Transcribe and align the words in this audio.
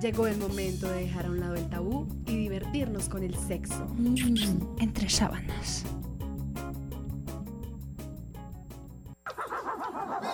Llegó 0.00 0.26
el 0.26 0.38
momento 0.38 0.88
de 0.88 1.02
dejar 1.02 1.26
a 1.26 1.28
un 1.28 1.40
lado 1.40 1.56
el 1.56 1.68
tabú 1.68 2.08
y 2.24 2.34
divertirnos 2.38 3.06
con 3.10 3.22
el 3.22 3.36
sexo. 3.36 3.86
Mm, 3.98 4.78
entre 4.80 5.10
sábanas. 5.10 5.84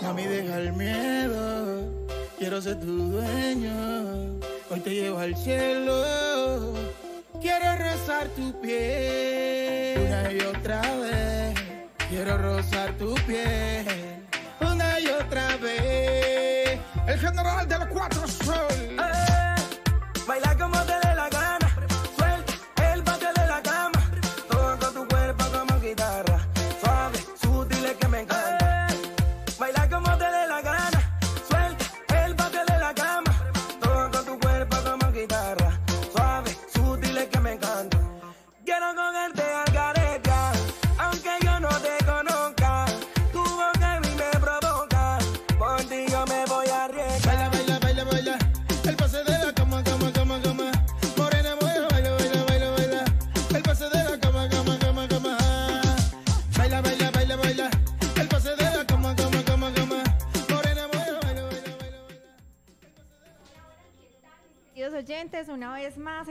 Mami, 0.03 0.23
deja 0.23 0.61
el 0.61 0.73
miedo. 0.73 2.07
Quiero 2.39 2.63
ser 2.63 2.79
tu 2.79 2.97
dueño. 3.11 4.39
Hoy 4.71 4.81
te 4.85 4.91
llevo 4.91 5.19
al 5.19 5.35
cielo. 5.35 6.73
Quiero 7.41 7.77
rozar 7.77 8.29
tu 8.37 8.61
piel 8.61 10.01
una 10.07 10.33
y 10.33 10.41
otra 10.43 10.81
vez. 10.97 11.55
Quiero 12.09 12.39
rozar 12.39 12.97
tu 12.99 13.15
piel 13.27 13.85
una 14.61 15.01
y 15.01 15.09
otra 15.09 15.57
vez. 15.57 16.79
El 17.09 17.19
general 17.19 17.67
de 17.67 17.79
los 17.81 17.89
cuatro 17.89 18.29
sol. 18.29 18.97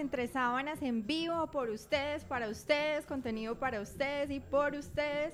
Entre 0.06 0.28
sábanas 0.28 0.84
en 0.84 1.08
vivo 1.08 1.48
por 1.48 1.72
ustedes, 1.72 2.24
para 2.26 2.48
ustedes, 2.48 3.08
contenido 3.08 3.56
para 3.56 3.82
ustedes 3.82 4.30
y 4.30 4.40
por 4.40 4.76
ustedes. 4.76 5.34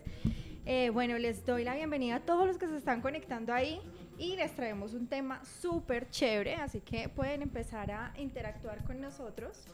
Eh, 0.65 0.89
bueno, 0.91 1.17
les 1.17 1.45
doy 1.45 1.65
la 1.65 1.75
bienvenida 1.75 2.15
a 2.15 2.19
todos 2.21 2.47
los 2.47 2.57
que 2.57 2.67
se 2.67 2.77
están 2.77 3.01
conectando 3.01 3.53
ahí 3.53 3.81
y 4.17 4.37
les 4.37 4.55
traemos 4.55 4.93
un 4.93 5.07
tema 5.07 5.43
súper 5.43 6.09
chévere, 6.09 6.55
así 6.55 6.79
que 6.79 7.09
pueden 7.09 7.41
empezar 7.41 7.91
a 7.91 8.13
interactuar 8.17 8.81
con 8.85 9.01
nosotros, 9.01 9.65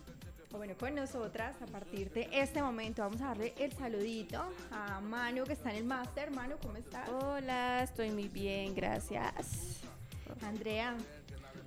o 0.52 0.58
bueno, 0.58 0.74
con 0.80 0.96
nosotras 0.96 1.62
a 1.62 1.68
partir 1.68 2.10
de 2.12 2.28
este 2.32 2.64
momento. 2.64 3.04
Vamos 3.04 3.22
a 3.22 3.26
darle 3.26 3.54
el 3.60 3.72
saludito 3.74 4.42
a 4.72 5.00
Manu 5.00 5.44
que 5.44 5.54
está 5.54 5.70
en 5.70 5.76
el 5.76 5.86
máster. 5.86 6.32
Manu, 6.32 6.56
¿cómo 6.60 6.78
estás? 6.78 7.08
Hola, 7.10 7.84
estoy 7.84 8.10
muy 8.10 8.30
bien, 8.30 8.74
gracias. 8.74 9.84
Andrea, 10.42 10.98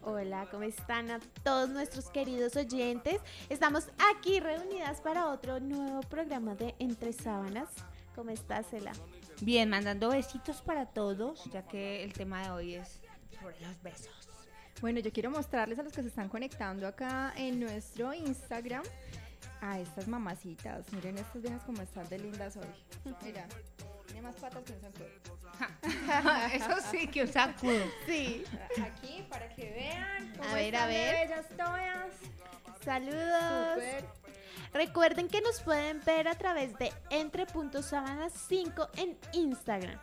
Hola, 0.02 0.48
¿cómo 0.50 0.62
están 0.62 1.10
a 1.10 1.20
todos 1.42 1.68
nuestros 1.68 2.08
queridos 2.08 2.56
oyentes? 2.56 3.20
Estamos 3.50 3.90
aquí 4.10 4.40
reunidas 4.40 5.02
para 5.02 5.28
otro 5.28 5.60
nuevo 5.60 6.00
programa 6.00 6.54
de 6.54 6.74
Entre 6.78 7.12
Sábanas. 7.12 7.68
¿Cómo 8.14 8.30
estás, 8.30 8.72
Ela? 8.72 8.92
Bien, 9.42 9.68
mandando 9.68 10.08
besitos 10.08 10.62
para 10.62 10.86
todos, 10.86 11.44
ya 11.52 11.66
que 11.66 12.02
el 12.02 12.14
tema 12.14 12.42
de 12.42 12.50
hoy 12.50 12.74
es 12.76 12.98
sobre 13.38 13.60
los 13.60 13.82
besos. 13.82 14.28
Bueno, 14.80 15.00
yo 15.00 15.12
quiero 15.12 15.30
mostrarles 15.30 15.78
a 15.78 15.82
los 15.82 15.92
que 15.92 16.00
se 16.00 16.08
están 16.08 16.30
conectando 16.30 16.86
acá 16.86 17.34
en 17.36 17.60
nuestro 17.60 18.14
Instagram 18.14 18.82
a 19.60 19.80
estas 19.80 20.08
mamacitas. 20.08 20.90
Miren 20.94 21.18
estas 21.18 21.42
viejas 21.42 21.62
como 21.64 21.82
están 21.82 22.08
de 22.08 22.18
lindas 22.20 22.56
hoy. 22.56 23.14
Mira, 23.22 23.46
tiene 24.10 24.22
más 24.22 24.36
patas 24.36 24.62
que 24.64 24.72
un 24.72 24.80
zancudo. 24.80 25.08
Eso 26.54 26.90
sí, 26.90 27.06
que 27.08 27.22
un 27.22 27.28
sacudo. 27.28 27.84
Sí. 28.06 28.44
Aquí 28.82 29.24
para 29.28 29.48
que 29.54 29.70
vean 29.70 30.32
cómo 30.36 30.48
A 30.48 30.54
ver, 30.54 30.74
están 30.74 30.82
a 30.82 30.86
ver. 30.86 31.28
bellas 31.28 31.46
todas. 31.56 32.12
Saludos. 32.84 34.04
Recuerden 34.72 35.28
que 35.28 35.40
nos 35.40 35.60
pueden 35.60 36.00
ver 36.04 36.28
a 36.28 36.34
través 36.34 36.76
de 36.78 36.92
entre.sábanas5 37.10 38.88
en 38.96 39.18
Instagram. 39.32 39.98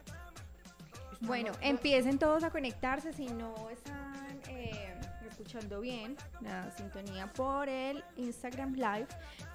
Bueno, 1.21 1.53
empiecen 1.61 2.19
todos 2.19 2.43
a 2.43 2.51
conectarse 2.51 3.11
si 3.13 3.25
no 3.27 3.69
están 3.69 4.39
eh, 4.49 4.93
escuchando 5.27 5.79
bien 5.81 6.15
la 6.41 6.69
sintonía 6.71 7.27
por 7.33 7.69
el 7.69 8.03
Instagram 8.17 8.73
Live. 8.73 9.07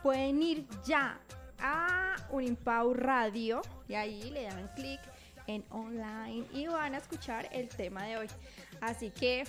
Pueden 0.02 0.42
ir 0.42 0.66
ya 0.84 1.20
a 1.62 2.16
Unimpau 2.30 2.92
Radio 2.92 3.62
y 3.88 3.94
ahí 3.94 4.30
le 4.30 4.44
dan 4.44 4.68
clic 4.74 5.00
en 5.46 5.64
online 5.70 6.44
y 6.52 6.66
van 6.66 6.94
a 6.94 6.98
escuchar 6.98 7.48
el 7.52 7.68
tema 7.68 8.04
de 8.04 8.18
hoy. 8.18 8.28
Así 8.80 9.10
que 9.10 9.44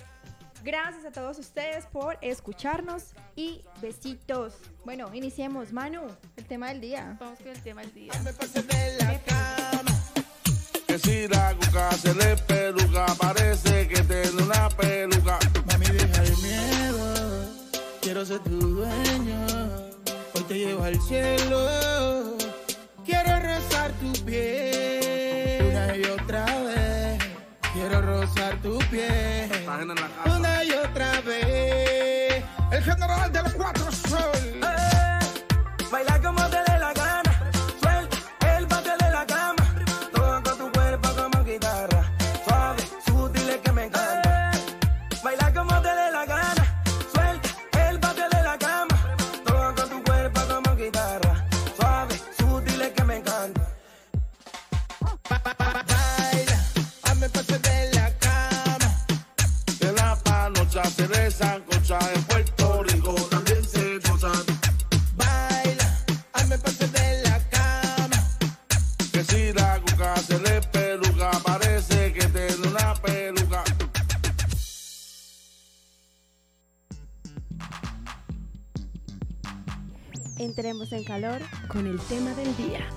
gracias 0.62 1.04
a 1.04 1.12
todos 1.12 1.38
ustedes 1.38 1.86
por 1.86 2.18
escucharnos 2.20 3.14
y 3.36 3.62
besitos. 3.80 4.54
Bueno, 4.84 5.12
iniciemos. 5.14 5.72
Manu, 5.72 6.02
el 6.36 6.44
tema 6.44 6.68
del 6.68 6.80
día. 6.80 7.16
Vamos 7.20 7.38
con 7.38 7.48
el 7.48 7.62
tema 7.62 7.82
del 7.82 7.94
día. 7.94 8.12
Me 8.22 8.32
pasé 8.32 8.62
de 8.62 8.96
la 8.98 9.20
cama. 9.20 9.90
Que 10.86 10.98
si 10.98 11.28
la 11.28 11.54
cuca 11.54 11.92
se 11.92 12.14
le 12.14 12.36
peluca, 12.36 13.06
parece 13.18 13.88
que 13.88 14.02
tiene 14.02 14.42
una 14.42 14.68
peluca. 14.70 15.38
Mami, 15.66 15.86
deja 15.86 16.22
el 16.22 16.36
miedo. 16.38 17.50
Quiero 18.00 18.24
ser 18.24 18.40
tu 18.40 18.58
dueño. 18.58 19.93
Te 20.48 20.58
llevo 20.58 20.84
al 20.84 21.00
cielo. 21.00 22.36
Quiero 23.04 23.40
rozar 23.40 23.92
tu 23.92 24.12
piel 24.24 25.64
una 25.70 25.96
y 25.96 26.04
otra 26.04 26.44
vez. 26.44 27.18
Quiero 27.72 28.02
rozar 28.02 28.60
tu 28.60 28.78
piel 28.90 29.50
una 30.26 30.64
y 30.64 30.72
otra 30.72 31.20
vez. 31.22 32.44
El 32.70 32.82
general 32.82 33.32
de 33.32 33.42
los 33.42 33.54
cuatro 33.54 33.90
sol. 33.90 34.30
Eh, 34.44 35.18
baila 35.90 36.20
como 36.20 36.42
te 36.50 36.56
dé 36.56 36.78
la 36.78 36.92
gana. 36.92 37.13
Entremos 80.64 80.92
en 80.92 81.04
calor. 81.04 81.42
Con 81.68 81.86
el 81.86 82.00
tema 82.00 82.30
del 82.32 82.56
día. 82.56 82.88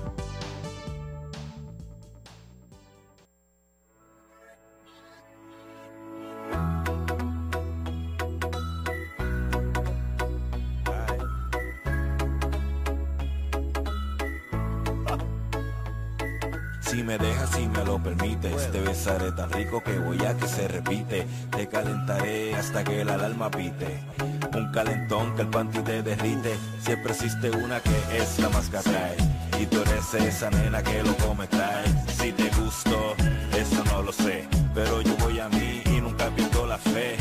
Si 16.80 17.02
me 17.04 17.18
dejas, 17.18 17.50
si 17.50 17.68
me 17.68 17.84
lo 17.84 18.02
permites, 18.02 18.72
te 18.72 18.80
besaré 18.80 19.30
tan 19.32 19.52
rico 19.52 19.82
que 19.82 19.98
voy 19.98 20.24
a 20.24 20.34
que 20.34 20.48
se 20.48 20.68
repite. 20.68 21.26
Te 21.54 21.68
calentaré 21.68 22.54
hasta 22.54 22.82
que 22.82 23.02
el 23.02 23.10
alarma 23.10 23.50
pite. 23.50 24.27
Un 24.58 24.72
calentón 24.72 25.36
que 25.36 25.42
el 25.42 25.48
panty 25.48 25.78
te 25.82 26.02
derrite. 26.02 26.56
Siempre 26.80 27.12
existe 27.12 27.48
una 27.50 27.78
que 27.78 27.96
es 28.16 28.40
la 28.40 28.48
más 28.48 28.68
que. 28.68 29.16
Y 29.60 29.66
tú 29.66 29.80
eres 29.82 30.12
esa 30.14 30.50
nena 30.50 30.82
que 30.82 31.00
lo 31.04 31.16
come 31.18 31.46
trae. 31.46 31.86
Si 32.18 32.32
te 32.32 32.50
gusto, 32.60 33.14
eso 33.56 33.84
no 33.84 34.02
lo 34.02 34.12
sé. 34.12 34.48
Pero 34.74 35.00
yo 35.02 35.14
voy 35.18 35.38
a 35.38 35.48
mí 35.48 35.82
y 35.86 36.00
nunca 36.00 36.28
pierdo 36.30 36.66
la 36.66 36.76
fe. 36.78 37.16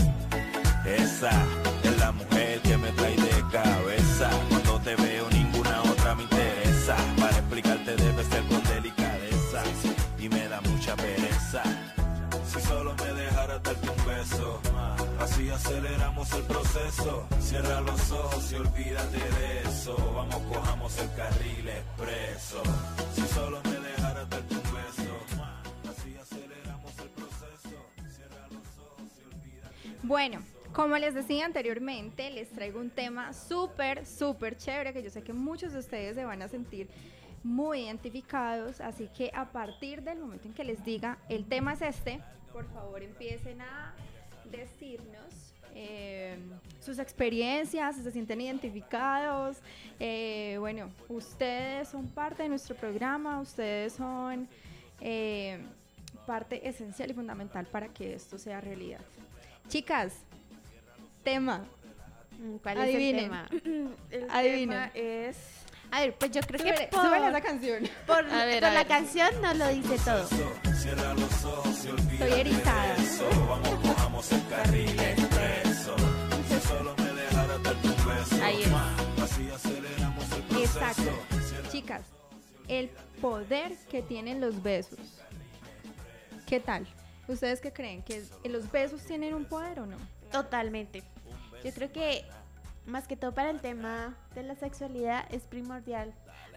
Esa 0.83 1.29
es 1.83 1.99
la 1.99 2.11
mujer 2.11 2.36
Si 15.37 15.51
aceleramos 15.51 16.33
el 16.33 16.43
proceso. 16.45 17.27
Cierra 17.39 17.79
los 17.81 18.11
ojos 18.11 18.51
y 18.51 18.55
olvídate 18.55 19.17
de 19.17 19.61
eso. 19.69 19.95
Vamos, 20.15 20.41
cojamos 20.51 20.97
el 20.97 21.13
carril 21.13 21.69
expreso. 21.69 22.63
Si 23.13 23.21
solo 23.21 23.61
me 23.65 23.87
dejaras 23.87 24.27
darte 24.31 24.55
un 24.55 24.61
beso. 24.63 25.15
Así 25.87 26.17
aceleramos 26.17 26.99
el 26.99 27.09
proceso. 27.09 27.85
Cierra 28.09 28.47
los 28.49 28.79
ojos 28.79 29.11
y 29.19 29.35
olvídate. 29.35 30.07
Bueno, 30.07 30.41
como 30.73 30.97
les 30.97 31.13
decía 31.13 31.45
anteriormente, 31.45 32.31
les 32.31 32.49
traigo 32.49 32.79
un 32.79 32.89
tema 32.89 33.31
súper, 33.33 34.07
súper 34.07 34.57
chévere 34.57 34.91
que 34.91 35.03
yo 35.03 35.11
sé 35.11 35.21
que 35.21 35.33
muchos 35.33 35.71
de 35.71 35.79
ustedes 35.79 36.15
se 36.15 36.25
van 36.25 36.41
a 36.41 36.47
sentir 36.47 36.89
muy 37.43 37.83
identificados, 37.83 38.81
así 38.81 39.07
que 39.15 39.29
a 39.35 39.51
partir 39.51 40.01
del 40.01 40.17
momento 40.17 40.47
en 40.47 40.55
que 40.55 40.63
les 40.63 40.83
diga 40.83 41.19
el 41.29 41.45
tema 41.45 41.73
es 41.73 41.83
este, 41.83 42.19
por 42.51 42.65
favor 42.73 43.03
empiecen 43.03 43.61
a 43.61 43.93
decirnos 44.51 45.26
eh, 45.79 46.35
sus 46.81 46.97
experiencias, 46.97 47.95
se 47.97 48.11
sienten 48.11 48.41
identificados. 48.41 49.57
Eh, 49.99 50.57
bueno, 50.59 50.89
ustedes 51.07 51.87
son 51.89 52.07
parte 52.07 52.43
de 52.43 52.49
nuestro 52.49 52.75
programa, 52.75 53.39
ustedes 53.39 53.93
son 53.93 54.47
eh, 55.01 55.59
parte 56.25 56.67
esencial 56.67 57.11
y 57.11 57.13
fundamental 57.13 57.67
para 57.67 57.89
que 57.89 58.15
esto 58.15 58.37
sea 58.39 58.59
realidad. 58.59 59.01
Chicas, 59.69 60.13
tema. 61.23 61.65
Mm, 62.39 62.55
¿Cuál 62.57 62.77
Adivinen. 62.81 63.15
es 63.15 63.51
el 63.51 63.61
tema? 63.61 63.89
El 64.11 64.29
Adivinen. 64.31 64.69
tema 64.69 64.91
es 64.95 65.37
A 65.91 65.99
ver, 66.01 66.15
pues 66.15 66.31
yo 66.31 66.41
creo 66.41 66.59
que 66.63 66.69
Súbele, 66.71 66.87
por, 66.87 67.05
súbele 67.05 67.27
esa 67.29 67.41
canción. 67.41 67.83
por, 68.07 68.25
A 68.31 68.45
ver, 68.45 68.59
por 68.61 68.69
a 68.69 68.73
la 68.73 68.79
ver. 68.79 68.87
canción 68.87 69.29
nos 69.41 69.55
lo 69.57 69.67
dice 69.67 69.97
todo. 70.03 70.27
Estoy 72.11 72.31
erizada. 72.39 72.95
Vamos, 73.47 73.69
cojamos 73.87 74.31
el 74.31 74.47
carril 74.47 74.99
solo 76.67 76.95
me 76.97 77.13
dejaras 77.13 77.63
darte 77.63 77.87
un 77.87 77.95
beso. 77.95 78.43
Ahí 78.43 78.61
es. 78.61 79.23
Así 79.23 79.49
aceleramos 79.49 80.31
el 80.31 80.43
proceso. 80.43 80.79
Exacto. 80.79 81.11
Chicas, 81.71 82.01
el 82.67 82.89
poder 83.21 83.75
que 83.89 84.01
tienen 84.01 84.41
los 84.41 84.61
besos. 84.61 84.99
¿Qué 86.45 86.59
tal? 86.59 86.87
¿Ustedes 87.27 87.59
qué 87.59 87.73
creen? 87.73 88.03
¿Que 88.03 88.23
los 88.45 88.71
besos 88.71 89.01
tienen 89.01 89.33
un 89.33 89.45
poder 89.45 89.79
o 89.79 89.85
no? 89.85 89.97
Totalmente. 90.31 91.03
Yo 91.63 91.73
creo 91.73 91.91
que 91.91 92.25
más 92.85 93.07
que 93.07 93.17
todo 93.17 93.33
para 93.33 93.49
el 93.49 93.59
tema 93.59 94.15
de 94.33 94.43
la 94.43 94.55
sexualidad 94.55 95.25
es 95.29 95.43
primordial 95.43 96.13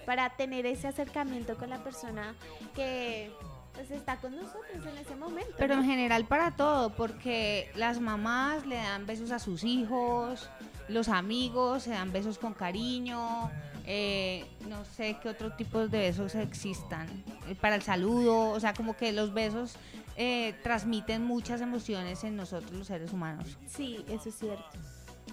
para 0.06 0.30
tener 0.36 0.66
ese 0.66 0.86
acercamiento 0.86 1.56
con 1.56 1.70
la 1.70 1.82
persona 1.82 2.34
que 2.74 3.32
pues 3.80 3.92
está 3.92 4.16
con 4.16 4.36
nosotros 4.36 4.84
en 4.86 4.98
ese 4.98 5.16
momento. 5.16 5.52
Pero 5.56 5.72
en 5.74 5.84
general 5.84 6.26
para 6.26 6.50
todo, 6.50 6.90
porque 6.90 7.70
las 7.76 7.98
mamás 7.98 8.66
le 8.66 8.76
dan 8.76 9.06
besos 9.06 9.30
a 9.30 9.38
sus 9.38 9.64
hijos, 9.64 10.50
los 10.88 11.08
amigos 11.08 11.84
se 11.84 11.90
dan 11.90 12.12
besos 12.12 12.36
con 12.36 12.52
cariño, 12.52 13.50
eh, 13.86 14.44
no 14.68 14.84
sé 14.84 15.16
qué 15.22 15.30
otro 15.30 15.52
tipo 15.52 15.88
de 15.88 15.98
besos 15.98 16.34
existan. 16.34 17.08
eh, 17.48 17.54
Para 17.58 17.74
el 17.76 17.82
saludo, 17.82 18.50
o 18.50 18.60
sea, 18.60 18.74
como 18.74 18.94
que 18.94 19.12
los 19.12 19.32
besos 19.32 19.76
eh, 20.16 20.54
transmiten 20.62 21.24
muchas 21.24 21.62
emociones 21.62 22.22
en 22.24 22.36
nosotros 22.36 22.72
los 22.72 22.86
seres 22.86 23.14
humanos. 23.14 23.56
Sí, 23.66 24.04
eso 24.08 24.28
es 24.28 24.34
cierto. 24.34 24.78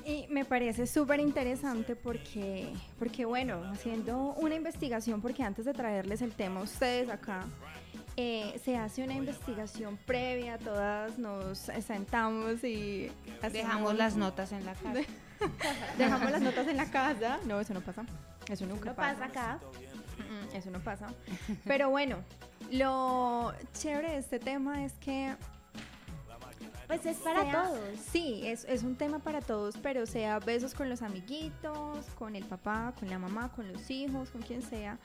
Y 0.05 0.25
me 0.29 0.45
parece 0.45 0.87
súper 0.87 1.19
interesante 1.19 1.97
porque, 1.97 2.71
porque, 2.97 3.25
bueno, 3.25 3.61
haciendo 3.65 4.35
una 4.37 4.55
investigación, 4.55 5.21
porque 5.21 5.43
antes 5.43 5.65
de 5.65 5.73
traerles 5.73 6.21
el 6.21 6.31
tema 6.31 6.61
a 6.61 6.63
ustedes 6.63 7.09
acá, 7.09 7.45
eh, 8.17 8.59
se 8.65 8.75
hace 8.77 9.03
una 9.03 9.13
investigación 9.13 9.97
previa, 10.05 10.57
todas 10.57 11.17
nos 11.19 11.57
sentamos 11.85 12.63
y 12.63 13.11
Dejamos 13.51 13.95
las 13.95 14.15
notas 14.15 14.51
en 14.51 14.65
la 14.65 14.73
casa. 14.83 15.01
dejamos 15.97 16.31
las 16.31 16.41
notas 16.41 16.67
en 16.67 16.77
la 16.77 16.89
casa. 16.91 17.39
No, 17.45 17.59
eso 17.59 17.73
no 17.73 17.81
pasa. 17.81 18.05
Eso 18.49 18.65
nunca 18.65 18.89
No 18.89 18.95
pasa 18.95 19.25
acá. 19.25 19.59
Mm, 20.17 20.55
Eso 20.55 20.71
no 20.71 20.79
pasa. 20.79 21.07
Pero 21.65 21.89
bueno, 21.89 22.17
lo 22.71 23.53
chévere 23.73 24.11
de 24.13 24.17
este 24.17 24.39
tema 24.39 24.83
es 24.83 24.93
que 24.93 25.35
Pues 26.87 27.05
es 27.05 27.17
para 27.17 27.43
sea- 27.43 27.63
todos. 27.63 27.79
Sí, 28.11 28.41
es, 28.45 28.63
es 28.65 28.81
un 28.83 28.95
tema 28.95 29.19
para 29.19 29.41
todos, 29.41 29.75
pero 29.77 30.05
sea 30.07 30.39
besos 30.39 30.73
con 30.73 30.89
los 30.89 31.01
amiguitos, 31.01 32.05
con 32.17 32.35
el 32.35 32.45
papá, 32.45 32.93
con 32.99 33.09
la 33.09 33.19
mamá, 33.19 33.51
con 33.51 33.71
los 33.71 33.89
hijos, 33.91 34.29
con 34.31 34.41
quien 34.41 34.61
sea. 34.63 34.97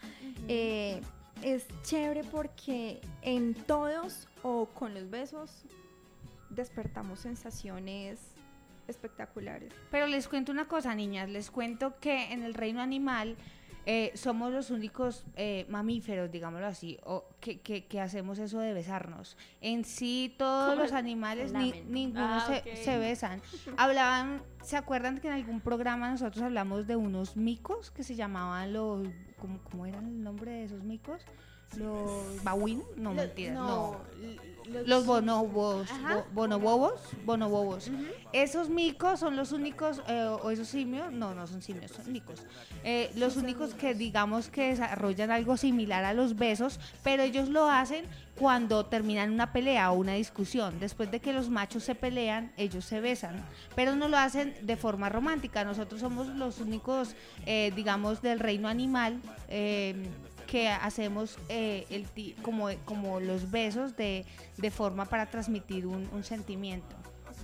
Eh, 0.48 1.02
es 1.42 1.66
chévere 1.82 2.24
porque 2.24 3.00
en 3.22 3.54
todos 3.54 4.28
o 4.42 4.66
con 4.66 4.94
los 4.94 5.10
besos 5.10 5.64
despertamos 6.50 7.20
sensaciones 7.20 8.18
espectaculares. 8.88 9.72
Pero 9.90 10.06
les 10.06 10.28
cuento 10.28 10.52
una 10.52 10.68
cosa, 10.68 10.94
niñas, 10.94 11.28
les 11.28 11.50
cuento 11.50 11.98
que 12.00 12.32
en 12.32 12.42
el 12.42 12.54
reino 12.54 12.80
animal 12.80 13.36
eh, 13.86 14.12
somos 14.14 14.52
los 14.52 14.70
únicos 14.70 15.24
eh, 15.36 15.66
mamíferos, 15.68 16.30
digámoslo 16.30 16.66
así, 16.66 16.98
o 17.04 17.24
que, 17.40 17.60
que- 17.60 17.86
que 17.86 18.00
hacemos 18.00 18.38
eso 18.38 18.60
de 18.60 18.72
besarnos. 18.72 19.36
En 19.60 19.84
sí, 19.84 20.34
todos 20.38 20.76
los 20.78 20.92
animales, 20.92 21.52
ni- 21.52 21.82
ninguno 21.88 22.24
Ah, 22.26 22.44
se, 22.46 22.70
ok. 22.70 22.76
se 22.76 22.98
besan. 22.98 23.42
Hablaban, 23.76 24.42
¿se 24.62 24.76
acuerdan 24.76 25.18
que 25.18 25.28
en 25.28 25.34
algún 25.34 25.60
programa 25.60 26.10
nosotros 26.10 26.42
hablamos 26.42 26.86
de 26.86 26.96
unos 26.96 27.36
micos 27.36 27.90
que 27.90 28.04
se 28.04 28.14
llamaban 28.14 28.72
los, 28.72 29.08
¿cómo, 29.38 29.58
cómo 29.64 29.86
era 29.86 29.98
el 29.98 30.22
nombre 30.22 30.52
de 30.52 30.64
esos 30.64 30.82
micos? 30.82 31.22
Los 31.76 32.42
babuinos, 32.42 32.84
no, 32.96 33.10
Lo- 33.10 33.16
mentira, 33.16 33.54
no. 33.54 33.96
Los 34.86 35.04
bonobos, 35.06 35.88
bo- 36.14 36.24
bonobobos, 36.32 36.92
bonobobos. 37.26 37.90
Esos 38.32 38.70
micos 38.70 39.18
son 39.20 39.36
los 39.36 39.50
únicos, 39.52 40.00
eh, 40.08 40.24
o 40.42 40.50
esos 40.50 40.68
simios, 40.68 41.12
no, 41.12 41.34
no 41.34 41.46
son 41.46 41.60
simios, 41.60 41.90
son 41.90 42.10
micos. 42.10 42.42
Eh, 42.84 43.10
los 43.16 43.36
únicos 43.36 43.74
que 43.74 43.92
digamos 43.94 44.48
que 44.48 44.68
desarrollan 44.68 45.30
algo 45.32 45.56
similar 45.56 46.04
a 46.04 46.14
los 46.14 46.36
besos, 46.36 46.78
pero 47.02 47.22
ellos 47.24 47.48
lo 47.48 47.68
hacen 47.68 48.06
cuando 48.38 48.86
terminan 48.86 49.32
una 49.32 49.52
pelea 49.52 49.90
o 49.90 49.94
una 49.96 50.14
discusión. 50.14 50.78
Después 50.80 51.10
de 51.10 51.20
que 51.20 51.32
los 51.34 51.50
machos 51.50 51.82
se 51.84 51.94
pelean, 51.96 52.52
ellos 52.56 52.84
se 52.84 53.00
besan, 53.00 53.44
pero 53.74 53.94
no 53.96 54.08
lo 54.08 54.16
hacen 54.16 54.54
de 54.62 54.76
forma 54.76 55.08
romántica. 55.10 55.64
Nosotros 55.64 56.00
somos 56.00 56.28
los 56.28 56.60
únicos, 56.60 57.14
eh, 57.46 57.72
digamos, 57.76 58.22
del 58.22 58.38
reino 58.38 58.68
animal. 58.68 59.20
Que 60.52 60.68
hacemos 60.68 61.38
eh, 61.48 61.86
el 61.88 62.06
como, 62.42 62.68
como 62.84 63.20
los 63.20 63.50
besos 63.50 63.96
de, 63.96 64.26
de 64.58 64.70
forma 64.70 65.06
para 65.06 65.24
transmitir 65.30 65.86
un, 65.86 66.06
un 66.12 66.24
sentimiento. 66.24 66.94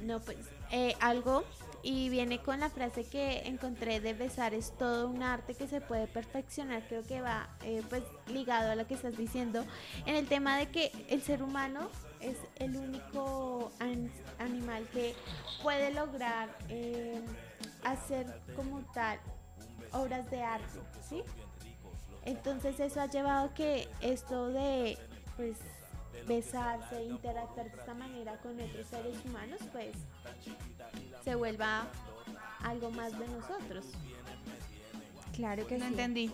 No, 0.02 0.20
pues 0.20 0.36
eh, 0.70 0.94
algo 1.00 1.42
y 1.82 2.10
viene 2.10 2.38
con 2.42 2.60
la 2.60 2.68
frase 2.68 3.04
que 3.04 3.46
encontré 3.48 4.00
de 4.00 4.12
besar 4.12 4.52
es 4.52 4.76
todo 4.76 5.08
un 5.08 5.22
arte 5.22 5.54
que 5.54 5.66
se 5.66 5.80
puede 5.80 6.06
perfeccionar. 6.06 6.82
Creo 6.86 7.02
que 7.02 7.22
va 7.22 7.48
eh, 7.62 7.82
pues 7.88 8.02
ligado 8.26 8.72
a 8.72 8.74
lo 8.74 8.86
que 8.86 8.92
estás 8.92 9.16
diciendo 9.16 9.64
en 10.04 10.14
el 10.14 10.26
tema 10.26 10.58
de 10.58 10.66
que 10.68 10.92
el 11.08 11.22
ser 11.22 11.42
humano 11.42 11.88
es 12.20 12.36
el 12.56 12.76
único 12.76 13.72
an- 13.78 14.12
animal 14.38 14.86
que 14.92 15.14
puede 15.62 15.94
lograr 15.94 16.50
eh, 16.68 17.22
hacer 17.84 18.26
como 18.54 18.82
tal 18.92 19.18
obras 19.92 20.30
de 20.30 20.42
arte, 20.42 20.78
¿sí? 21.08 21.22
Entonces 22.28 22.78
eso 22.78 23.00
ha 23.00 23.06
llevado 23.06 23.54
que 23.54 23.88
esto 24.02 24.48
de 24.48 24.98
pues 25.38 25.56
besarse, 26.26 27.02
interactuar 27.04 27.70
de 27.70 27.78
esta 27.78 27.94
manera 27.94 28.36
con 28.42 28.60
otros 28.60 28.86
seres 28.86 29.16
humanos, 29.24 29.58
pues 29.72 29.94
se 31.24 31.34
vuelva 31.36 31.86
algo 32.62 32.90
más 32.90 33.18
de 33.18 33.26
nosotros. 33.28 33.86
Claro 35.34 35.66
que 35.66 35.78
No 35.78 35.86
sí. 35.86 35.90
entendí. 35.92 36.30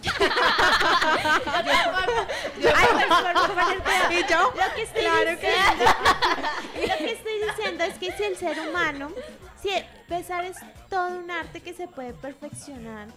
Favor, 1.50 2.08
pero 3.84 4.52
Lo 4.54 4.74
que 4.76 4.82
estoy 4.82 5.02
Claro 5.02 5.40
que 5.40 5.52
lo 6.86 6.96
que 6.98 7.12
estoy 7.12 7.32
diciendo 7.48 7.84
es 7.84 7.98
que 7.98 8.12
si 8.12 8.22
el 8.22 8.36
ser 8.36 8.60
humano, 8.60 9.10
si 9.60 9.70
el- 9.70 9.84
besar 10.10 10.44
es 10.44 10.56
todo 10.90 11.18
un 11.18 11.30
arte 11.30 11.60
que 11.60 11.72
se 11.72 11.86
puede 11.86 12.12
perfeccionar, 12.12 13.08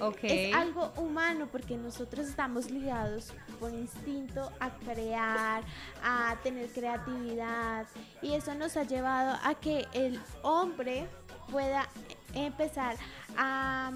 Ok. 0.00 0.18
es 0.22 0.54
algo 0.54 0.92
humano 0.96 1.48
porque 1.50 1.76
nosotros 1.76 2.28
estamos 2.28 2.70
ligados 2.70 3.34
por 3.58 3.74
instinto 3.74 4.50
a 4.60 4.70
crear, 4.70 5.64
a 6.02 6.36
tener 6.42 6.68
creatividad 6.70 7.86
y 8.22 8.34
eso 8.34 8.54
nos 8.54 8.76
ha 8.76 8.84
llevado 8.84 9.38
a 9.42 9.54
que 9.56 9.86
el 9.92 10.20
hombre 10.42 11.08
pueda 11.50 11.88
empezar 12.32 12.96
a 13.36 13.92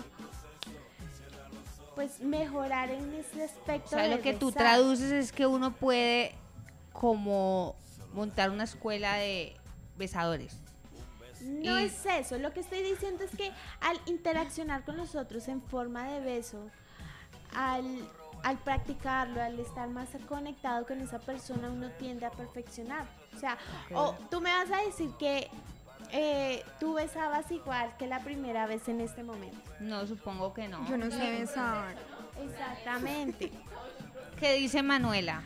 pues 1.94 2.18
mejorar 2.18 2.90
en 2.90 3.14
ese 3.14 3.44
aspecto. 3.44 3.94
O 3.94 3.98
sea, 3.98 4.08
lo 4.08 4.20
que 4.20 4.34
tú 4.34 4.50
traduces 4.50 5.12
es 5.12 5.30
que 5.30 5.46
uno 5.46 5.72
puede 5.72 6.34
como 6.92 7.76
montar 8.12 8.50
una 8.50 8.64
escuela 8.64 9.14
de 9.14 9.56
besadores. 9.96 10.63
No 11.44 11.78
Y- 11.78 11.84
es 11.84 12.06
eso, 12.06 12.38
lo 12.38 12.52
que 12.52 12.60
estoy 12.60 12.82
diciendo 12.82 13.24
es 13.24 13.30
que 13.36 13.50
al 13.80 14.00
interaccionar 14.06 14.84
con 14.84 14.96
nosotros 14.96 15.46
en 15.48 15.62
forma 15.62 16.08
de 16.08 16.20
beso, 16.20 16.70
al, 17.54 17.84
al 18.42 18.58
practicarlo, 18.58 19.42
al 19.42 19.58
estar 19.60 19.88
más 19.88 20.08
conectado 20.28 20.86
con 20.86 21.00
esa 21.00 21.18
persona, 21.18 21.68
uno 21.70 21.90
tiende 21.98 22.26
a 22.26 22.30
perfeccionar. 22.30 23.06
O 23.34 23.38
sea, 23.38 23.58
o 23.94 24.14
tú 24.30 24.40
me 24.40 24.50
vas 24.50 24.70
a 24.70 24.82
decir 24.84 25.10
que 25.18 25.48
eh, 26.10 26.64
tú 26.80 26.94
besabas 26.94 27.50
igual 27.50 27.96
que 27.98 28.06
la 28.06 28.20
primera 28.20 28.66
vez 28.66 28.88
en 28.88 29.00
este 29.00 29.22
momento. 29.22 29.58
No, 29.80 30.06
supongo 30.06 30.54
que 30.54 30.68
no. 30.68 30.86
Yo 30.88 30.96
no 30.96 31.10
sé 31.10 31.38
besar. 31.40 31.94
Exactamente. 32.42 33.52
¿Qué 34.38 34.54
dice 34.54 34.82
Manuela? 34.82 35.42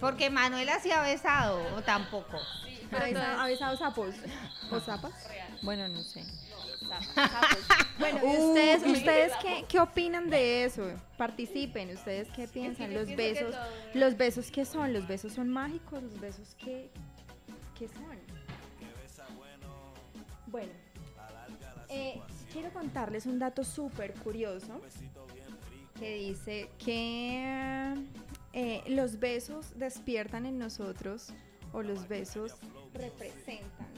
Porque 0.00 0.30
Manuela 0.30 0.78
sí 0.80 0.90
ha 0.92 1.02
besado, 1.02 1.60
o 1.76 1.82
tampoco. 1.82 2.36
¿Ha 2.36 2.79
besado, 2.98 3.40
ha 3.40 3.46
besado 3.46 3.76
sapos? 3.76 4.14
¿O 4.70 4.80
zapas? 4.80 5.12
Bueno, 5.62 5.88
no 5.88 6.02
sé. 6.02 6.24
Bueno, 7.98 8.20
¿y 8.24 8.36
ustedes, 8.36 8.82
ustedes 8.84 9.32
qué, 9.42 9.64
qué 9.68 9.78
opinan 9.78 10.30
de 10.30 10.64
eso? 10.64 10.90
Participen, 11.16 11.90
¿ustedes 11.90 12.28
qué 12.34 12.48
piensan? 12.48 12.94
Los 12.94 13.14
besos, 13.14 13.54
los 13.94 14.16
besos 14.16 14.50
qué 14.50 14.64
son? 14.64 14.92
¿Los 14.92 15.06
besos 15.06 15.32
son 15.34 15.48
mágicos? 15.48 16.02
¿Los 16.02 16.18
besos 16.18 16.56
qué, 16.58 16.90
qué 17.78 17.88
son? 17.88 18.18
Bueno, 20.46 20.72
eh, 21.88 22.20
quiero 22.52 22.72
contarles 22.72 23.26
un 23.26 23.38
dato 23.38 23.62
súper 23.62 24.14
curioso 24.14 24.80
que 25.98 26.14
dice 26.14 26.70
que 26.84 27.94
eh, 28.52 28.82
los 28.88 29.20
besos 29.20 29.78
despiertan 29.78 30.46
en 30.46 30.58
nosotros 30.58 31.32
o 31.72 31.82
los 31.82 32.08
besos 32.08 32.56
representan 32.94 33.88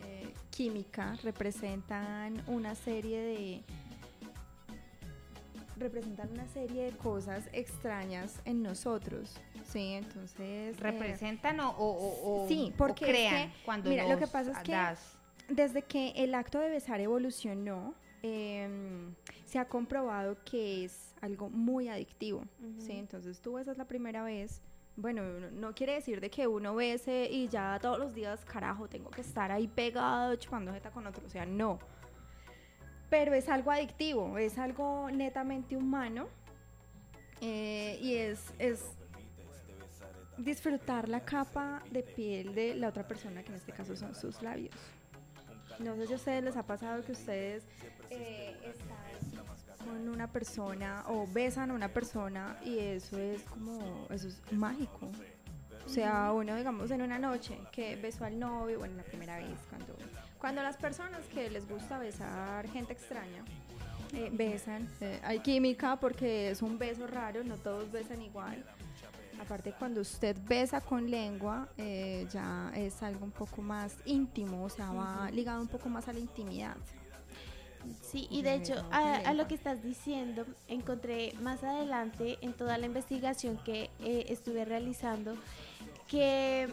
eh, 0.00 0.32
química, 0.50 1.16
representan 1.22 2.42
una 2.46 2.74
serie 2.74 3.20
de 3.20 3.62
representan 5.76 6.30
una 6.32 6.46
serie 6.48 6.84
de 6.84 6.92
cosas 6.98 7.48
extrañas 7.52 8.40
en 8.44 8.62
nosotros, 8.62 9.34
sí, 9.66 9.92
entonces 9.94 10.38
eh, 10.38 10.74
¿Representan 10.78 11.58
o, 11.60 11.70
o- 11.70 11.90
o- 11.90 12.44
o- 12.44 12.48
Sí, 12.48 12.70
o 12.74 12.76
porque 12.76 13.04
es 13.06 13.10
crean 13.10 13.50
que, 13.50 13.56
cuando 13.64 13.88
mira, 13.88 14.06
lo 14.06 14.18
que 14.18 14.26
pasa 14.26 14.52
es 14.52 14.58
que 14.58 14.72
das? 14.72 15.16
desde 15.48 15.80
que 15.82 16.10
el 16.16 16.34
acto 16.34 16.58
de 16.58 16.68
besar 16.68 17.00
evolucionó, 17.00 17.94
em, 18.22 19.14
se 19.46 19.58
ha 19.58 19.64
comprobado 19.68 20.36
que 20.44 20.84
es 20.84 21.14
algo 21.22 21.48
muy 21.48 21.88
adictivo. 21.88 22.44
¿sí? 22.78 22.92
Entonces 22.92 23.40
tú 23.40 23.54
besas 23.54 23.78
la 23.78 23.86
primera 23.86 24.22
vez. 24.22 24.60
Bueno, 25.00 25.22
no, 25.52 25.74
quiere 25.74 25.94
decir 25.94 26.20
de 26.20 26.28
que 26.28 26.46
uno 26.46 26.74
bese 26.74 27.26
y 27.30 27.48
ya 27.48 27.78
todos 27.80 27.98
los 27.98 28.14
días, 28.14 28.44
carajo, 28.44 28.86
tengo 28.86 29.10
que 29.10 29.22
estar 29.22 29.50
ahí 29.50 29.66
pegado 29.66 30.36
chupando 30.36 30.74
jeta 30.74 30.90
con 30.90 31.06
otro. 31.06 31.24
O 31.26 31.30
sea, 31.30 31.46
no. 31.46 31.78
Pero 33.08 33.32
es 33.32 33.48
algo 33.48 33.70
adictivo, 33.70 34.36
es 34.36 34.58
algo 34.58 35.10
netamente 35.10 35.74
humano. 35.76 36.28
eh, 37.40 37.98
y 38.02 38.16
es, 38.16 38.52
es 38.58 38.84
disfrutar 40.36 41.08
la 41.08 41.20
capa 41.24 41.82
de 41.90 42.02
piel 42.02 42.54
de 42.54 42.74
la 42.74 42.88
otra 42.88 43.08
persona, 43.08 43.42
que 43.42 43.48
en 43.48 43.54
este 43.54 43.72
caso 43.72 43.96
son 43.96 44.14
sus 44.14 44.42
labios. 44.42 44.74
No 45.78 45.96
sé 45.96 46.06
si 46.06 46.12
a 46.12 46.16
ustedes 46.16 46.44
les 46.44 46.56
ha 46.58 46.66
pasado 46.66 47.02
que 47.02 47.12
ustedes 47.12 47.64
eh, 48.10 48.54
están 48.64 49.09
con 49.84 50.08
una 50.08 50.30
persona 50.30 51.04
o 51.08 51.26
besan 51.26 51.70
a 51.70 51.74
una 51.74 51.88
persona 51.88 52.58
y 52.64 52.78
eso 52.78 53.18
es 53.18 53.42
como, 53.42 54.06
eso 54.10 54.28
es 54.28 54.40
mágico. 54.52 55.10
O 55.86 55.88
sea, 55.88 56.32
uno, 56.32 56.54
digamos, 56.54 56.90
en 56.90 57.02
una 57.02 57.18
noche 57.18 57.58
que 57.72 57.96
besó 57.96 58.24
al 58.24 58.38
novio, 58.38 58.78
bueno, 58.78 58.96
la 58.96 59.02
primera 59.02 59.38
vez, 59.38 59.58
cuando, 59.68 59.96
cuando 60.38 60.62
las 60.62 60.76
personas 60.76 61.20
que 61.26 61.50
les 61.50 61.68
gusta 61.68 61.98
besar 61.98 62.68
gente 62.68 62.92
extraña, 62.92 63.44
eh, 64.12 64.30
besan, 64.32 64.88
eh, 65.00 65.20
hay 65.22 65.40
química 65.40 65.96
porque 65.96 66.50
es 66.50 66.62
un 66.62 66.78
beso 66.78 67.06
raro, 67.06 67.42
no 67.44 67.56
todos 67.56 67.90
besan 67.90 68.22
igual. 68.22 68.64
Aparte, 69.40 69.72
cuando 69.78 70.00
usted 70.02 70.36
besa 70.46 70.80
con 70.80 71.10
lengua, 71.10 71.68
eh, 71.78 72.26
ya 72.30 72.70
es 72.74 73.02
algo 73.02 73.24
un 73.24 73.30
poco 73.30 73.62
más 73.62 73.96
íntimo, 74.04 74.64
o 74.64 74.68
sea, 74.68 74.92
va 74.92 75.30
ligado 75.30 75.62
un 75.62 75.68
poco 75.68 75.88
más 75.88 76.08
a 76.08 76.12
la 76.12 76.20
intimidad. 76.20 76.76
Sí, 78.02 78.26
y 78.30 78.42
de 78.42 78.54
hecho, 78.54 78.74
a, 78.90 79.16
a 79.16 79.32
lo 79.34 79.46
que 79.48 79.54
estás 79.54 79.82
diciendo, 79.82 80.44
encontré 80.68 81.32
más 81.40 81.62
adelante 81.64 82.38
en 82.42 82.52
toda 82.52 82.76
la 82.78 82.86
investigación 82.86 83.56
que 83.64 83.90
eh, 84.00 84.26
estuve 84.28 84.64
realizando 84.64 85.36
que 86.08 86.68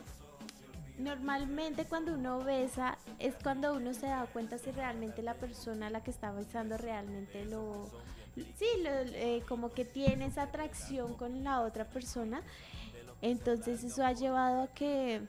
normalmente 0.97 1.85
cuando 1.85 2.13
uno 2.13 2.39
besa 2.39 2.97
es 3.19 3.35
cuando 3.41 3.73
uno 3.75 3.93
se 3.93 4.07
da 4.07 4.25
cuenta 4.25 4.57
si 4.57 4.71
realmente 4.71 5.21
la 5.21 5.35
persona 5.35 5.87
a 5.87 5.89
la 5.89 6.01
que 6.03 6.11
está 6.11 6.31
besando 6.31 6.77
realmente 6.77 7.45
lo... 7.45 7.85
Sí, 8.35 8.65
lo- 8.83 8.89
eh, 8.89 9.43
como 9.47 9.71
que 9.71 9.85
tiene 9.85 10.25
esa 10.25 10.43
atracción 10.43 11.13
con 11.15 11.43
la 11.43 11.61
otra 11.61 11.85
persona. 11.85 12.41
Entonces 13.21 13.83
eso 13.83 14.05
ha 14.05 14.11
llevado 14.13 14.63
a 14.63 14.67
que 14.67 15.21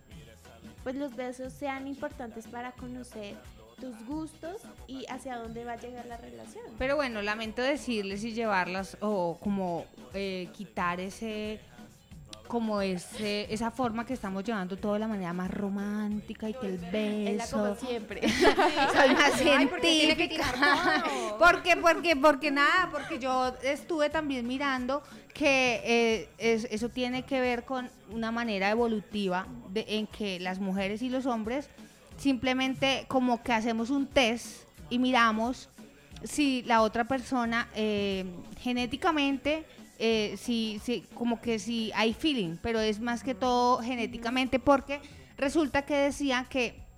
pues 0.82 0.94
los 0.94 1.14
besos 1.16 1.52
sean 1.52 1.86
importantes 1.86 2.46
para 2.46 2.72
conocer 2.72 3.36
tus 3.80 4.04
gustos 4.06 4.62
y 4.86 5.04
hacia 5.08 5.36
dónde 5.36 5.64
va 5.64 5.72
a 5.72 5.76
llegar 5.76 6.06
la 6.06 6.16
relación. 6.16 6.64
Pero 6.78 6.96
bueno, 6.96 7.22
lamento 7.22 7.62
decirles 7.62 8.24
y 8.24 8.32
llevarlas 8.32 8.96
o 9.00 9.38
como 9.40 9.84
eh, 10.14 10.48
quitar 10.56 11.00
ese 11.00 11.60
como 12.46 12.80
ese, 12.80 13.46
esa 13.52 13.70
forma 13.70 14.06
que 14.06 14.14
estamos 14.14 14.42
llevando 14.42 14.78
todo 14.78 14.94
de 14.94 15.00
la 15.00 15.06
manera 15.06 15.34
más 15.34 15.50
romántica 15.50 16.48
y 16.48 16.54
que 16.54 16.66
el 16.66 16.94
Ella 16.94 17.44
como 17.50 17.64
beso 17.74 17.86
siempre. 17.86 18.22
soy 18.30 19.08
más 19.14 19.42
Ay, 19.42 19.66
¿por 19.66 19.80
qué 19.82 19.88
tiene 19.88 20.16
que 20.16 20.28
científica. 20.28 21.02
todo? 21.04 21.38
porque, 21.38 21.76
porque, 21.76 22.16
porque 22.16 22.50
nada, 22.50 22.88
porque 22.90 23.18
yo 23.18 23.52
estuve 23.62 24.08
también 24.08 24.46
mirando 24.46 25.02
que 25.34 25.82
eh, 25.84 26.28
es- 26.38 26.66
eso 26.70 26.88
tiene 26.88 27.22
que 27.26 27.38
ver 27.38 27.66
con 27.66 27.90
una 28.10 28.32
manera 28.32 28.70
evolutiva 28.70 29.46
de, 29.68 29.84
en 29.86 30.06
que 30.06 30.40
las 30.40 30.58
mujeres 30.58 31.02
y 31.02 31.10
los 31.10 31.26
hombres 31.26 31.68
simplemente 32.18 33.06
como 33.08 33.42
que 33.42 33.52
hacemos 33.52 33.90
un 33.90 34.06
test 34.06 34.64
y 34.90 34.98
miramos 34.98 35.70
si 36.24 36.62
la 36.62 36.82
otra 36.82 37.04
persona 37.04 37.68
eh, 37.74 38.24
genéticamente 38.60 39.64
eh, 39.98 40.36
si, 40.36 40.80
si 40.84 41.02
como 41.14 41.40
que 41.40 41.58
si 41.58 41.90
hay 41.94 42.12
feeling 42.12 42.56
pero 42.60 42.80
es 42.80 43.00
más 43.00 43.22
que 43.22 43.34
todo 43.34 43.78
genéticamente 43.78 44.58
porque 44.58 45.00
resulta 45.36 45.82
que 45.82 45.96
decía 45.96 46.46
que 46.48 46.88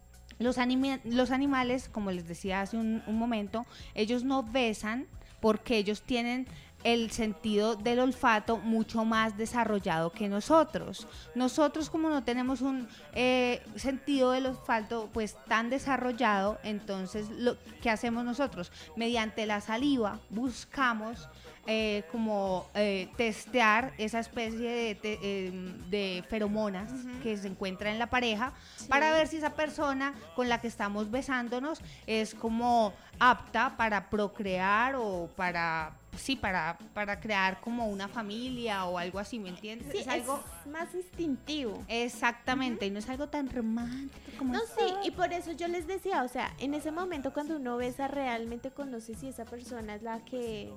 los, 0.40 0.56
los 1.04 1.30
animales, 1.30 1.88
como 1.90 2.10
les 2.10 2.26
decía 2.26 2.62
hace 2.62 2.78
un, 2.78 3.02
un 3.06 3.18
momento, 3.18 3.66
ellos 3.94 4.24
no 4.24 4.42
besan 4.42 5.06
porque 5.40 5.76
ellos 5.76 6.02
tienen 6.02 6.46
el 6.84 7.10
sentido 7.10 7.76
del 7.76 8.00
olfato 8.00 8.56
mucho 8.58 9.04
más 9.04 9.36
desarrollado 9.36 10.12
que 10.12 10.28
nosotros. 10.28 11.06
Nosotros 11.34 11.90
como 11.90 12.08
no 12.08 12.24
tenemos 12.24 12.60
un 12.60 12.88
eh, 13.14 13.62
sentido 13.76 14.32
del 14.32 14.46
olfato 14.46 15.08
pues 15.12 15.36
tan 15.46 15.70
desarrollado, 15.70 16.58
entonces 16.62 17.28
lo 17.30 17.56
que 17.82 17.90
hacemos 17.90 18.24
nosotros 18.24 18.72
mediante 18.96 19.46
la 19.46 19.60
saliva 19.60 20.18
buscamos 20.30 21.28
eh, 21.66 22.04
como 22.10 22.66
eh, 22.74 23.08
testear 23.16 23.92
esa 23.98 24.18
especie 24.18 24.96
de, 24.96 26.24
feromonas 26.28 26.90
que 27.22 27.36
se 27.36 27.48
encuentra 27.48 27.92
en 27.92 27.98
la 27.98 28.08
pareja 28.08 28.54
para 28.88 29.12
ver 29.12 29.28
si 29.28 29.36
esa 29.36 29.50
persona 29.50 30.14
con 30.34 30.48
la 30.48 30.60
que 30.60 30.68
estamos 30.68 31.10
besándonos 31.10 31.80
es 32.06 32.34
como 32.34 32.94
apta 33.18 33.76
para 33.76 34.08
procrear 34.08 34.96
o 34.96 35.28
para 35.36 35.92
sí 36.16 36.36
para 36.36 36.76
para 36.92 37.20
crear 37.20 37.60
como 37.60 37.86
una 37.88 38.08
familia 38.08 38.84
o 38.84 38.98
algo 38.98 39.18
así 39.18 39.38
me 39.38 39.48
entiendes 39.50 39.90
Sí, 39.92 39.98
es 39.98 40.08
algo 40.08 40.42
es 40.64 40.70
más 40.70 40.94
instintivo. 40.94 41.82
exactamente 41.88 42.86
y 42.86 42.90
no 42.90 42.98
es 42.98 43.08
algo 43.08 43.28
tan 43.28 43.48
romántico 43.48 44.30
como 44.38 44.52
No, 44.54 44.60
sí, 44.60 44.94
y 45.04 45.10
por 45.12 45.32
eso 45.32 45.52
yo 45.52 45.68
les 45.68 45.86
decía, 45.86 46.22
o 46.22 46.28
sea, 46.28 46.52
en 46.58 46.74
ese 46.74 46.90
momento 46.90 47.32
cuando 47.32 47.56
uno 47.56 47.76
besa 47.76 48.08
realmente 48.08 48.70
conoce 48.70 49.14
si 49.14 49.28
esa 49.28 49.44
persona 49.44 49.94
es 49.94 50.02
la 50.02 50.24
que, 50.24 50.72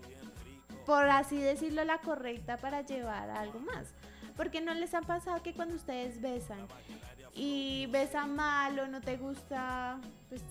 por 0.85 1.09
así 1.09 1.37
decirlo, 1.37 1.83
la 1.83 1.97
correcta 1.99 2.57
para 2.57 2.81
llevar 2.81 3.29
a 3.29 3.39
algo 3.39 3.59
más. 3.59 3.87
Porque 4.35 4.61
no 4.61 4.73
les 4.73 4.93
ha 4.95 5.01
pasado 5.01 5.43
que 5.43 5.53
cuando 5.53 5.75
ustedes 5.75 6.19
besan 6.19 6.57
y 7.35 7.85
besan 7.91 8.35
mal 8.35 8.77
o 8.79 8.87
no 8.87 8.99
te 8.99 9.17
gusta, 9.17 9.99
pues 10.29 10.41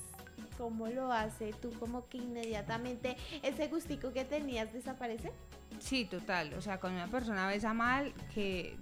cómo 0.58 0.88
lo 0.88 1.12
hace, 1.12 1.52
tú 1.60 1.70
como 1.78 2.08
que 2.08 2.18
inmediatamente 2.18 3.16
ese 3.42 3.68
gustico 3.68 4.12
que 4.12 4.24
tenías 4.24 4.72
desaparece. 4.72 5.32
sí 5.78 6.04
total 6.04 6.54
o 6.54 6.60
sea 6.60 6.78
cuando 6.78 7.02
una 7.02 7.10
persona 7.10 7.46
besa 7.48 7.74
mal 7.74 8.12
que 8.34 8.76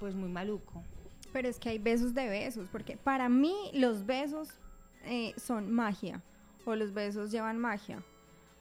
pues 0.00 0.14
muy 0.14 0.28
maluco 0.28 0.82
Pero 1.32 1.48
es 1.48 1.58
que 1.58 1.68
hay 1.70 1.78
besos 1.78 2.14
de 2.14 2.28
besos, 2.28 2.68
porque 2.70 2.96
para 2.96 3.28
mí 3.28 3.54
los 3.74 4.06
besos 4.06 4.48
eh, 5.04 5.34
son 5.36 5.70
magia, 5.70 6.22
o 6.64 6.74
los 6.74 6.92
besos 6.92 7.30
llevan 7.30 7.58
magia. 7.58 8.02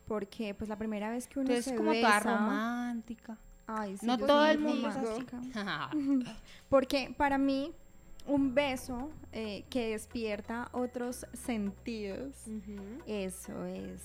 Porque 0.07 0.53
pues 0.53 0.69
la 0.69 0.77
primera 0.77 1.09
vez 1.09 1.27
que 1.27 1.39
uno 1.39 1.49
entonces 1.49 1.65
se 1.65 1.71
es 1.71 1.77
como 1.77 1.91
besa... 1.91 2.21
toda 2.21 2.37
romántica 2.37 3.37
Ay, 3.67 3.97
sí, 3.97 4.05
no 4.05 4.17
todo 4.17 4.45
el 4.45 4.59
mundo 4.59 4.87
es 4.87 4.95
romántica. 4.95 5.39
así 5.89 6.25
Porque 6.69 7.13
para 7.17 7.37
mí 7.37 7.73
un 8.27 8.53
beso 8.53 9.09
eh, 9.31 9.63
que 9.69 9.89
despierta 9.89 10.69
otros 10.71 11.25
sentidos, 11.33 12.33
eso 13.05 13.65
es, 13.65 14.01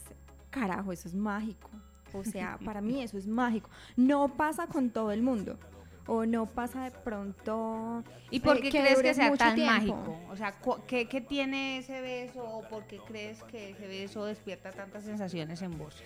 carajo, 0.50 0.92
eso 0.92 1.08
es 1.08 1.14
mágico. 1.14 1.70
O 2.12 2.24
sea, 2.24 2.58
para 2.64 2.80
mí 2.80 3.02
eso 3.02 3.18
es 3.18 3.26
mágico. 3.26 3.70
No 3.96 4.36
pasa 4.36 4.66
con 4.66 4.90
todo 4.90 5.12
el 5.12 5.22
mundo. 5.22 5.58
o 6.06 6.26
no 6.26 6.46
pasa 6.46 6.84
de 6.84 6.90
pronto. 6.90 8.02
¿Y 8.30 8.40
por 8.40 8.56
eh, 8.56 8.60
qué 8.62 8.70
crees 8.70 9.00
que 9.00 9.14
sea 9.14 9.32
tan 9.36 9.54
tiempo? 9.54 9.72
mágico? 9.72 10.18
O 10.30 10.36
sea, 10.36 10.54
¿qué, 10.86 11.06
qué 11.06 11.20
tiene 11.20 11.78
ese 11.78 12.00
beso 12.00 12.42
o 12.42 12.62
por 12.68 12.84
qué 12.84 12.98
crees 13.06 13.42
que 13.44 13.70
ese 13.70 13.86
beso 13.86 14.24
despierta 14.24 14.72
tantas 14.72 15.04
sensaciones 15.04 15.62
en 15.62 15.78
vos? 15.78 16.02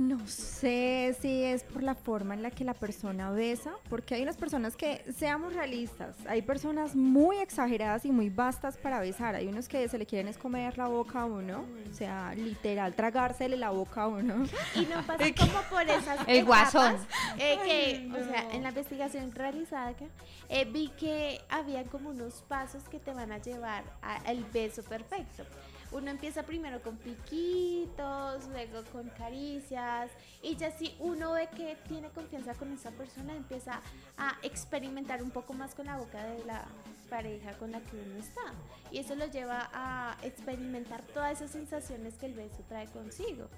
No 0.00 0.26
sé 0.26 1.14
si 1.20 1.42
es 1.44 1.62
por 1.62 1.82
la 1.82 1.94
forma 1.94 2.32
en 2.32 2.42
la 2.42 2.50
que 2.50 2.64
la 2.64 2.72
persona 2.72 3.30
besa, 3.32 3.72
porque 3.90 4.14
hay 4.14 4.22
unas 4.22 4.38
personas 4.38 4.74
que, 4.74 5.04
seamos 5.14 5.52
realistas, 5.52 6.16
hay 6.26 6.40
personas 6.40 6.96
muy 6.96 7.36
exageradas 7.36 8.06
y 8.06 8.10
muy 8.10 8.30
vastas 8.30 8.78
para 8.78 8.98
besar. 8.98 9.34
Hay 9.34 9.46
unos 9.46 9.68
que 9.68 9.86
se 9.90 9.98
le 9.98 10.06
quieren 10.06 10.28
es 10.28 10.38
comer 10.38 10.78
la 10.78 10.88
boca 10.88 11.20
a 11.20 11.24
uno, 11.26 11.66
o 11.90 11.94
sea, 11.94 12.34
literal, 12.34 12.94
tragársele 12.94 13.58
la 13.58 13.68
boca 13.68 14.04
a 14.04 14.08
uno. 14.08 14.46
Y 14.74 14.86
no 14.86 15.04
pasa 15.06 15.24
como 15.38 15.60
por 15.68 15.82
esas 15.82 16.18
El 16.26 16.46
guasón. 16.46 16.96
eh, 17.38 17.58
que, 17.62 18.10
o 18.18 18.24
sea, 18.24 18.50
en 18.52 18.62
la 18.62 18.70
investigación 18.70 19.30
realizada 19.32 19.88
acá, 19.88 20.06
eh, 20.48 20.64
vi 20.64 20.88
que 20.98 21.42
había 21.50 21.84
como 21.84 22.08
unos 22.08 22.42
pasos 22.48 22.84
que 22.84 22.98
te 22.98 23.12
van 23.12 23.32
a 23.32 23.38
llevar 23.38 23.84
al 24.00 24.44
beso 24.44 24.82
perfecto. 24.82 25.44
Uno 25.92 26.10
empieza 26.10 26.44
primero 26.44 26.80
con 26.82 26.96
piquitos, 26.96 28.46
luego 28.48 28.84
con 28.92 29.08
caricias, 29.10 30.10
y 30.42 30.56
ya 30.56 30.70
si 30.70 30.94
uno 31.00 31.32
ve 31.32 31.48
que 31.56 31.76
tiene 31.88 32.08
confianza 32.10 32.54
con 32.54 32.72
esa 32.72 32.90
persona, 32.92 33.34
empieza 33.34 33.80
a 34.16 34.36
experimentar 34.42 35.22
un 35.22 35.30
poco 35.30 35.52
más 35.52 35.74
con 35.74 35.86
la 35.86 35.96
boca 35.96 36.24
de 36.24 36.44
la 36.44 36.64
pareja 37.08 37.52
con 37.58 37.72
la 37.72 37.80
que 37.80 37.96
uno 37.96 38.18
está. 38.18 38.54
Y 38.92 38.98
eso 38.98 39.14
lo 39.16 39.26
lleva 39.26 39.68
a 39.72 40.16
experimentar 40.22 41.02
todas 41.02 41.32
esas 41.32 41.50
sensaciones 41.50 42.14
que 42.14 42.26
el 42.26 42.34
beso 42.34 42.62
trae 42.68 42.86
consigo. 42.86 43.48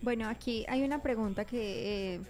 Bueno, 0.00 0.28
aquí 0.28 0.64
hay 0.68 0.82
una 0.82 1.02
pregunta 1.02 1.44
que 1.44 2.14
eh, 2.14 2.20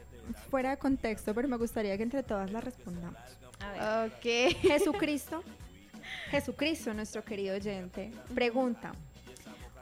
fuera 0.51 0.71
de 0.71 0.79
contexto, 0.79 1.35
pero 1.35 1.49
me 1.49 1.57
gustaría 1.57 1.97
que 1.97 2.03
entre 2.03 2.23
todas 2.23 2.51
la 2.51 2.61
respondamos. 2.61 3.21
A 3.61 4.07
ver. 4.07 4.13
Ok. 4.13 4.57
Jesucristo, 4.63 5.43
Jesucristo, 6.31 6.93
nuestro 6.95 7.25
querido 7.25 7.57
oyente, 7.57 8.11
pregunta. 8.35 8.93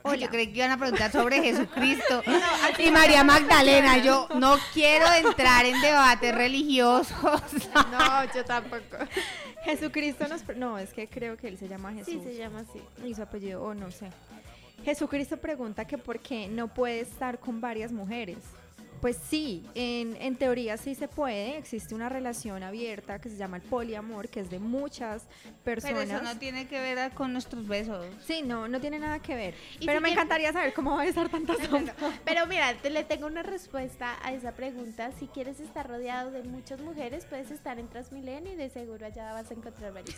Ay, 0.09 0.21
yo 0.21 0.29
creí 0.29 0.47
que 0.49 0.59
iban 0.59 0.71
a 0.71 0.79
preguntar 0.79 1.11
sobre 1.11 1.43
Jesucristo 1.43 2.23
y 2.79 2.91
María 2.91 3.25
Magdalena. 3.25 3.99
Yo 3.99 4.29
no 4.37 4.57
quiero 4.73 5.07
entrar 5.13 5.67
en 5.67 5.81
debates 5.81 6.35
religiosos. 6.35 7.17
No, 7.91 8.25
yo 8.35 8.45
tampoco. 8.45 8.97
Jesucristo 9.65 10.27
nos... 10.29 10.45
No, 10.57 10.79
es 10.79 10.93
que 10.93 11.09
creo 11.09 11.37
que 11.37 11.49
él 11.49 11.59
se 11.59 11.69
llama 11.69 11.93
Jesús. 11.93 12.15
Sí, 12.15 12.21
se 12.23 12.37
llama 12.37 12.61
así. 12.61 12.81
y 13.05 13.15
su 13.15 13.23
apellido, 13.23 13.63
o 13.63 13.75
no 13.75 13.91
sé. 13.91 14.11
Jesucristo 14.85 15.37
pregunta 15.37 15.87
que 15.87 15.99
por 15.99 16.21
qué 16.21 16.49
no 16.49 16.69
puede 16.69 17.01
estar 17.01 17.39
con 17.39 17.61
varias 17.61 17.93
mujeres. 17.93 18.39
Pues 19.01 19.19
sí, 19.29 19.65
en, 19.75 20.17
en 20.21 20.37
teoría 20.37 20.77
sí 20.77 20.95
se 20.95 21.07
puede, 21.07 21.59
existe 21.59 21.95
una 21.95 22.09
relación 22.09 22.63
abierta 22.63 23.21
que 23.21 23.29
se 23.29 23.37
llama 23.37 23.59
el 23.59 23.63
poliamor, 23.63 24.29
que 24.29 24.41
es 24.41 24.51
de 24.51 24.59
muchas 24.59 25.27
Pero 25.65 25.81
personas. 25.83 26.09
eso 26.11 26.23
no 26.23 26.39
tiene 26.39 26.67
que 26.67 26.81
ver 26.81 27.13
con 27.13 27.33
nuestros 27.33 27.69
besos. 27.69 28.07
Sí, 28.27 28.43
no, 28.43 28.69
no 28.69 28.81
tiene 28.81 28.99
nada 28.99 29.19
que 29.21 29.35
ver. 29.37 29.55
Y 29.81 29.87
Pero 29.87 29.99
si 29.99 30.03
me 30.03 30.09
quiere- 30.09 30.13
encantaría 30.13 30.53
saber 30.53 30.73
cómo 30.75 30.97
va 30.97 31.03
a 31.03 31.07
estar 31.07 31.29
tantas. 31.29 31.57
Pero 32.25 32.47
mira, 32.47 32.75
te 32.81 32.91
le 32.91 33.05
tengo 33.05 33.27
una 33.27 33.43
respuesta 33.43 34.17
a 34.23 34.33
esa 34.33 34.53
pregunta. 34.53 35.11
Si 35.19 35.27
quieres 35.29 35.61
estar 35.61 35.87
rodeado 35.89 36.31
de 36.31 36.43
muchas 36.43 36.81
mujeres, 36.81 37.27
puedes 37.27 37.51
estar 37.51 37.79
en 37.79 37.89
Transmilenio 37.89 38.53
y 38.53 38.57
de 38.57 38.71
seguro 38.71 39.07
allá 39.07 39.33
vas 39.33 39.51
a 39.51 39.55
encontrar 39.55 39.93
varios. 39.93 40.17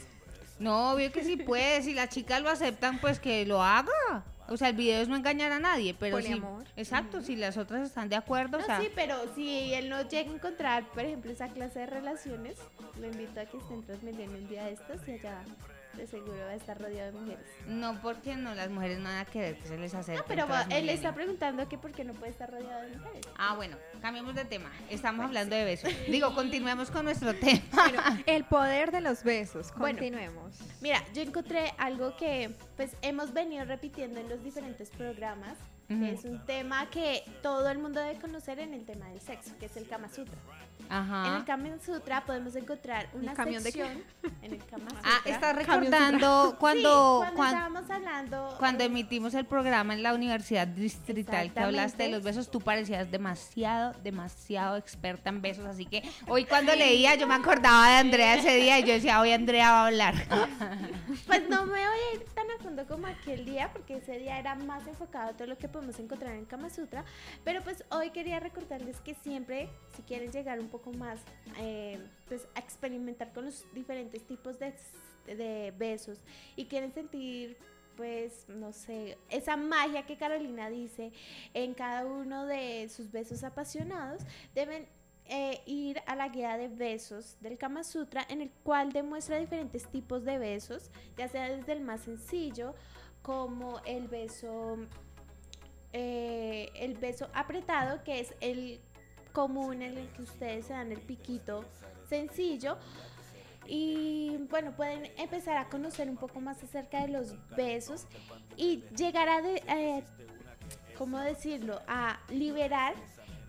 No, 0.59 0.93
obvio 0.93 1.13
que 1.13 1.25
sí 1.25 1.37
puede. 1.37 1.83
Si 1.83 1.95
las 1.95 2.09
chicas 2.11 2.41
lo 2.43 2.49
aceptan, 2.51 3.01
pues 3.01 3.19
que 3.21 3.45
lo 3.45 3.63
haga. 3.63 4.25
O 4.49 4.57
sea, 4.57 4.71
el 4.71 4.77
video 4.77 5.03
es 5.03 5.09
no 5.09 5.17
engañar 5.17 5.53
a 5.53 5.59
nadie, 5.59 5.95
pero 5.99 6.21
sí. 6.23 6.41
Exacto, 6.77 7.21
si 7.21 7.37
las 7.37 7.57
otras 7.57 7.87
están 7.87 8.09
de 8.09 8.17
acuerdo, 8.17 8.59
No, 8.59 8.65
o 8.65 8.67
sea, 8.67 8.81
sí, 8.81 8.89
pero 8.95 9.17
si 9.35 9.75
él 9.75 9.89
no 9.91 10.09
llega 10.09 10.31
a 10.31 10.35
encontrar, 10.35 10.85
por 10.89 11.05
ejemplo, 11.05 11.31
esa 11.31 11.49
clase 11.49 11.81
de 11.81 11.87
relaciones, 11.87 12.57
lo 12.99 13.07
invito 13.07 13.41
a 13.41 13.45
que 13.45 13.59
esté 13.59 13.75
en 13.75 13.83
Transmilenio 13.83 14.39
un 14.39 14.49
día 14.49 14.65
de 14.65 14.73
estos 14.73 15.07
y 15.07 15.13
allá 15.13 15.43
de 15.99 16.07
seguro 16.07 16.33
va 16.39 16.51
a 16.51 16.55
estar 16.55 16.81
rodeado 16.81 17.13
de 17.13 17.19
mujeres. 17.21 17.47
no, 17.67 18.01
porque 18.01 18.37
no, 18.37 18.55
las 18.55 18.71
mujeres 18.71 18.99
no 18.99 19.05
van 19.05 19.19
a 19.19 19.25
querer 19.25 19.57
que 19.59 19.69
se 19.69 19.77
les 19.77 19.95
acerque. 19.95 20.21
No, 20.21 20.27
pero 20.27 20.49
va- 20.49 20.63
él 20.71 20.89
está 20.89 21.13
preguntando 21.15 21.69
que 21.69 21.77
por 21.79 21.93
qué 21.93 22.05
no 22.05 22.15
puede 22.15 22.31
estar 22.33 22.51
rodeado 22.51 22.83
de 22.89 22.97
mujeres. 22.97 23.27
Ah, 23.37 23.55
bueno, 23.57 23.77
cambiemos 24.01 24.35
de 24.35 24.45
tema. 24.45 24.71
Estamos 24.89 25.27
hablando 25.27 25.55
de 25.57 25.65
besos. 25.65 25.91
Digo, 26.09 26.35
continuemos 26.35 26.91
con 26.91 27.05
nuestro 27.05 27.35
tema. 27.35 27.61
Bueno, 27.73 28.03
el 28.27 28.45
poder 28.45 28.91
de 28.93 29.01
los 29.01 29.23
besos. 29.25 29.73
Bueno. 29.77 29.99
Continuemos. 29.99 30.55
Mira, 30.81 31.05
yo 31.13 31.23
encontré 31.23 31.73
algo 31.79 32.17
que 32.17 32.55
pues 32.77 32.93
hemos 33.03 33.33
venido 33.33 33.65
repitiendo 33.65 34.21
en 34.21 34.29
los 34.29 34.43
diferentes 34.43 34.91
programas, 34.91 35.57
Que 35.89 36.13
es 36.13 36.25
un 36.25 36.45
tema 36.45 36.87
que 36.91 37.23
todo 37.43 37.69
el 37.71 37.79
mundo 37.79 37.99
debe 38.01 38.21
conocer 38.21 38.59
en 38.59 38.75
el 38.75 38.85
tema 38.85 39.09
del 39.09 39.21
sexo, 39.23 39.53
que 39.59 39.67
es 39.67 39.77
el 39.79 39.89
Kama 39.89 40.09
Sutra. 40.11 40.35
En 40.81 40.93
Ajá. 40.95 41.39
el 41.39 41.45
Kama 41.45 41.69
Sutra 41.85 42.25
podemos 42.25 42.55
encontrar 42.57 43.09
una 43.15 43.33
camión 43.35 43.63
de 43.63 43.73
qué? 43.73 43.83
sección 43.85 44.05
en 44.43 44.53
el 44.53 44.65
Kama 44.67 44.89
Sutra. 44.91 45.03
Ah, 45.05 45.21
estás 45.25 45.41
Camión 45.41 45.57
recordando 45.67 46.51
Sí, 46.51 46.57
cuando, 46.61 47.19
cuando, 47.21 47.37
cuan- 47.37 47.49
estábamos 47.55 47.91
hablando 47.91 48.57
cuando 48.59 48.85
eh, 48.85 48.87
emitimos 48.87 49.33
el 49.35 49.47
programa 49.47 49.95
en 49.95 50.03
la 50.03 50.13
Universidad 50.15 50.67
Distrital 50.69 51.53
que 51.53 51.61
hablaste 51.61 52.03
de 52.05 52.09
los 52.11 52.23
besos, 52.23 52.51
tú 52.51 52.61
parecías 52.61 53.11
demasiado, 53.11 53.95
demasiado 54.03 54.77
experta 54.77 55.31
en 55.31 55.41
besos. 55.43 55.65
Así 55.67 55.87
que 55.87 56.03
hoy 56.27 56.45
cuando 56.45 56.75
leía 56.75 57.15
yo 57.17 57.27
me 57.27 57.35
acordaba 57.35 57.89
de 57.91 57.97
Andrea 57.97 58.35
ese 58.35 58.55
día 58.57 58.79
y 58.79 58.83
yo 58.85 58.93
decía, 58.93 59.21
hoy 59.21 59.33
Andrea 59.33 59.71
va 59.73 59.83
a 59.85 59.87
hablar. 59.87 60.15
Pues 61.27 61.49
no 61.49 61.65
me 61.65 61.73
voy 61.73 61.81
a 61.81 62.15
ir 62.15 62.25
tan 62.35 62.47
a 62.51 62.63
fondo 62.63 62.87
como 62.87 63.07
aquel 63.07 63.45
día, 63.45 63.71
porque 63.73 63.97
ese 63.97 64.19
día 64.19 64.39
era 64.39 64.55
más 64.55 64.87
enfocado 64.87 65.31
a 65.31 65.33
todo 65.33 65.49
lo 65.49 65.57
que 65.59 65.69
podemos 65.79 65.99
encontrar 66.01 66.35
en 66.35 66.45
Kama 66.45 66.71
Sutra. 66.71 67.05
Pero 67.45 67.63
pues 67.63 67.85
hoy 67.91 68.11
quería 68.11 68.41
recordarles 68.41 69.01
que 69.01 69.15
siempre, 69.15 69.69
si 69.95 70.03
quieren 70.03 70.33
llegar 70.33 70.59
un 70.59 70.69
poco 70.69 70.93
más 70.93 71.21
eh, 71.59 72.01
pues, 72.27 72.49
a 72.57 72.59
experimentar 72.59 73.33
con 73.33 73.45
los 73.45 73.65
diferentes 73.75 74.27
tipos 74.27 74.59
de, 74.59 74.75
besos 75.79 76.19
y 76.57 76.65
quieren 76.65 76.93
sentir 76.95 77.59
pues, 77.97 78.49
no 78.49 78.73
sé, 78.73 79.19
esa 79.29 79.57
magia 79.57 80.07
que 80.07 80.17
Carolina 80.17 80.71
dice 80.71 81.13
en 81.53 81.75
cada 81.75 82.07
uno 82.07 82.47
de 82.47 82.89
sus 82.89 83.11
besos 83.11 83.45
apasionados, 83.45 84.23
deben 84.55 84.87
eh, 85.27 85.61
ir 85.67 86.01
a 86.07 86.17
la 86.17 86.29
guía 86.29 86.57
de 86.57 86.69
besos 86.69 87.37
del 87.41 87.59
Kama 87.59 87.85
Sutra, 87.85 88.25
en 88.29 88.41
el 88.41 88.51
cual 88.63 88.93
demuestra 88.93 89.39
diferentes 89.39 89.87
tipos 89.89 90.25
de 90.25 90.39
besos, 90.39 90.91
ya 91.17 91.29
sea 91.29 91.51
desde 91.51 91.73
el 91.73 91.83
más 91.83 92.01
sencillo, 92.01 92.75
como 93.23 93.81
el 93.85 94.09
beso, 94.09 94.79
eh, 95.93 96.71
el 96.75 96.95
beso 96.95 97.29
apretado, 97.35 98.03
que 98.05 98.21
es 98.21 98.35
el 98.41 98.81
común 99.33 99.83
en 99.83 99.97
el 99.99 100.09
que 100.09 100.23
ustedes 100.23 100.67
se 100.67 100.73
dan 100.73 100.91
el 100.93 101.01
piquito 101.01 101.65
sencillo. 102.09 102.79
Y 103.67 104.39
bueno, 104.51 104.75
pueden 104.75 105.11
empezar 105.19 105.57
a 105.59 105.69
conocer 105.69 106.09
un 106.09 106.17
poco 106.17 106.41
más 106.41 106.63
acerca 106.63 107.03
de 107.03 107.09
los 107.09 107.35
besos 107.55 108.07
y 108.57 108.83
llegar 108.97 109.29
a, 109.29 109.43
de- 109.43 109.63
eh, 109.69 110.03
¿cómo 110.97 111.19
decirlo? 111.21 111.81
A 111.87 112.19
liberar 112.31 112.95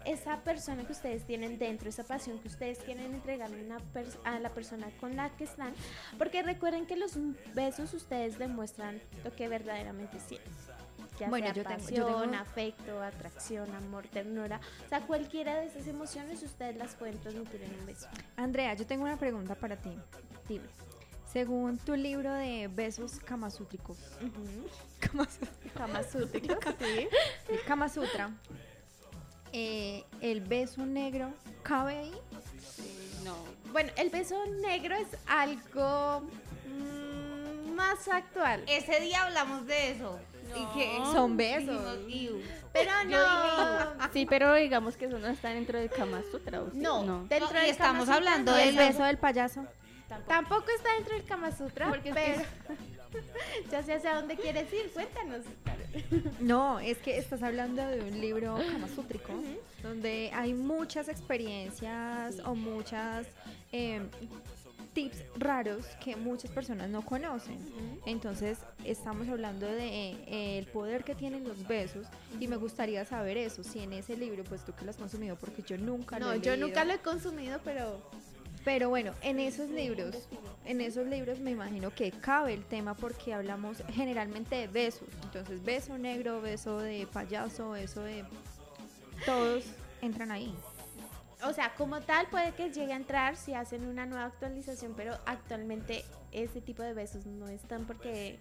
esa 0.05 0.41
persona 0.43 0.85
que 0.85 0.91
ustedes 0.91 1.25
tienen 1.25 1.57
dentro, 1.57 1.87
esa 1.89 2.03
pasión 2.03 2.39
que 2.39 2.47
ustedes 2.49 2.79
quieren 2.79 3.13
entregarle 3.13 3.63
una 3.63 3.77
a 4.25 4.39
la 4.39 4.49
persona 4.49 4.89
con 4.99 5.15
la 5.15 5.29
que 5.37 5.43
están, 5.45 5.73
porque 6.17 6.41
recuerden 6.43 6.85
que 6.85 6.95
los 6.95 7.17
besos 7.53 7.93
ustedes 7.93 8.37
demuestran 8.37 9.01
lo 9.23 9.33
que 9.35 9.47
verdaderamente 9.47 10.19
sienten. 10.19 10.53
Ya 11.19 11.27
Bueno, 11.29 11.47
sea 11.47 11.53
yo 11.55 11.63
tengo- 11.63 11.79
pasión, 11.81 12.07
yo 12.09 12.21
tengo- 12.21 12.35
afecto, 12.37 13.01
atracción, 13.03 13.75
amor, 13.75 14.07
ternura, 14.07 14.61
o 14.85 14.89
sea, 14.89 15.01
cualquiera 15.01 15.59
de 15.59 15.65
esas 15.67 15.85
emociones 15.87 16.41
ustedes 16.43 16.77
las 16.77 16.95
pueden 16.95 17.17
transmitir 17.19 17.61
en 17.61 17.77
un 17.79 17.85
beso. 17.85 18.07
Andrea, 18.37 18.73
yo 18.75 18.85
tengo 18.85 19.03
una 19.03 19.17
pregunta 19.17 19.55
para 19.55 19.75
ti. 19.75 19.91
Dime. 20.47 20.65
Según 21.31 21.77
tu 21.77 21.95
libro 21.95 22.33
de 22.33 22.69
besos 22.73 23.19
kamasútricos, 23.19 23.97
Kama 24.99 25.27
Sutra, 26.03 26.39
sí. 26.79 27.07
el 27.49 27.61
Kama 27.67 27.87
Sutra, 27.89 28.31
eh, 29.51 30.03
¿el 30.21 30.41
beso 30.41 30.85
negro 30.85 31.31
cabe 31.63 31.97
ahí? 31.97 32.13
No. 33.23 33.35
Bueno, 33.71 33.91
el 33.97 34.09
beso 34.09 34.43
negro 34.61 34.95
es 34.95 35.07
algo 35.27 36.21
mm, 36.67 37.73
más 37.75 38.07
actual. 38.07 38.63
Ese 38.67 38.99
día 38.99 39.23
hablamos 39.23 39.65
de 39.67 39.91
eso. 39.91 40.19
Y 40.55 40.77
que 40.77 40.97
Son 41.13 41.37
besos. 41.37 41.97
Pero 42.73 42.91
no. 43.07 44.09
Sí, 44.13 44.25
pero 44.25 44.53
digamos 44.55 44.95
que 44.97 45.05
eso 45.05 45.17
no 45.19 45.27
está 45.27 45.49
dentro 45.49 45.79
del 45.79 45.89
Kama 45.89 46.21
Sutra. 46.31 46.61
¿o 46.61 46.69
sí? 46.71 46.77
No, 46.77 47.25
dentro 47.27 47.49
No, 47.51 47.57
y 47.57 47.61
del 47.61 47.69
estamos 47.71 48.05
Kama 48.05 48.15
hablando 48.17 48.51
no 48.51 48.57
de 48.57 48.63
¿El 48.63 48.69
está- 48.69 48.87
beso 48.87 49.03
del 49.03 49.17
payaso? 49.17 49.65
Tampoco 50.27 50.65
está 50.75 50.93
dentro 50.95 51.13
del 51.15 51.23
Kama 51.25 51.51
Sutra, 51.51 51.89
Porque 51.89 52.09
es 52.09 52.15
pero 52.15 52.41
ya 53.71 53.83
sé 53.83 53.93
hacia 53.93 54.15
dónde 54.15 54.35
quieres 54.35 54.71
ir, 54.73 54.91
cuéntanos. 54.91 55.45
No, 56.39 56.79
es 56.79 56.97
que 56.99 57.17
estás 57.17 57.41
hablando 57.43 57.85
de 57.85 58.01
un 58.01 58.19
libro 58.21 58.55
kamasútrico 58.71 59.33
donde 59.81 60.31
hay 60.35 60.53
muchas 60.53 61.07
experiencias 61.09 62.39
o 62.45 62.53
muchas 62.55 63.25
eh, 63.71 64.01
tips 64.93 65.23
raros 65.37 65.85
que 66.03 66.15
muchas 66.15 66.51
personas 66.51 66.89
no 66.89 67.03
conocen. 67.05 67.57
Entonces, 68.05 68.57
estamos 68.83 69.27
hablando 69.29 69.65
de 69.65 69.87
eh, 70.27 70.57
el 70.59 70.65
poder 70.67 71.03
que 71.03 71.15
tienen 71.15 71.47
los 71.47 71.67
besos 71.67 72.07
y 72.39 72.47
me 72.47 72.55
gustaría 72.57 73.05
saber 73.05 73.37
eso, 73.37 73.63
si 73.63 73.79
en 73.79 73.93
ese 73.93 74.17
libro, 74.17 74.43
pues 74.43 74.65
tú 74.65 74.73
que 74.73 74.85
lo 74.85 74.91
has 74.91 74.97
consumido, 74.97 75.35
porque 75.37 75.61
yo 75.61 75.77
nunca 75.77 76.19
lo 76.19 76.25
No, 76.27 76.33
he 76.33 76.39
yo 76.41 76.51
leído. 76.53 76.67
nunca 76.67 76.85
lo 76.85 76.93
he 76.93 76.99
consumido, 76.99 77.59
pero 77.63 78.01
Pero 78.65 78.89
bueno, 78.89 79.13
en 79.21 79.39
esos 79.39 79.69
libros, 79.69 80.15
en 80.65 80.81
esos 80.81 81.07
libros 81.07 81.39
me 81.39 81.51
imagino 81.51 81.91
que 81.91 82.11
cabe 82.11 82.53
el 82.53 82.65
tema 82.65 82.93
porque 82.93 83.33
hablamos 83.33 83.77
generalmente 83.93 84.55
de 84.55 84.67
besos. 84.67 85.07
Entonces, 85.23 85.63
beso 85.63 85.97
negro, 85.97 86.41
beso 86.41 86.77
de 86.79 87.07
payaso, 87.07 87.71
beso 87.71 88.01
de... 88.01 88.25
Todos 89.25 89.63
entran 90.01 90.31
ahí. 90.31 90.53
O 91.43 91.53
sea, 91.53 91.73
como 91.75 92.01
tal 92.01 92.27
puede 92.27 92.51
que 92.53 92.69
llegue 92.71 92.93
a 92.93 92.97
entrar 92.97 93.37
si 93.37 93.53
hacen 93.53 93.85
una 93.85 94.05
nueva 94.05 94.25
actualización, 94.25 94.93
pero 94.95 95.17
actualmente 95.25 96.03
ese 96.31 96.61
tipo 96.61 96.83
de 96.83 96.93
besos 96.93 97.25
no 97.25 97.47
están 97.47 97.85
porque 97.85 98.39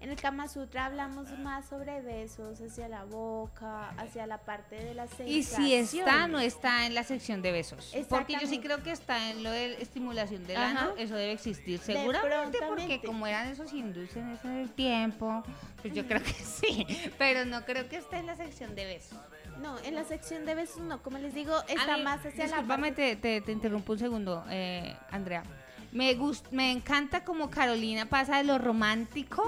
en 0.00 0.10
el 0.10 0.20
Kama 0.20 0.46
Sutra 0.48 0.86
hablamos 0.86 1.28
más 1.40 1.68
sobre 1.68 2.00
besos 2.00 2.60
hacia 2.60 2.88
la 2.88 3.04
boca, 3.04 3.90
hacia 3.96 4.26
la 4.26 4.38
parte 4.38 4.76
de 4.76 4.94
la 4.94 5.08
Y 5.26 5.42
si 5.42 5.74
está, 5.74 6.28
no 6.28 6.38
está 6.38 6.86
en 6.86 6.94
la 6.94 7.02
sección 7.02 7.42
de 7.42 7.50
besos. 7.50 7.92
Porque 8.08 8.34
yo 8.40 8.46
sí 8.46 8.60
creo 8.60 8.82
que 8.84 8.92
está 8.92 9.30
en 9.30 9.42
lo 9.42 9.50
de 9.50 9.82
estimulación 9.82 10.46
del 10.46 10.58
Ajá. 10.58 10.68
ano, 10.68 10.94
eso 10.96 11.16
debe 11.16 11.32
existir 11.32 11.80
De 11.80 11.94
seguramente, 11.94 12.58
porque 12.68 13.00
como 13.04 13.26
eran 13.26 13.48
esos 13.48 13.72
hindúes 13.72 14.14
en 14.16 14.30
ese 14.30 14.68
tiempo, 14.76 15.42
pues 15.82 15.92
yo 15.92 16.06
creo 16.06 16.22
que 16.22 16.32
sí, 16.32 16.86
pero 17.18 17.44
no 17.44 17.64
creo 17.64 17.88
que 17.88 17.96
esté 17.96 18.18
en 18.18 18.26
la 18.26 18.36
sección 18.36 18.76
de 18.76 18.84
besos. 18.84 19.18
No, 19.60 19.78
en 19.80 19.94
la 19.94 20.04
sección 20.04 20.44
de 20.46 20.54
besos 20.54 20.78
no, 20.78 21.02
como 21.02 21.18
les 21.18 21.34
digo, 21.34 21.54
está 21.68 21.96
mí, 21.96 22.02
más 22.02 22.24
hacia 22.24 22.46
la 22.46 22.62
parte... 22.62 22.92
te, 22.92 23.16
te, 23.16 23.40
te 23.40 23.52
interrumpo 23.52 23.92
un 23.92 23.98
segundo, 23.98 24.44
eh, 24.50 24.96
Andrea. 25.10 25.42
Me 25.90 26.12
gust, 26.16 26.52
me 26.52 26.70
encanta 26.70 27.24
como 27.24 27.48
Carolina 27.48 28.04
pasa 28.04 28.36
de 28.36 28.44
lo 28.44 28.58
romántico 28.58 29.42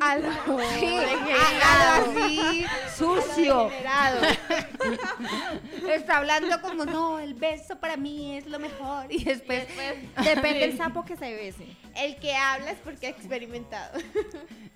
a 0.00 0.16
lo, 0.16 0.28
sí, 0.80 0.86
a- 0.86 2.00
a 2.00 2.00
lo 2.00 2.20
así 2.20 2.64
sucio. 2.96 3.70
Está 5.88 6.16
hablando 6.18 6.60
como 6.62 6.84
no, 6.84 7.20
el 7.20 7.34
beso 7.34 7.78
para 7.78 7.96
mí 7.96 8.36
es 8.36 8.46
lo 8.48 8.58
mejor 8.58 9.06
y 9.10 9.22
después 9.22 9.68
Depende 10.24 10.58
del 10.66 10.76
sapo 10.76 11.04
que 11.04 11.16
se 11.16 11.32
bese. 11.32 11.64
El 11.96 12.16
que 12.16 12.34
habla 12.34 12.72
es 12.72 12.78
porque 12.78 13.06
ha 13.06 13.10
experimentado. 13.10 13.96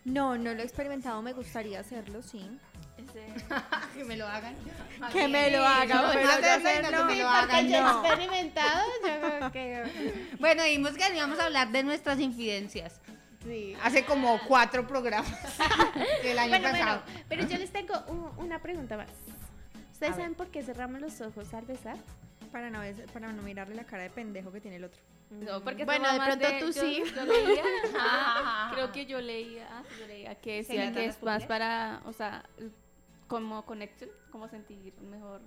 No, 0.05 0.39
no 0.39 0.55
lo 0.55 0.63
he 0.63 0.65
experimentado, 0.65 1.21
me 1.21 1.33
gustaría 1.33 1.81
hacerlo, 1.81 2.23
sí. 2.23 2.49
que 3.95 4.05
me 4.05 4.17
lo 4.17 4.27
hagan. 4.27 4.55
Que 5.13 5.29
me 5.29 5.51
lo 5.51 5.65
hagan, 5.67 6.03
No, 6.03 6.13
pero 6.13 6.25
no, 6.27 6.41
yo 6.41 6.83
no, 6.83 6.91
no, 6.99 7.05
me 7.05 7.17
lo 7.17 7.29
hagan, 7.29 7.69
yo 7.69 8.03
experimentado, 8.05 8.87
yo 9.41 9.53
que... 9.53 10.29
Bueno, 10.39 10.63
dijimos 10.65 10.93
que 10.93 11.15
íbamos 11.15 11.39
a 11.39 11.47
hablar 11.47 11.69
de 11.71 11.83
nuestras 11.85 12.19
infidencias. 12.21 13.01
Sí. 13.45 13.75
Hace 13.83 14.05
como 14.05 14.39
cuatro 14.47 14.87
programas 14.87 15.33
del 16.23 16.39
año 16.39 16.51
Bueno, 16.51 16.71
pasado. 16.71 17.03
bueno, 17.05 17.21
pero 17.29 17.47
yo 17.47 17.57
les 17.57 17.71
tengo 17.73 17.95
un- 18.09 18.33
una 18.45 18.61
pregunta 18.61 18.97
más. 18.97 19.09
¿Ustedes 19.93 20.13
A 20.13 20.17
ver. 20.17 20.25
saben 20.25 20.35
por 20.35 20.49
qué 20.49 20.63
cerramos 20.63 21.01
los 21.01 21.21
ojos 21.21 21.53
al 21.55 21.65
besar? 21.65 21.97
Para 22.53 22.69
no, 22.71 22.81
para 23.13 23.33
no 23.33 23.43
mirarle 23.43 23.75
la 23.77 23.85
cara 23.85 24.03
de 24.05 24.11
pendejo 24.11 24.51
que 24.51 24.61
tiene 24.61 24.77
el 24.79 24.85
otro. 24.85 25.01
No, 25.31 25.63
porque 25.63 25.85
Bueno, 25.85 26.11
de 26.13 26.19
pronto 26.19 26.47
tú 26.61 26.73
yo- 26.73 26.83
sí. 26.83 27.03
Yo 27.15 27.25
leía, 27.25 27.63
creo 28.73 28.93
que 28.93 29.07
yo 29.07 29.21
leía, 29.21 29.69
yo 30.01 30.07
leía 30.07 30.35
que 30.37 30.65
¿Se 30.65 30.73
decía 30.75 30.93
que 30.93 31.05
es 31.07 31.23
más 31.23 31.45
para, 31.47 32.01
o 32.07 32.13
sea, 32.13 32.45
como 33.29 33.65
connection, 33.65 34.11
como 34.33 34.49
sentir 34.49 34.95
mejor. 35.01 35.41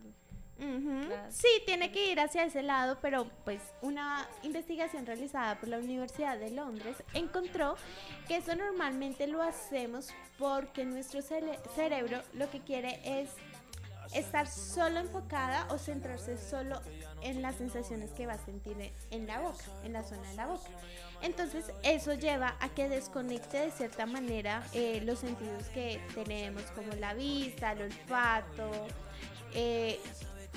Las- 1.10 1.36
Sí, 1.36 1.48
tiene 1.66 1.92
que 1.92 2.12
ir 2.12 2.20
hacia 2.20 2.44
ese 2.46 2.62
lado, 2.62 3.00
pero 3.02 3.28
pues 3.44 3.62
una 3.82 4.28
investigación 4.44 5.06
realizada 5.08 5.60
por 5.60 5.70
la 5.70 5.80
Universidad 5.80 6.38
de 6.38 6.52
Londres 6.52 6.98
encontró 7.14 7.76
que 8.28 8.38
eso 8.38 8.56
normalmente 8.56 9.26
lo 9.28 9.42
hacemos 9.42 10.10
porque 10.38 10.86
nuestro 10.86 11.22
cerebro 11.24 12.22
lo 12.34 12.50
que 12.52 12.60
quiere 12.60 13.00
es 13.22 13.32
estar 14.14 14.46
solo 14.48 15.00
enfocada 15.00 15.68
o 15.72 15.78
centrarse 15.80 16.38
solo 16.38 16.80
en 17.22 17.42
las 17.42 17.56
sensaciones 17.56 18.12
que 18.12 18.26
va 18.26 18.34
a 18.34 18.46
sentir 18.46 18.76
en 19.12 19.28
la 19.28 19.40
boca, 19.42 19.64
en 19.84 19.94
la 19.94 20.04
zona 20.04 20.28
de 20.30 20.36
la 20.36 20.48
boca. 20.48 20.70
Entonces 21.22 21.66
eso 21.84 22.14
lleva 22.14 22.56
a 22.60 22.70
que 22.70 22.90
desconecte 22.90 23.60
de 23.60 23.72
cierta 23.72 24.06
manera 24.06 24.64
eh, 24.74 25.02
los 25.06 25.20
sentidos 25.20 25.66
que 25.74 26.02
tenemos, 26.16 26.64
como 26.72 26.94
la 26.94 27.14
vista, 27.14 27.74
el 27.74 27.84
olfato, 27.84 28.72
eh, 29.54 30.00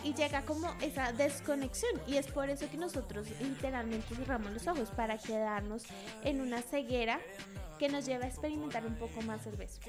y 0.03 0.13
llega 0.13 0.43
como 0.43 0.71
esa 0.83 1.13
desconexión 1.13 1.93
y 2.07 2.17
es 2.17 2.27
por 2.27 2.51
eso 2.51 2.69
que 2.71 2.77
nosotros 2.77 3.27
literalmente 3.41 4.15
cerramos 4.15 4.53
los 4.53 4.67
ojos 4.67 4.91
para 4.91 5.17
quedarnos 5.19 5.85
en 6.25 6.41
una 6.41 6.61
ceguera 6.63 7.21
que 7.79 7.89
nos 7.89 8.05
lleva 8.05 8.25
a 8.25 8.29
experimentar 8.29 8.85
un 8.87 8.97
poco 8.97 9.23
más 9.23 9.47
el 9.47 9.57
beso. 9.57 9.81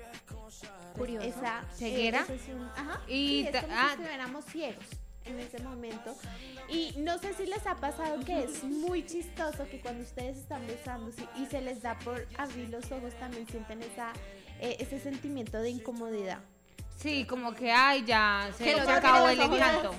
Curioso. 0.96 1.28
Esa 1.28 1.64
¿Ceguera? 1.74 2.22
ese 2.22 2.36
es 2.36 2.48
un- 2.50 2.70
ajá, 2.76 3.02
Y 3.08 3.48
es 3.48 3.62
como 3.62 3.74
ah. 3.76 3.88
si 3.88 4.02
estuviéramos 4.02 4.46
ciegos 4.46 4.86
en 5.26 5.40
ese 5.40 5.60
momento 5.64 6.16
y 6.70 6.94
no 6.98 7.18
sé 7.20 7.34
si 7.34 7.46
les 7.46 7.66
ha 7.68 7.76
pasado 7.76 8.20
que 8.24 8.44
es 8.44 8.64
muy 8.64 9.06
chistoso 9.06 9.68
que 9.70 9.80
cuando 9.80 10.04
ustedes 10.04 10.38
están 10.38 10.66
besándose 10.68 11.26
y 11.38 11.46
se 11.48 11.62
les 11.62 11.82
da 11.82 11.98
por 12.00 12.28
abrir 12.38 12.70
los 12.70 12.92
ojos 12.92 13.14
también 13.20 13.48
sienten 13.48 13.82
esa 13.84 14.12
eh, 14.60 14.78
ese 14.80 15.00
sentimiento 15.00 15.62
de 15.62 15.70
incomodidad 15.72 16.40
Sí, 16.98 17.26
como 17.26 17.54
que 17.54 17.72
ay 17.74 18.06
ya 18.06 18.50
se, 18.58 18.64
se 18.64 18.80
acabó 18.80 19.28
el 19.28 19.40
encanto. 19.42 19.94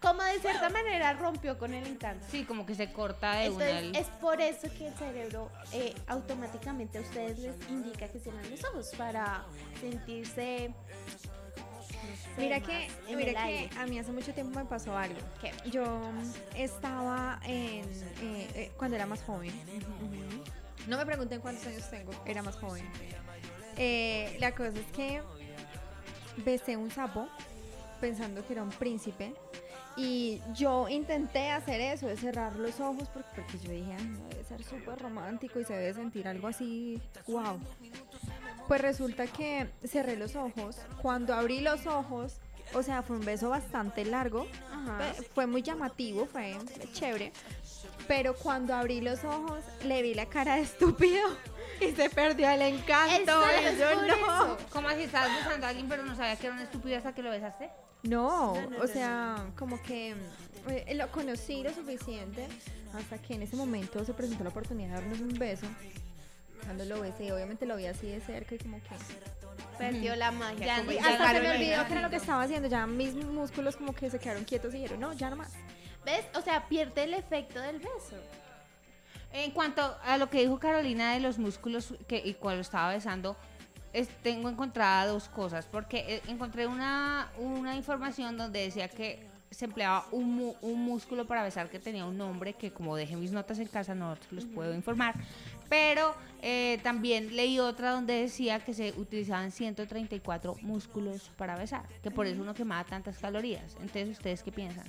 como 0.00 0.22
de 0.22 0.38
cierta 0.40 0.70
manera 0.70 1.12
rompió 1.12 1.58
con 1.58 1.74
el 1.74 1.86
encanto 1.86 2.26
Sí, 2.30 2.44
como 2.44 2.64
que 2.64 2.74
se 2.74 2.90
corta 2.92 3.36
de 3.36 3.50
una. 3.50 3.68
Entonces 3.68 3.82
el- 3.90 3.96
es 3.96 4.06
por 4.20 4.40
eso 4.40 4.68
que 4.78 4.88
el 4.88 4.94
cerebro 4.94 5.50
eh, 5.72 5.94
automáticamente 6.06 6.96
a 6.96 7.02
ustedes 7.02 7.38
les 7.40 7.54
indica 7.68 8.08
que 8.08 8.18
cierren 8.20 8.50
los 8.50 8.64
ojos 8.64 8.90
para 8.96 9.44
sentirse. 9.80 10.72
Mira 12.36 12.58
más 12.58 12.68
que, 12.68 12.88
mira 13.14 13.44
que 13.46 13.70
a 13.78 13.86
mí 13.86 13.98
hace 13.98 14.12
mucho 14.12 14.32
tiempo 14.32 14.58
me 14.58 14.64
pasó 14.64 14.96
algo. 14.96 15.18
¿Qué? 15.40 15.52
Yo 15.70 15.84
estaba 16.56 17.40
en 17.44 17.84
eh, 17.84 18.48
eh, 18.54 18.72
cuando 18.76 18.96
era 18.96 19.06
más 19.06 19.22
joven. 19.22 19.52
No 20.88 20.98
me 20.98 21.06
pregunten 21.06 21.40
cuántos 21.40 21.66
años 21.66 21.88
tengo, 21.90 22.12
era 22.26 22.42
más 22.42 22.56
joven. 22.56 22.84
Eh, 23.76 24.36
la 24.40 24.54
cosa 24.54 24.78
es 24.78 24.86
que 24.94 25.22
besé 26.44 26.76
un 26.76 26.90
sapo 26.90 27.28
pensando 28.00 28.46
que 28.46 28.52
era 28.52 28.62
un 28.62 28.70
príncipe. 28.70 29.32
Y 29.96 30.42
yo 30.54 30.88
intenté 30.88 31.50
hacer 31.50 31.80
eso, 31.80 32.08
de 32.08 32.16
cerrar 32.16 32.56
los 32.56 32.80
ojos, 32.80 33.08
porque, 33.14 33.28
porque 33.36 33.58
yo 33.60 33.70
dije, 33.70 33.94
"Ay, 33.96 34.04
no, 34.06 34.28
debe 34.28 34.42
ser 34.44 34.64
súper 34.64 34.98
romántico 34.98 35.60
y 35.60 35.64
se 35.64 35.72
debe 35.72 35.94
sentir 35.94 36.26
algo 36.26 36.48
así, 36.48 37.00
wow. 37.28 37.60
Pues 38.68 38.80
resulta 38.80 39.26
que 39.26 39.68
cerré 39.84 40.16
los 40.16 40.36
ojos. 40.36 40.78
Cuando 41.02 41.34
abrí 41.34 41.60
los 41.60 41.86
ojos, 41.86 42.40
o 42.72 42.82
sea, 42.82 43.02
fue 43.02 43.16
un 43.16 43.24
beso 43.24 43.50
bastante 43.50 44.04
largo. 44.04 44.46
Ajá. 44.72 45.12
Fue, 45.34 45.46
muy 45.46 45.62
llamativo, 45.62 46.26
fue, 46.26 46.56
chévere. 46.92 47.32
Pero 48.08 48.34
cuando 48.34 48.74
abrí 48.74 49.00
los 49.00 49.24
ojos, 49.24 49.62
le 49.84 50.02
vi 50.02 50.14
la 50.14 50.26
cara 50.26 50.56
de 50.56 50.62
estúpido 50.62 51.28
y 51.80 51.92
se 51.92 52.10
perdió 52.10 52.48
el 52.50 52.62
encanto. 52.62 53.44
Eso 53.46 53.78
yo 53.78 54.06
no. 54.06 54.14
eso. 54.14 54.58
¿Cómo 54.70 54.88
así 54.88 55.02
estabas 55.02 55.30
besando 55.36 55.66
a 55.66 55.70
alguien 55.70 55.88
pero 55.88 56.02
no 56.04 56.14
sabía 56.16 56.36
que 56.36 56.46
era 56.46 56.54
una 56.54 56.64
estúpida 56.64 56.98
hasta 56.98 57.14
que 57.14 57.22
lo 57.22 57.30
besaste? 57.30 57.70
No, 58.02 58.54
No, 58.54 58.70
no, 58.70 58.76
o 58.76 58.80
no, 58.80 58.86
sea, 58.86 59.46
como 59.56 59.82
que 59.82 60.14
eh, 60.68 60.94
lo 60.94 61.10
conocí 61.10 61.62
lo 61.62 61.72
suficiente 61.72 62.46
hasta 62.94 63.16
que 63.18 63.34
en 63.34 63.42
ese 63.42 63.56
momento 63.56 64.04
se 64.04 64.12
presentó 64.12 64.44
la 64.44 64.50
oportunidad 64.50 64.88
de 64.88 64.94
darnos 64.96 65.20
un 65.20 65.38
beso. 65.38 65.66
Cuando 66.64 66.84
lo 66.84 67.00
besé, 67.00 67.32
obviamente 67.32 67.66
lo 67.66 67.76
vi 67.76 67.86
así 67.86 68.06
de 68.06 68.20
cerca 68.20 68.54
y 68.54 68.58
como 68.58 68.78
que... 68.82 68.88
Perdió 69.78 70.14
la 70.16 70.30
magia. 70.30 70.66
Ya 70.66 70.76
como 70.78 70.90
dice 70.92 71.02
Hasta 71.08 71.32
se 71.32 71.40
me 71.40 71.50
olvidó 71.50 71.86
que 71.86 71.92
era 71.92 72.02
lo 72.02 72.10
que 72.10 72.16
estaba 72.16 72.42
haciendo, 72.42 72.68
ya 72.68 72.86
mis 72.86 73.14
músculos 73.14 73.76
como 73.76 73.92
que 73.94 74.08
se 74.08 74.18
quedaron 74.18 74.44
quietos 74.44 74.72
y 74.74 74.78
dijeron, 74.78 75.00
no, 75.00 75.12
ya 75.12 75.30
no 75.30 75.36
más. 75.36 75.52
¿Ves? 76.04 76.24
O 76.34 76.40
sea, 76.42 76.68
pierde 76.68 77.04
el 77.04 77.14
efecto 77.14 77.60
del 77.60 77.78
beso. 77.78 78.16
En 79.32 79.50
cuanto 79.50 79.96
a 80.04 80.16
lo 80.16 80.30
que 80.30 80.40
dijo 80.40 80.58
Carolina 80.60 81.14
de 81.14 81.20
los 81.20 81.38
músculos 81.38 81.94
que, 82.06 82.22
y 82.24 82.34
cuando 82.34 82.60
estaba 82.60 82.92
besando, 82.92 83.36
es- 83.92 84.08
tengo 84.22 84.48
encontrada 84.48 85.06
dos 85.06 85.28
cosas, 85.28 85.66
porque 85.66 86.04
eh, 86.06 86.22
encontré 86.28 86.66
una, 86.68 87.30
una 87.38 87.74
información 87.74 88.36
donde 88.36 88.60
decía 88.60 88.88
que 88.88 89.26
se 89.50 89.64
empleaba 89.66 90.06
un, 90.12 90.34
mu- 90.36 90.54
un 90.62 90.84
músculo 90.84 91.26
para 91.26 91.42
besar 91.42 91.68
que 91.68 91.78
tenía 91.80 92.04
un 92.04 92.16
nombre 92.16 92.54
que 92.54 92.72
como 92.72 92.94
dejé 92.96 93.16
mis 93.16 93.30
notas 93.32 93.58
en 93.60 93.66
casa 93.68 93.94
no 93.94 94.16
te 94.16 94.34
los 94.34 94.44
puedo 94.46 94.74
informar, 94.74 95.14
pero 95.74 96.14
eh, 96.40 96.78
también 96.84 97.34
leí 97.34 97.58
otra 97.58 97.90
donde 97.90 98.12
decía 98.12 98.60
que 98.60 98.72
se 98.72 98.94
utilizaban 98.96 99.50
134 99.50 100.54
músculos 100.62 101.32
para 101.36 101.56
besar, 101.56 101.82
que 102.00 102.12
por 102.12 102.28
eso 102.28 102.40
uno 102.40 102.54
quemaba 102.54 102.84
tantas 102.84 103.18
calorías. 103.18 103.74
Entonces, 103.80 104.10
¿ustedes 104.10 104.44
qué 104.44 104.52
piensan? 104.52 104.84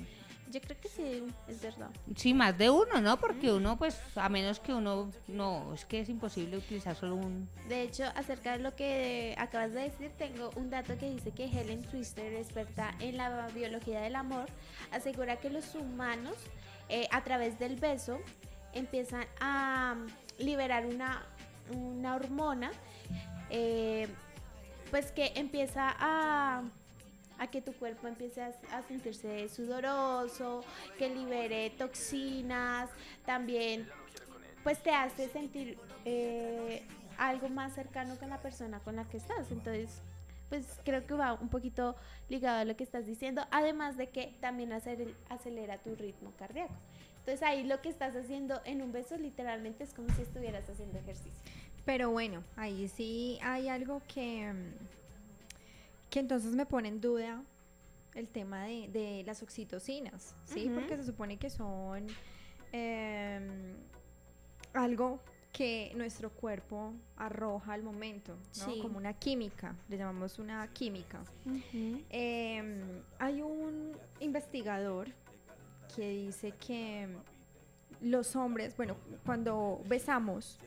Yo 0.52 0.62
creo 0.62 0.80
que 0.80 0.88
sí, 0.88 1.24
es 1.48 1.60
verdad. 1.60 1.90
Sí, 2.16 2.36
más 2.36 2.56
de 2.56 2.70
uno, 2.70 3.02
¿no? 3.02 3.20
Porque 3.20 3.52
uno, 3.52 3.78
pues, 3.78 4.00
a 4.16 4.30
menos 4.30 4.60
que 4.60 4.76
uno, 4.76 5.12
no, 5.28 5.74
es 5.74 5.86
que 5.86 6.02
es 6.02 6.10
imposible 6.10 6.56
utilizar 6.58 6.96
solo 6.96 7.16
un... 7.16 7.50
De 7.68 7.82
hecho, 7.82 8.04
acerca 8.16 8.52
de 8.52 8.60
lo 8.60 8.76
que 8.76 9.34
acabas 9.40 9.74
de 9.74 9.82
decir, 9.82 10.12
tengo 10.20 10.52
un 10.56 10.70
dato 10.70 10.96
que 11.00 11.10
dice 11.10 11.32
que 11.32 11.46
Helen 11.46 11.82
Twister, 11.82 12.32
experta 12.36 12.94
en 13.00 13.18
la 13.18 13.48
biología 13.48 14.02
del 14.02 14.16
amor, 14.16 14.46
asegura 14.92 15.38
que 15.38 15.50
los 15.50 15.74
humanos, 15.74 16.36
eh, 16.90 17.08
a 17.10 17.24
través 17.24 17.58
del 17.58 17.76
beso, 17.76 18.20
empiezan 18.72 19.26
a 19.40 19.96
liberar 20.38 20.86
una, 20.86 21.26
una 21.72 22.16
hormona, 22.16 22.72
eh, 23.50 24.08
pues 24.92 25.12
que 25.12 25.32
empieza 25.36 25.96
a 25.98 26.64
a 27.38 27.48
que 27.48 27.62
tu 27.62 27.74
cuerpo 27.74 28.08
empiece 28.08 28.42
a, 28.42 28.82
sentirse 28.88 29.50
sudoroso, 29.50 30.64
que 30.98 31.10
libere 31.10 31.70
toxinas, 31.72 32.90
también 33.26 33.88
pues 34.64 34.82
te 34.82 34.92
hace 34.92 35.30
sentir 35.30 35.78
eh, 36.06 36.84
algo 37.18 37.50
más 37.50 37.74
cercano 37.74 38.18
con 38.18 38.30
la 38.30 38.42
persona 38.42 38.80
con 38.80 38.96
la 38.96 39.06
que 39.06 39.18
estás. 39.18 39.52
Entonces, 39.52 40.02
pues 40.50 40.80
creo 40.84 41.06
que 41.06 41.14
va 41.14 41.34
un 41.34 41.50
poquito 41.50 41.96
ligado 42.30 42.60
a 42.60 42.66
lo 42.66 42.76
que 42.76 42.84
estás 42.84 43.06
diciendo, 43.06 43.46
además 43.52 43.98
de 43.98 44.10
que 44.10 44.36
también 44.42 44.72
acelera 44.74 45.78
tu 45.80 45.96
ritmo 45.96 46.32
cardíaco. 46.38 46.74
Entonces 47.26 47.42
ahí 47.42 47.64
lo 47.64 47.82
que 47.82 47.90
estás 47.90 48.16
haciendo 48.16 48.62
en 48.66 48.84
un 48.84 48.92
beso 48.92 49.18
literalmente 49.18 49.84
es 49.84 49.96
como 49.96 50.14
si 50.14 50.22
estuvieras 50.22 50.70
haciendo 50.70 51.00
ejercicio. 51.00 51.42
Pero 51.84 52.12
bueno, 52.12 52.44
ahí 52.56 52.88
sí 52.88 53.40
hay 53.42 53.68
algo 53.68 54.04
que, 54.08 54.54
mm, 54.54 56.10
que 56.12 56.20
entonces 56.20 56.54
me 56.54 56.68
pone 56.68 56.90
en 56.90 57.02
duda 57.02 57.42
el 58.14 58.28
tema 58.28 58.66
de, 58.66 58.90
de 58.90 59.24
las 59.26 59.42
oxitocinas, 59.42 60.36
¿sí? 60.44 60.70
Porque 60.72 60.98
se 60.98 61.04
supone 61.04 61.38
que 61.38 61.50
son 61.50 62.06
em, 62.72 63.74
algo 64.74 65.20
que 65.52 65.94
nuestro 65.96 66.30
cuerpo 66.30 66.94
arroja 67.18 67.74
al 67.74 67.82
momento, 67.82 68.36
¿no? 68.36 68.66
Sí. 68.66 68.80
Como 68.84 69.00
una 69.00 69.14
química, 69.14 69.76
le 69.90 69.98
llamamos 69.98 70.38
una 70.38 70.68
química. 70.74 71.24
Em, 72.10 73.02
hay 73.18 73.42
un 73.42 73.94
investigador 74.20 75.10
que 75.96 76.10
dice 76.10 76.54
que 76.66 77.08
los 78.02 78.36
hombres, 78.36 78.76
bueno, 78.78 78.96
cuando 79.26 79.82
besamos, 79.88 80.60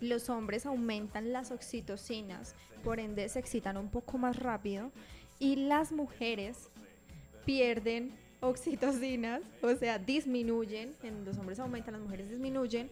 los 0.00 0.28
hombres 0.28 0.66
aumentan 0.66 1.32
las 1.32 1.50
oxitocinas, 1.50 2.54
por 2.84 3.00
ende 3.00 3.28
se 3.28 3.38
excitan 3.38 3.76
un 3.76 3.88
poco 3.88 4.18
más 4.18 4.36
rápido, 4.36 4.90
y 5.38 5.56
las 5.56 5.92
mujeres 5.92 6.68
pierden 7.44 8.12
oxitocinas, 8.40 9.40
o 9.62 9.74
sea, 9.74 9.98
disminuyen, 9.98 10.94
en 11.02 11.24
los 11.24 11.36
hombres 11.38 11.58
aumentan, 11.58 11.94
las 11.94 12.02
mujeres 12.02 12.28
disminuyen. 12.30 12.88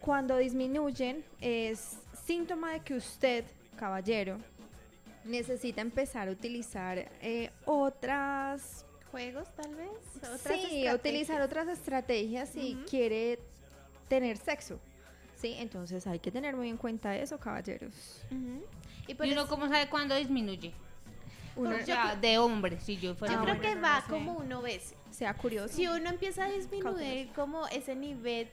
Cuando 0.00 0.36
disminuyen 0.36 1.24
es 1.40 1.98
síntoma 2.26 2.72
de 2.72 2.80
que 2.80 2.94
usted, 2.94 3.44
caballero, 3.76 4.38
necesita 5.24 5.80
empezar 5.80 6.28
a 6.28 6.30
utilizar 6.30 6.98
eh, 7.20 7.50
otras 7.64 8.84
¿Juegos 9.10 9.48
tal 9.56 9.74
vez? 9.74 9.90
¿Otras 10.16 10.60
sí, 10.68 10.84
utilizar 10.92 11.40
otras 11.40 11.68
estrategias 11.68 12.48
si 12.50 12.74
Ujú. 12.74 12.84
quiere 12.88 13.38
tener 14.08 14.36
sexo. 14.36 14.78
Sí, 15.36 15.54
entonces 15.58 16.06
hay 16.06 16.18
que 16.18 16.30
tener 16.30 16.56
muy 16.56 16.68
en 16.68 16.76
cuenta 16.76 17.16
eso, 17.16 17.38
caballeros. 17.38 18.22
Ujú. 18.30 18.64
Y 19.06 19.14
por 19.14 19.26
¿Y 19.26 19.32
uno 19.32 19.42
eso- 19.42 19.50
cómo 19.50 19.68
sabe 19.68 19.88
cuándo 19.88 20.14
disminuye? 20.16 20.72
Uno 21.56 21.76
o 21.76 21.80
sea, 21.84 22.14
de 22.14 22.38
hombre, 22.38 22.78
si 22.80 22.96
yo 22.98 23.14
fuera 23.16 23.34
yo 23.34 23.42
creo 23.42 23.60
que 23.60 23.74
no 23.74 23.80
va 23.82 24.00
sé. 24.02 24.10
como 24.10 24.34
uno 24.34 24.62
bese. 24.62 24.94
sea 25.10 25.34
curioso. 25.34 25.74
Si 25.74 25.86
uno 25.88 26.10
empieza 26.10 26.44
a 26.44 26.50
disminuir 26.50 27.30
como 27.32 27.66
ese 27.68 27.96
nivel, 27.96 28.48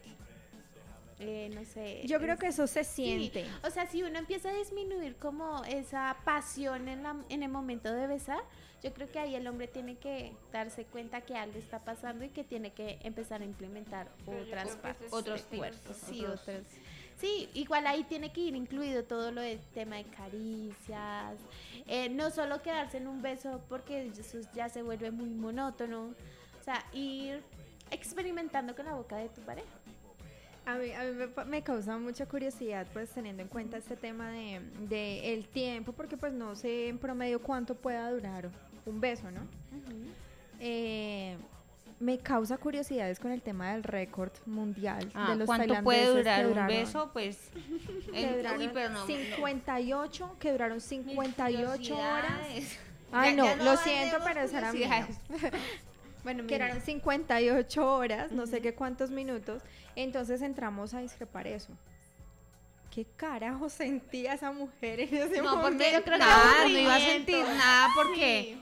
eh, 1.19 1.51
no 1.53 1.63
sé. 1.65 2.01
Yo 2.05 2.17
creo 2.19 2.33
es- 2.33 2.39
que 2.39 2.47
eso 2.47 2.65
se 2.65 2.83
sí, 2.83 3.03
siente. 3.05 3.45
O 3.63 3.69
sea, 3.69 3.85
si 3.87 4.01
uno 4.03 4.17
empieza 4.17 4.49
a 4.49 4.53
disminuir 4.53 5.15
como 5.17 5.63
esa 5.65 6.17
pasión 6.25 6.87
en, 6.87 7.03
la- 7.03 7.15
en 7.29 7.43
el 7.43 7.49
momento 7.49 7.93
de 7.93 8.07
besar, 8.07 8.39
yo 8.85 8.93
creo 8.93 9.09
que 9.09 9.17
ahí 9.17 9.33
el 9.33 9.47
hombre 9.47 9.67
tiene 9.67 9.95
que 9.95 10.31
darse 10.53 10.85
cuenta 10.85 11.21
que 11.21 11.35
algo 11.35 11.57
está 11.57 11.79
pasando 11.79 12.23
y 12.23 12.29
que 12.29 12.43
tiene 12.43 12.71
que 12.71 12.99
empezar 13.01 13.41
a 13.41 13.45
implementar 13.45 14.07
otras 14.27 14.75
partes. 14.77 15.11
Otros 15.11 15.41
del 15.41 15.49
tips, 15.49 15.57
cuerpo. 15.57 15.93
Sí, 16.07 16.19
otros- 16.23 16.41
otros. 16.41 16.67
Sí, 17.17 17.49
igual 17.55 17.87
ahí 17.87 18.03
tiene 18.03 18.31
que 18.31 18.41
ir 18.41 18.55
incluido 18.55 19.03
todo 19.05 19.31
lo 19.31 19.41
del 19.41 19.59
tema 19.73 19.95
de 19.95 20.03
caricias, 20.03 21.35
eh, 21.87 22.09
no 22.09 22.29
solo 22.29 22.61
quedarse 22.61 22.97
en 22.97 23.07
un 23.07 23.21
beso 23.23 23.59
porque 23.69 24.05
eso 24.07 24.37
ya 24.53 24.69
se 24.69 24.83
vuelve 24.83 25.09
muy 25.11 25.29
monótono, 25.29 26.13
o 26.59 26.63
sea, 26.63 26.85
ir 26.93 27.41
experimentando 27.89 28.75
con 28.75 28.85
la 28.85 28.93
boca 28.93 29.15
de 29.17 29.29
tu 29.29 29.41
pareja. 29.41 29.67
A 30.67 30.75
mí, 30.77 30.91
a 30.91 31.03
mí 31.03 31.11
me, 31.11 31.45
me 31.45 31.61
causa 31.63 31.97
mucha 31.97 32.25
curiosidad, 32.25 32.87
pues 32.91 33.11
teniendo 33.11 33.43
en 33.43 33.49
cuenta 33.49 33.77
este 33.77 33.95
tema 33.95 34.31
de, 34.31 34.59
de 34.89 35.33
el 35.33 35.47
tiempo, 35.47 35.93
porque 35.93 36.17
pues 36.17 36.33
no 36.33 36.55
sé 36.55 36.87
en 36.87 36.97
promedio 36.97 37.39
cuánto 37.41 37.75
pueda 37.75 38.09
durar 38.11 38.49
un 38.85 39.01
beso, 39.01 39.29
¿no? 39.31 39.41
Eh, 40.59 41.37
me 41.99 42.17
causa 42.19 42.57
curiosidades 42.57 43.19
con 43.19 43.31
el 43.31 43.41
tema 43.41 43.71
del 43.73 43.83
récord 43.83 44.31
mundial 44.45 45.09
Ah, 45.13 45.29
de 45.31 45.35
los 45.37 45.45
¿Cuánto 45.45 45.81
puede 45.83 46.23
tailandeses 46.23 46.37
que 46.37 46.43
durar 46.43 46.61
un 46.61 46.67
beso? 46.67 47.09
Pues. 47.13 47.49
uy, 48.09 48.69
pero 48.73 48.89
no. 48.89 48.99
no. 49.01 49.05
58, 49.07 50.35
que 50.39 50.51
duraron 50.51 50.81
58 50.81 51.97
horas. 51.97 52.39
Ay, 53.11 53.31
Ya- 53.31 53.35
no, 53.37 53.45
ya 53.45 53.55
lo 53.57 53.63
no 53.65 53.77
siento, 53.77 54.17
pero 54.23 54.41
esa 54.41 54.57
era 54.59 54.73
mía. 54.73 55.07
Bueno, 56.23 56.47
que 56.47 56.55
mira, 56.55 56.65
eran 56.65 56.81
58 56.81 57.85
horas, 57.97 58.31
no 58.31 58.47
sé 58.47 58.59
qué 58.59 58.73
cuántos 58.73 59.11
minutos. 59.11 59.61
Entonces 59.95 60.41
entramos 60.41 60.95
a 60.95 61.01
discrepar 61.01 61.45
eso. 61.45 61.71
¿Qué 62.89 63.05
carajo 63.15 63.69
sentía 63.69 64.33
esa 64.33 64.51
mujer 64.51 65.01
en 65.01 65.13
ese 65.13 65.37
No, 65.41 65.55
momento? 65.57 65.61
porque 65.69 65.91
yo 65.93 66.01
creo 66.03 66.17
que 66.17 66.25
nada, 66.25 66.63
no 66.63 66.67
iba 66.69 66.95
a 66.95 66.99
sentir 66.99 67.45
nada 67.45 67.89
porque 67.93 68.57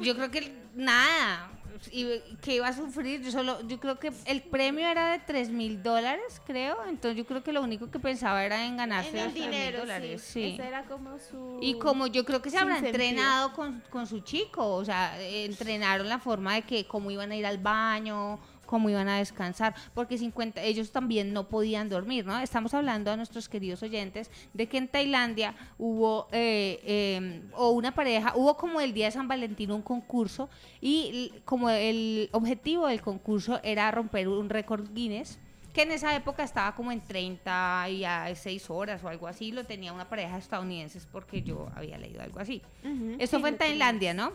yo 0.00 0.14
creo 0.14 0.30
que 0.30 0.52
nada. 0.74 1.50
Y 1.90 2.06
que 2.40 2.56
iba 2.56 2.68
a 2.68 2.72
sufrir, 2.72 3.22
yo 3.22 3.32
solo, 3.32 3.66
yo 3.66 3.80
creo 3.80 3.98
que 3.98 4.12
el 4.26 4.42
premio 4.42 4.86
era 4.86 5.12
de 5.12 5.18
3 5.18 5.48
mil 5.50 5.82
dólares, 5.82 6.40
creo, 6.46 6.76
entonces 6.86 7.16
yo 7.16 7.26
creo 7.26 7.42
que 7.42 7.50
lo 7.50 7.60
único 7.60 7.90
que 7.90 7.98
pensaba 7.98 8.44
era 8.44 8.64
en 8.64 8.76
ganarse 8.76 9.18
en 9.18 9.24
los 9.24 9.32
3 9.32 9.34
mil 9.34 9.50
dinero, 9.50 9.78
dólares, 9.80 10.22
sí. 10.22 10.56
era 10.62 10.84
como 10.84 11.18
su... 11.18 11.58
Y 11.60 11.78
como 11.78 12.06
yo 12.06 12.24
creo 12.24 12.40
que 12.40 12.50
se 12.50 12.58
habrá 12.58 12.78
entrenado 12.78 13.52
con, 13.52 13.82
con 13.90 14.06
su 14.06 14.20
chico, 14.20 14.64
o 14.74 14.84
sea, 14.84 15.20
entrenaron 15.20 16.08
la 16.08 16.20
forma 16.20 16.54
de 16.54 16.62
que 16.62 16.86
cómo 16.86 17.10
iban 17.10 17.32
a 17.32 17.36
ir 17.36 17.46
al 17.46 17.58
baño, 17.58 18.38
cómo 18.72 18.88
iban 18.88 19.06
a 19.06 19.18
descansar, 19.18 19.74
porque 19.92 20.16
50, 20.16 20.62
ellos 20.62 20.92
también 20.92 21.34
no 21.34 21.46
podían 21.46 21.90
dormir, 21.90 22.24
¿no? 22.24 22.40
Estamos 22.40 22.72
hablando 22.72 23.10
a 23.10 23.18
nuestros 23.18 23.50
queridos 23.50 23.82
oyentes 23.82 24.30
de 24.54 24.66
que 24.66 24.78
en 24.78 24.88
Tailandia 24.88 25.54
hubo, 25.76 26.26
eh, 26.32 26.80
eh, 26.82 27.42
o 27.52 27.72
una 27.72 27.94
pareja, 27.94 28.32
hubo 28.34 28.56
como 28.56 28.80
el 28.80 28.94
día 28.94 29.04
de 29.06 29.12
San 29.12 29.28
Valentín 29.28 29.72
un 29.72 29.82
concurso 29.82 30.48
y 30.80 31.34
como 31.44 31.68
el 31.68 32.30
objetivo 32.32 32.86
del 32.86 33.02
concurso 33.02 33.60
era 33.62 33.90
romper 33.90 34.26
un 34.26 34.48
récord 34.48 34.88
Guinness, 34.94 35.38
que 35.74 35.82
en 35.82 35.90
esa 35.90 36.16
época 36.16 36.42
estaba 36.42 36.74
como 36.74 36.92
en 36.92 37.02
30 37.02 37.90
y 37.90 38.06
a 38.06 38.34
6 38.34 38.70
horas 38.70 39.04
o 39.04 39.08
algo 39.08 39.28
así, 39.28 39.52
lo 39.52 39.64
tenía 39.64 39.92
una 39.92 40.08
pareja 40.08 40.32
de 40.32 40.38
estadounidenses 40.38 41.06
porque 41.12 41.42
yo 41.42 41.68
había 41.74 41.98
leído 41.98 42.22
algo 42.22 42.40
así. 42.40 42.62
Ujú, 42.82 43.16
Esto 43.18 43.36
sí, 43.36 43.40
fue 43.42 43.50
en 43.50 43.54
lo 43.56 43.58
tenemos. 43.58 44.32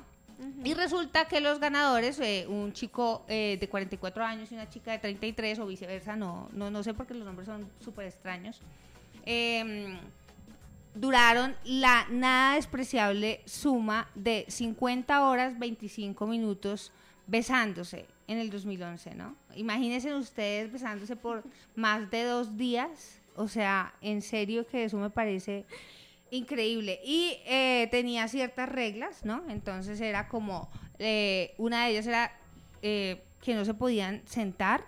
Y 0.63 0.73
resulta 0.73 1.26
que 1.26 1.41
los 1.41 1.60
ganadores, 1.60 2.19
eh, 2.19 2.45
un 2.47 2.71
chico 2.73 3.26
eh, 3.28 3.58
de 3.60 3.67
44 3.67 4.23
años 4.23 4.52
y 4.52 4.56
una 4.56 4.69
chica 4.69 4.91
de 4.91 5.00
33 5.00 5.60
o 5.60 5.65
viceversa, 5.65 6.15
no, 6.15 6.50
no, 6.54 6.69
no 6.69 6.84
sé 6.84 6.93
porque 6.93 7.13
los 7.13 7.26
nombres 7.26 7.47
son 7.47 7.67
súper 7.80 8.06
extraños, 8.06 8.62
em, 9.26 9.97
duraron 10.93 11.56
la 11.63 12.08
nada 12.10 12.56
despreciable 12.56 13.41
suma 13.45 14.10
de 14.13 14.45
50 14.47 15.28
horas 15.28 15.58
25 15.58 16.28
minutos 16.28 16.91
besándose 17.26 18.06
en 18.28 18.38
el 18.38 18.50
2011, 18.50 19.15
¿no? 19.15 19.36
Imagínense 19.56 20.13
ustedes 20.13 20.71
besándose 20.71 21.15
por 21.15 21.43
más 21.76 22.12
de 22.12 22.23
dos 22.26 22.58
días, 22.58 23.21
o 23.36 23.47
sea, 23.47 23.93
en 24.02 24.21
serio 24.21 24.67
que 24.67 24.84
eso 24.84 24.97
me 24.97 25.10
parece 25.10 25.65
increíble. 26.31 26.99
Y 27.03 27.37
eh, 27.45 27.87
tenía 27.91 28.27
ciertas 28.27 28.69
reglas, 28.69 29.25
¿no? 29.25 29.43
Entonces 29.49 29.99
era 30.01 30.27
como, 30.27 30.69
eh, 30.99 31.53
una 31.57 31.85
de 31.85 31.91
ellas 31.91 32.07
era 32.07 32.31
eh, 32.81 33.23
que 33.41 33.53
no 33.55 33.65
se 33.65 33.73
podían 33.73 34.21
sentar. 34.25 34.85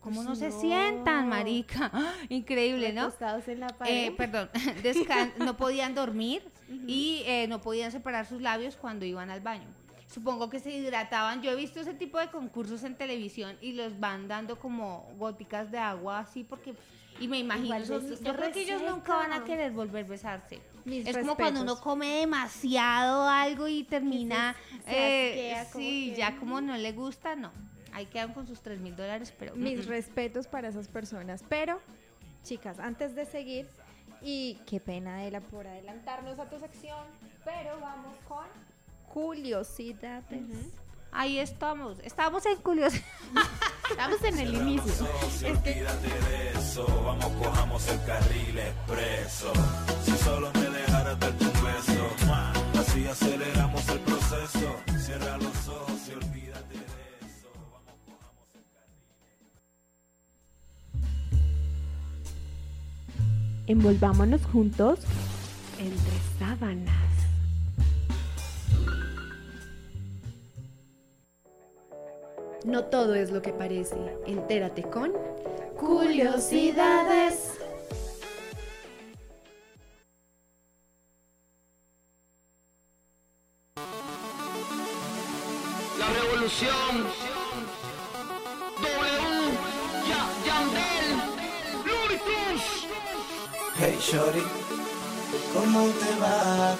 ¿Cómo 0.00 0.22
no, 0.22 0.36
se 0.36 0.50
sientan, 0.52 1.28
marica? 1.28 1.90
Increíble, 2.28 2.92
¿no? 2.92 3.12
En 3.46 3.60
la 3.60 3.66
Eh, 3.68 3.74
pared. 3.78 4.12
perdón, 4.14 4.50
no 5.38 5.56
podían 5.56 5.94
dormir 5.94 6.42
y 6.86 7.22
eh, 7.26 7.46
no 7.48 7.60
podían 7.60 7.92
separar 7.92 8.24
sus 8.26 8.40
labios 8.40 8.76
cuando 8.76 9.04
iban 9.04 9.30
al 9.30 9.40
baño. 9.40 9.66
Supongo 10.06 10.48
que 10.48 10.60
se 10.60 10.70
hidrataban. 10.70 11.42
Yo 11.42 11.50
he 11.50 11.56
visto 11.56 11.80
ese 11.80 11.92
tipo 11.92 12.18
de 12.18 12.28
concursos 12.28 12.82
en 12.84 12.94
televisión 12.96 13.58
y 13.60 13.72
los 13.72 14.00
van 14.00 14.28
dando 14.28 14.58
como 14.58 15.12
góticas 15.18 15.70
de 15.70 15.78
agua 15.78 16.20
así 16.20 16.44
porque 16.44 16.74
y 17.20 17.28
me 17.28 17.38
imagino 17.38 17.74
eso 17.76 18.00
se 18.00 18.22
yo 18.22 18.34
creo 18.34 18.52
que 18.52 18.62
ellos 18.62 18.82
nunca 18.82 19.16
van 19.16 19.32
a 19.32 19.44
querer 19.44 19.72
volver 19.72 20.04
a 20.04 20.08
besarse. 20.08 20.60
Mis 20.84 21.06
es 21.06 21.18
como 21.18 21.36
cuando 21.36 21.62
uno 21.62 21.80
come 21.80 22.20
demasiado 22.20 23.28
algo 23.28 23.68
y 23.68 23.84
termina 23.84 24.54
se 24.86 25.50
eh, 25.52 25.66
como 25.72 25.84
sí, 25.84 26.10
que- 26.10 26.16
ya 26.16 26.36
como 26.36 26.60
no 26.60 26.76
le 26.76 26.92
gusta, 26.92 27.36
no. 27.36 27.52
Ahí 27.92 28.06
quedan 28.06 28.32
con 28.32 28.46
sus 28.46 28.60
3 28.60 28.80
mil 28.80 28.94
dólares, 28.96 29.32
pero 29.38 29.56
mm, 29.56 29.62
Mis 29.62 29.86
mm. 29.86 29.88
respetos 29.88 30.46
para 30.46 30.68
esas 30.68 30.88
personas. 30.88 31.42
Pero, 31.48 31.80
chicas, 32.44 32.78
antes 32.78 33.14
de 33.14 33.24
seguir, 33.24 33.66
y 34.22 34.58
qué 34.66 34.80
pena 34.80 35.24
Ela 35.24 35.40
por 35.40 35.66
adelantarnos 35.66 36.38
a 36.38 36.48
tu 36.48 36.58
sección, 36.58 37.04
pero 37.44 37.78
vamos 37.80 38.16
con 38.28 38.46
curiosidades. 39.12 40.42
Ahí 41.12 41.38
estamos. 41.38 41.98
Estamos 42.00 42.44
en 42.46 42.56
curiosidad. 42.58 43.02
Estamos 43.90 44.22
en 44.22 44.38
el 44.38 44.48
Cerramos 44.50 44.70
inicio. 44.70 45.04
Ojos, 45.04 45.42
es 45.42 45.62
de 45.64 46.50
eso. 46.54 46.86
Vamos, 47.04 47.32
cojamos 47.42 47.88
el 47.88 48.04
carril 48.04 48.58
expreso. 48.58 49.52
Si 50.04 50.12
solo 50.12 50.50
me 50.52 50.60
dejaras 50.60 51.18
darte 51.18 51.44
un 51.44 51.52
beso. 51.52 52.08
Así 52.78 53.06
aceleramos 53.06 53.88
el 53.88 53.98
proceso. 54.00 54.76
Cierra 54.98 55.38
los 55.38 55.68
ojos 55.68 56.08
y 56.08 56.12
olvídate 56.12 56.74
de 56.74 57.26
eso. 57.26 57.48
Vamos, 57.72 57.92
cojamos 58.04 58.54
el 58.54 58.64
carril. 58.74 59.48
Envolvámonos 63.66 64.42
juntos 64.52 65.00
entre 65.78 66.12
sábanas. 66.38 67.07
No 72.64 72.84
todo 72.84 73.14
es 73.14 73.30
lo 73.30 73.40
que 73.40 73.52
parece. 73.52 73.96
Entérate 74.26 74.82
con 74.82 75.12
Curiosidades. 75.76 77.52
La 85.98 86.08
revolución. 86.20 87.06
W. 88.80 89.18
Ya, 90.08 90.28
Yandel. 90.46 91.08
Hey 93.80 93.96
Shorty, 94.00 94.42
¿cómo 95.54 95.86
te 95.86 96.20
va? 96.20 96.76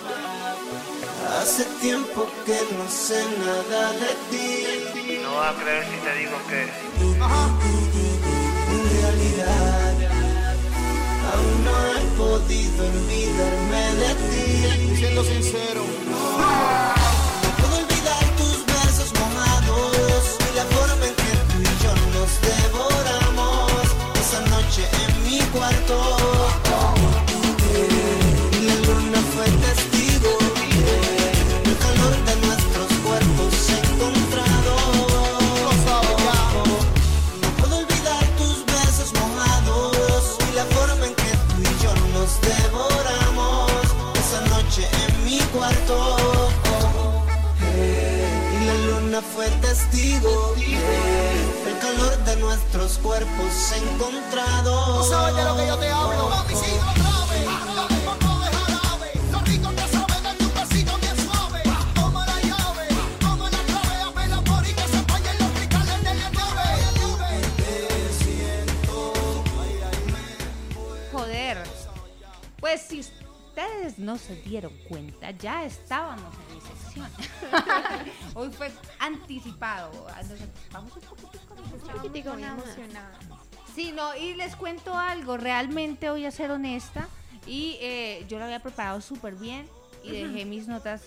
Hace 1.41 1.65
tiempo 1.81 2.27
que 2.45 2.59
no 2.77 2.89
sé 2.91 3.25
nada 3.39 3.93
de 3.93 4.15
ti. 4.31 4.98
No 5.29 5.35
vas 5.35 5.55
a 5.55 5.61
creer 5.61 5.85
si 5.85 5.97
te 6.01 6.15
digo 6.21 6.37
que 6.49 6.63
En 7.05 8.81
realidad, 8.97 9.95
aún 11.33 11.65
no 11.65 11.77
he 11.93 12.01
podido 12.17 12.87
olvidarme 12.87 13.83
de 14.01 14.11
ti. 14.31 14.97
Siendo 14.97 15.23
sincero, 15.25 15.83
no 16.09 16.19
puedo 17.59 17.77
olvidar 17.77 18.25
tus 18.39 18.65
besos 18.65 19.13
mojados 19.21 20.39
y 20.51 20.57
la 20.57 20.65
forma 20.65 21.05
en 21.07 21.15
que 21.15 21.33
tú 21.51 21.59
y 21.61 21.73
yo 21.85 21.93
nos 22.15 22.31
devoramos 22.41 23.83
esa 24.19 24.41
noche 24.49 24.83
en 25.05 25.11
mi 25.25 25.41
cuarto. 25.53 26.18
Cuerpos 53.99 54.15
encontrados. 54.15 54.99
¿Tú 54.99 55.05
sabes 55.11 55.37
de 55.37 55.45
lo 55.45 55.57
que 55.57 55.67
yo 55.67 55.77
te 55.79 55.89
hablo? 55.91 56.29
Mami, 56.29 56.55
sí, 56.55 56.71
otra 56.91 57.27
vez. 57.31 57.47
Dame 57.47 57.95
un 57.95 58.19
poco 58.19 58.39
de 58.41 58.51
jarabe. 58.51 59.13
Lo 59.33 59.41
rico 59.41 59.71
que 59.71 59.89
sabe, 59.89 60.15
dame 60.23 60.45
un 60.45 60.55
besito 60.55 60.99
bien 60.99 61.17
suave. 61.17 61.63
Toma 61.95 62.27
la 62.27 62.41
llave, 62.41 62.89
toma 63.21 63.51
la 63.51 63.59
clave. 63.59 64.03
Abre 64.03 64.29
la 64.29 64.41
por 64.43 64.67
y 64.67 64.73
que 64.73 64.89
se 64.89 65.03
vayan 65.03 65.39
los 65.39 65.51
cristales 65.53 66.05
de 66.05 66.15
la 66.15 66.31
llave. 66.31 67.41
Te 67.57 68.13
siento. 68.13 69.15
Joder. 71.13 71.59
Pues 72.61 72.81
si 72.83 73.01
ustedes 73.01 73.99
no 73.99 74.19
se 74.19 74.37
dieron 74.43 74.73
cuenta, 74.89 75.31
ya 75.33 75.65
estábamos 75.65 76.35
en 76.35 76.55
mi 76.55 76.61
sección. 76.61 77.11
Hoy 78.35 78.51
fue 78.53 78.73
anticipado. 78.99 80.07
Vamos 80.73 80.93
un 80.97 81.03
poquitico, 81.03 81.55
poquitico 81.93 82.35
muy 82.35 82.43
emocionada. 82.45 83.19
Sí, 83.79 83.93
no, 83.93 84.17
y 84.17 84.35
les 84.35 84.57
cuento 84.57 84.93
algo, 84.93 85.37
realmente 85.37 86.11
voy 86.11 86.25
a 86.25 86.33
ser 86.33 86.51
honesta 86.51 87.07
y 87.47 87.77
eh, 87.81 88.25
yo 88.29 88.41
lo 88.41 88.45
había 88.47 88.59
preparado 88.59 89.01
súper 89.01 89.37
bien 89.37 89.69
y 90.03 90.11
dejé 90.11 90.45
mis 90.45 90.67
notas 90.67 91.03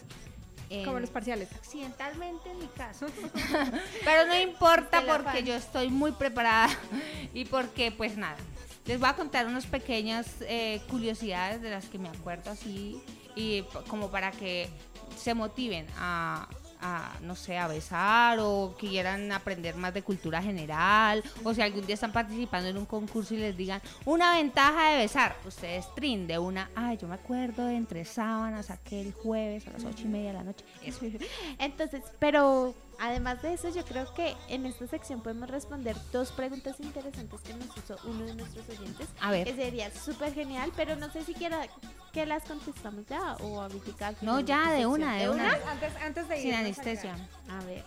en- 0.70 0.86
Como 0.86 1.02
los 1.02 1.10
parciales. 1.10 1.52
accidentalmente 1.52 2.50
en 2.50 2.60
mi 2.60 2.68
caso. 2.68 3.08
Pero 4.06 4.26
no 4.26 4.40
importa 4.40 5.04
porque 5.06 5.44
yo 5.44 5.54
estoy 5.54 5.90
muy 5.90 6.14
preparada 6.14 6.70
y 7.34 7.44
porque 7.44 7.92
pues 7.92 8.16
nada. 8.16 8.38
Les 8.86 9.02
voy 9.02 9.10
a 9.10 9.18
contar 9.18 9.48
unas 9.48 9.66
pequeñas 9.66 10.28
eh, 10.40 10.82
curiosidades 10.90 11.62
de 11.62 11.72
las 11.72 11.88
que 11.88 12.00
me 12.00 12.08
acuerdo 12.08 12.52
así 12.52 13.02
y 13.36 13.64
como 13.90 14.10
para 14.10 14.32
que 14.32 14.70
se 15.18 15.34
motiven 15.34 15.88
a, 15.98 16.48
a, 16.82 17.18
no 17.22 17.36
sé, 17.36 17.58
a 17.58 17.68
besar 17.68 18.40
o 18.40 18.76
quieran 18.78 19.32
aprender 19.32 19.76
más 19.76 19.94
de 19.94 20.02
cultura 20.02 20.42
general 20.42 21.24
o 21.44 21.54
si 21.54 21.62
algún 21.62 21.86
día 21.86 21.96
están 21.96 22.12
participando 22.12 22.70
en 22.70 22.78
un 22.78 22.86
concurso 22.86 23.34
y 23.34 23.38
les 23.38 23.56
digan 23.56 23.82
una 24.06 24.36
ventaja 24.36 24.92
de 24.92 24.98
besar, 24.98 25.36
ustedes 25.46 25.86
trin 25.96 26.28
de 26.28 26.40
una, 26.40 26.70
ay, 26.76 26.98
yo 26.98 27.08
me 27.08 27.16
acuerdo 27.16 27.66
de 27.66 27.76
entre 27.76 28.06
sábanas 28.06 28.70
aquel 28.70 29.14
jueves 29.14 29.68
a 29.68 29.72
las 29.72 29.84
ocho 29.84 30.04
y 30.06 30.10
media 30.10 30.30
de 30.30 30.38
la 30.38 30.44
noche. 30.44 30.66
Eso. 30.84 31.06
Entonces, 31.60 32.04
pero 32.20 32.74
además 33.02 33.42
de 33.42 33.54
eso, 33.54 33.70
yo 33.70 33.84
creo 33.84 34.14
que 34.14 34.38
en 34.48 34.68
esta 34.68 34.86
sección 34.86 35.22
podemos 35.22 35.50
responder 35.50 35.98
dos 36.12 36.32
preguntas 36.32 36.80
interesantes 36.80 37.42
que 37.42 37.54
nos 37.56 37.76
hizo 37.76 37.98
uno 38.06 38.24
de 38.26 38.36
nuestros 38.36 38.70
oyentes. 38.70 39.08
A 39.20 39.32
ver. 39.32 39.48
Que 39.48 39.56
sería 39.56 39.90
súper 39.92 40.34
genial, 40.34 40.72
pero 40.76 40.96
no 40.96 41.12
sé 41.12 41.24
si 41.24 41.34
quiera 41.34 41.68
que 42.14 42.28
las 42.28 42.44
contestamos 42.44 43.08
ya 43.08 43.36
o 43.42 43.60
ahorita. 43.60 44.08
al 44.08 44.18
No, 44.22 44.40
ya, 44.40 44.72
de 44.72 44.84
sección. 44.84 44.92
una, 44.92 45.16
de 45.18 45.30
una. 45.30 45.52
Antes, 45.72 45.96
antes 45.96 46.30
de 46.30 46.38
Sin 46.38 46.48
irnos 46.50 46.60
anestesia. 46.62 47.16
A 47.50 47.66
ver. 47.66 47.84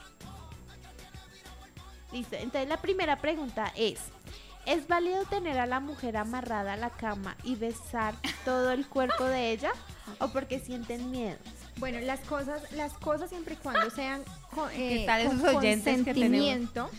Listo. 2.12 2.34
Entonces 2.36 2.68
la 2.68 2.78
primera 2.78 3.16
pregunta 3.20 3.72
es, 3.76 4.00
¿es 4.66 4.88
válido 4.88 5.24
tener 5.26 5.60
a 5.60 5.66
la 5.66 5.78
mujer 5.78 6.16
amarrada 6.16 6.72
a 6.72 6.76
la 6.76 6.90
cama 6.90 7.36
y 7.44 7.54
besar 7.54 8.16
todo 8.44 8.72
el 8.72 8.88
cuerpo 8.88 9.24
de 9.24 9.52
ella? 9.52 9.70
¿O 10.18 10.28
porque 10.28 10.58
sienten 10.58 11.12
miedo? 11.12 11.38
Bueno, 11.78 12.00
las 12.00 12.20
cosas, 12.20 12.70
las 12.72 12.92
cosas 12.94 13.30
siempre 13.30 13.54
y 13.54 13.56
cuando 13.56 13.90
sean 13.90 14.22
eh, 14.72 15.00
¿Qué 15.00 15.02
tal 15.06 15.26
con 15.26 15.36
que 15.36 15.42
tenemos? 15.44 15.84
consentimiento, 15.84 16.90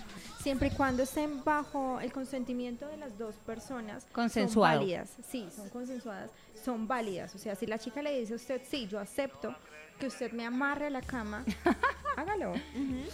siempre 0.41 0.67
y 0.67 0.71
cuando 0.71 1.03
estén 1.03 1.43
bajo 1.43 1.99
el 1.99 2.11
consentimiento 2.11 2.87
de 2.87 2.97
las 2.97 3.17
dos 3.17 3.35
personas, 3.45 4.05
son 4.29 4.53
válidas. 4.53 5.11
Sí, 5.29 5.47
son 5.55 5.69
consensuadas, 5.69 6.29
son 6.63 6.87
válidas. 6.87 7.33
O 7.35 7.37
sea, 7.37 7.55
si 7.55 7.65
la 7.65 7.79
chica 7.79 8.01
le 8.01 8.19
dice 8.19 8.33
a 8.33 8.35
usted, 8.35 8.61
sí, 8.69 8.87
yo 8.87 8.99
acepto 8.99 9.55
que 9.99 10.07
usted 10.07 10.31
me 10.33 10.45
amarre 10.45 10.87
a 10.87 10.89
la 10.89 11.01
cama, 11.01 11.45
hágalo. 12.17 12.53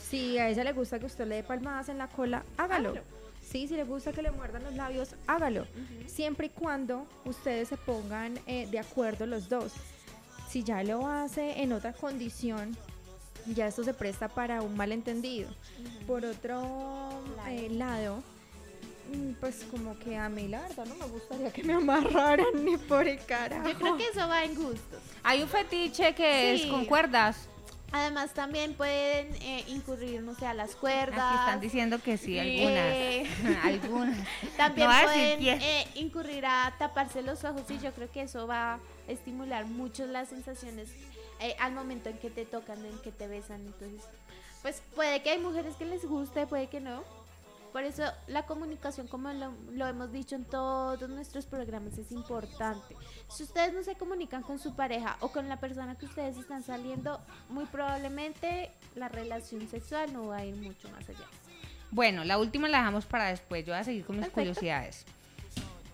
Si 0.02 0.38
a 0.38 0.50
ella 0.50 0.64
le 0.64 0.74
gusta 0.74 1.00
que 1.00 1.06
usted 1.06 1.28
le 1.28 1.36
dé 1.36 1.44
palmadas 1.44 1.90
en 1.90 1.98
la 1.98 2.08
cola, 2.08 2.44
hágalo. 2.58 2.96
Sí, 3.42 3.68
si 3.68 3.76
le 3.76 3.84
gusta 3.84 4.12
que 4.14 4.22
le 4.22 4.32
muerdan 4.32 4.64
los 4.64 4.76
labios, 4.76 5.16
hágalo. 5.28 5.68
Siempre 6.08 6.48
y 6.48 6.50
cuando 6.50 7.06
ustedes 7.26 7.68
se 7.70 7.78
pongan 7.78 8.40
eh, 8.46 8.68
de 8.70 8.80
acuerdo 8.80 9.26
los 9.26 9.50
dos. 9.50 9.74
Si 10.52 10.64
ya 10.64 10.84
lo 10.84 11.08
hace 11.08 11.62
en 11.62 11.72
otra 11.72 11.94
condición, 11.94 12.76
ya 13.46 13.68
esto 13.68 13.86
se 13.86 13.94
presta 13.94 14.28
para 14.28 14.62
un 14.62 14.76
malentendido. 14.76 15.50
Por 16.06 16.26
otro 16.26 17.10
eh, 17.48 17.70
lado, 17.72 18.22
mm, 19.14 19.32
pues 19.40 19.64
como 19.72 19.98
que 20.00 20.18
a 20.18 20.28
mí 20.28 20.50
la 20.50 20.62
verdad 20.64 20.86
no 20.88 20.96
me 20.96 21.06
gustaría 21.06 21.54
que 21.54 21.64
me 21.64 21.74
amarraran 21.74 22.48
ni 22.66 22.76
por 22.76 23.08
el 23.08 23.24
carajo. 23.26 23.66
Yo 23.70 23.76
creo 23.78 23.96
que 23.96 24.08
eso 24.10 24.28
va 24.28 24.44
en 24.44 24.56
gustos. 24.56 25.00
Hay 25.24 25.42
un 25.42 25.48
fetiche 25.48 26.14
que 26.14 26.58
Sí. 26.58 26.64
es 26.66 26.70
con 26.70 26.84
cuerdas. 26.86 27.48
Además 27.94 28.34
también 28.34 28.74
pueden 28.74 29.36
eh, 29.42 29.66
incurrir, 29.68 30.22
no 30.22 30.34
sé, 30.36 30.46
a 30.46 30.54
las 30.54 30.76
cuerdas. 30.76 31.20
Aquí 31.20 31.40
están 31.40 31.60
diciendo 31.60 32.02
que 32.02 32.18
sí, 32.18 32.40
algunas. 32.40 32.94
Eh, 32.94 33.28
algunas. 33.64 34.18
También 34.56 34.88
No 34.88 34.94
voy 34.94 35.04
a 35.04 35.10
decir 35.10 35.38
pueden 35.38 35.62
eh, 35.62 35.88
incurrir 35.96 36.46
a 36.46 36.74
taparse 36.78 37.22
los 37.22 37.44
ojos 37.44 37.64
y 37.70 37.80
yo 37.80 37.92
creo 37.94 38.10
que 38.10 38.22
eso 38.22 38.48
va 38.48 38.76
a 38.76 38.80
estimular 39.10 39.66
mucho 39.66 40.06
las 40.06 40.30
sensaciones 40.30 40.88
eh, 41.42 41.56
al 41.60 41.74
momento 41.74 42.08
en 42.10 42.18
que 42.18 42.30
te 42.30 42.46
tocan, 42.46 42.86
en 42.86 42.98
que 43.00 43.12
te 43.12 43.28
besan. 43.28 43.62
Entonces, 43.62 44.04
pues 44.62 44.82
puede 44.96 45.22
que 45.22 45.32
hay 45.32 45.40
mujeres 45.40 45.76
que 45.76 45.86
les 45.86 46.06
guste, 46.06 46.48
puede 46.48 46.68
que 46.68 46.80
no. 46.80 47.04
Por 47.72 47.84
eso 47.84 48.04
la 48.28 48.46
comunicación, 48.46 49.08
como 49.08 49.32
lo, 49.32 49.54
lo 49.72 49.88
hemos 49.88 50.12
dicho 50.12 50.36
en 50.36 50.44
todos 50.44 51.10
nuestros 51.10 51.46
programas, 51.46 51.98
es 51.98 52.12
importante. 52.12 52.96
Si 53.30 53.44
ustedes 53.44 53.74
no 53.74 53.82
se 53.84 53.96
comunican 53.96 54.44
con 54.44 54.60
su 54.60 54.76
pareja 54.76 55.18
o 55.22 55.30
con 55.32 55.48
la 55.48 55.58
persona 55.58 55.96
que 55.98 56.06
ustedes 56.06 56.38
están 56.38 56.64
saliendo, 56.64 57.22
muy 57.50 57.66
probablemente 57.66 58.72
la 58.96 59.08
relación 59.08 59.68
sexual 59.70 60.12
no 60.12 60.28
va 60.28 60.38
a 60.38 60.46
ir 60.46 60.56
mucho 60.56 60.90
más 60.90 61.08
allá. 61.08 61.26
Bueno, 61.92 62.24
la 62.24 62.38
última 62.38 62.68
la 62.68 62.80
dejamos 62.80 63.06
para 63.06 63.28
después. 63.28 63.66
Yo 63.66 63.74
voy 63.74 63.82
a 63.82 63.84
seguir 63.84 64.06
con 64.06 64.18
mis 64.18 64.26
Perfecto. 64.26 64.42
curiosidades. 64.42 65.06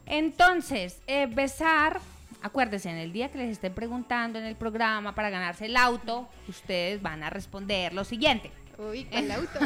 Entonces, 0.06 1.00
eh, 1.08 1.28
besar. 1.28 2.00
Acuérdense, 2.42 2.90
en 2.90 2.98
el 2.98 3.12
día 3.12 3.32
que 3.32 3.40
les 3.40 3.50
estén 3.50 3.74
preguntando 3.74 4.38
en 4.38 4.46
el 4.46 4.56
programa 4.56 5.16
para 5.16 5.30
ganarse 5.32 5.66
el 5.66 5.76
auto, 5.76 6.28
ustedes 6.48 7.02
van 7.02 7.24
a 7.24 7.30
responder 7.32 7.94
lo 7.94 8.04
siguiente. 8.04 8.52
Uy, 8.78 9.06
con 9.06 9.18
el 9.18 9.32
auto. 9.32 9.60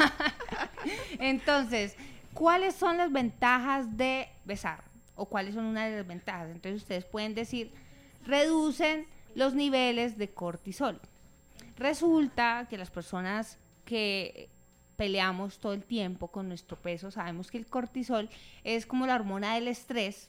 Entonces, 1.19 1.95
¿cuáles 2.33 2.75
son 2.75 2.97
las 2.97 3.11
ventajas 3.11 3.97
de 3.97 4.29
besar? 4.45 4.83
¿O 5.15 5.25
cuáles 5.25 5.55
son 5.55 5.65
una 5.65 5.85
de 5.85 5.97
las 5.97 6.07
ventajas? 6.07 6.49
Entonces, 6.49 6.81
ustedes 6.81 7.05
pueden 7.05 7.35
decir, 7.35 7.71
reducen 8.25 9.05
los 9.35 9.53
niveles 9.53 10.17
de 10.17 10.29
cortisol. 10.29 10.99
Resulta 11.77 12.67
que 12.69 12.77
las 12.77 12.91
personas 12.91 13.57
que 13.85 14.49
peleamos 14.97 15.59
todo 15.59 15.73
el 15.73 15.83
tiempo 15.83 16.27
con 16.27 16.47
nuestro 16.47 16.77
peso, 16.77 17.11
sabemos 17.11 17.49
que 17.49 17.57
el 17.57 17.65
cortisol 17.65 18.29
es 18.63 18.85
como 18.85 19.07
la 19.07 19.15
hormona 19.15 19.55
del 19.55 19.67
estrés 19.67 20.27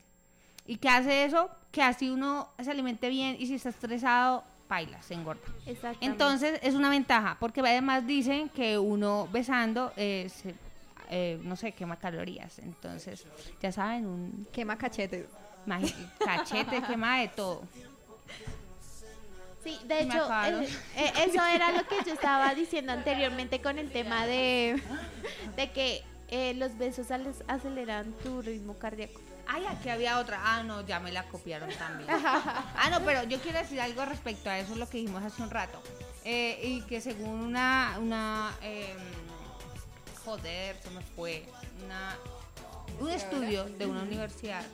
¿Y 0.66 0.76
qué 0.76 0.88
hace 0.88 1.24
eso? 1.24 1.50
Que 1.70 1.82
así 1.82 2.10
uno 2.10 2.48
se 2.62 2.70
alimente 2.70 3.08
bien 3.08 3.36
y 3.38 3.46
si 3.46 3.54
está 3.54 3.70
estresado, 3.70 4.44
baila, 4.72 5.02
se 5.02 5.14
engorda. 5.14 5.42
Entonces 6.00 6.58
es 6.62 6.74
una 6.74 6.88
ventaja, 6.88 7.36
porque 7.38 7.60
además 7.60 8.06
dicen 8.06 8.48
que 8.48 8.78
uno 8.78 9.28
besando, 9.30 9.92
eh, 9.96 10.28
se- 10.34 10.54
eh, 11.10 11.38
no 11.42 11.56
sé, 11.56 11.72
quema 11.72 11.96
calorías. 11.96 12.58
Entonces, 12.58 13.26
ya 13.60 13.70
saben, 13.70 14.06
un 14.06 14.46
Quema 14.52 14.76
cachetes. 14.78 15.26
magi- 15.66 15.94
cachete 16.24 16.80
quema 16.88 17.18
de 17.20 17.28
todo. 17.28 17.62
Sí, 19.62 19.78
de 19.84 20.06
Me 20.06 20.14
hecho, 20.14 20.26
eh, 20.44 20.68
eh, 20.96 21.12
eso 21.26 21.44
era 21.44 21.70
lo 21.70 21.86
que 21.86 21.96
yo 22.04 22.12
estaba 22.14 22.52
diciendo 22.54 22.92
anteriormente 22.92 23.60
con 23.60 23.78
el 23.78 23.92
tema 23.92 24.26
de, 24.26 24.82
de 25.56 25.70
que 25.70 26.02
eh, 26.28 26.54
los 26.54 26.76
besos 26.78 27.06
aceleran 27.46 28.12
tu 28.24 28.42
ritmo 28.42 28.74
cardíaco. 28.78 29.20
Ay, 29.52 29.66
aquí 29.66 29.90
había 29.90 30.18
otra. 30.18 30.40
Ah, 30.42 30.62
no, 30.62 30.80
ya 30.86 30.98
me 30.98 31.12
la 31.12 31.28
copiaron 31.28 31.68
también. 31.78 32.08
ah, 32.24 32.88
no, 32.90 33.04
pero 33.04 33.24
yo 33.24 33.38
quiero 33.40 33.58
decir 33.58 33.80
algo 33.80 34.04
respecto 34.06 34.48
a 34.48 34.58
eso, 34.58 34.74
lo 34.76 34.88
que 34.88 34.98
dijimos 34.98 35.22
hace 35.22 35.42
un 35.42 35.50
rato. 35.50 35.82
Eh, 36.24 36.58
y 36.62 36.80
que 36.82 37.02
según 37.02 37.40
una, 37.40 37.98
una 38.00 38.56
em, 38.62 38.96
joder, 40.24 40.76
se 40.82 40.90
me 40.90 41.02
fue, 41.02 41.44
una, 41.84 42.16
un 42.98 43.10
estudio 43.10 43.64
de 43.64 43.86
una 43.86 44.02
universidad, 44.02 44.64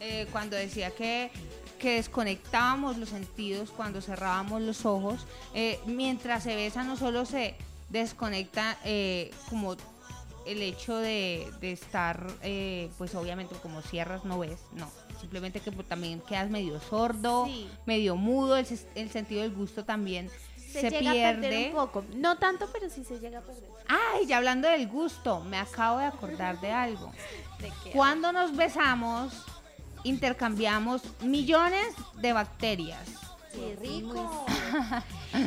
eh, 0.00 0.26
cuando 0.32 0.56
decía 0.56 0.90
que, 0.92 1.30
que 1.78 1.96
desconectábamos 1.96 2.96
los 2.96 3.10
sentidos 3.10 3.70
cuando 3.72 4.00
cerrábamos 4.00 4.62
los 4.62 4.86
ojos, 4.86 5.26
eh, 5.52 5.80
mientras 5.84 6.44
se 6.44 6.56
besa 6.56 6.82
no 6.82 6.96
solo 6.96 7.26
se 7.26 7.56
desconecta 7.90 8.78
como 9.50 9.76
el 10.46 10.62
hecho 10.62 10.96
de, 10.96 11.50
de 11.60 11.72
estar, 11.72 12.26
eh, 12.42 12.90
pues 12.98 13.14
obviamente 13.14 13.54
como 13.62 13.80
cierras 13.82 14.24
no 14.24 14.38
ves, 14.38 14.60
no, 14.72 14.90
simplemente 15.20 15.60
que 15.60 15.72
pues, 15.72 15.88
también 15.88 16.20
quedas 16.20 16.50
medio 16.50 16.80
sordo, 16.80 17.46
Sí. 17.46 17.68
medio 17.86 18.16
mudo, 18.16 18.56
el, 18.56 18.66
sentido 19.10 19.42
del 19.42 19.54
gusto 19.54 19.84
también 19.84 20.30
Se, 20.56 20.80
se, 20.80 20.90
llega 20.90 21.10
a 21.10 21.14
perder 21.14 21.50
pierde. 21.50 21.66
un 21.68 21.74
poco. 21.74 22.04
No 22.16 22.36
tanto, 22.38 22.68
pero 22.72 22.90
sí 22.90 23.04
se 23.04 23.18
llega 23.20 23.38
a 23.38 23.42
perder. 23.42 23.70
Ay, 23.88 24.26
ya 24.26 24.38
hablando 24.38 24.68
del 24.68 24.88
gusto, 24.88 25.40
me 25.40 25.56
acabo 25.56 25.98
de 25.98 26.06
acordar 26.06 26.60
de 26.60 26.72
algo. 26.72 27.12
¿De 27.60 27.72
qué? 27.84 27.90
Cuando 27.92 28.32
nos 28.32 28.54
besamos, 28.56 29.32
intercambiamos 30.02 31.02
millones 31.22 31.94
de 32.20 32.32
bacterias. 32.32 33.08
¡Qué 33.52 33.76
rico! 33.80 34.46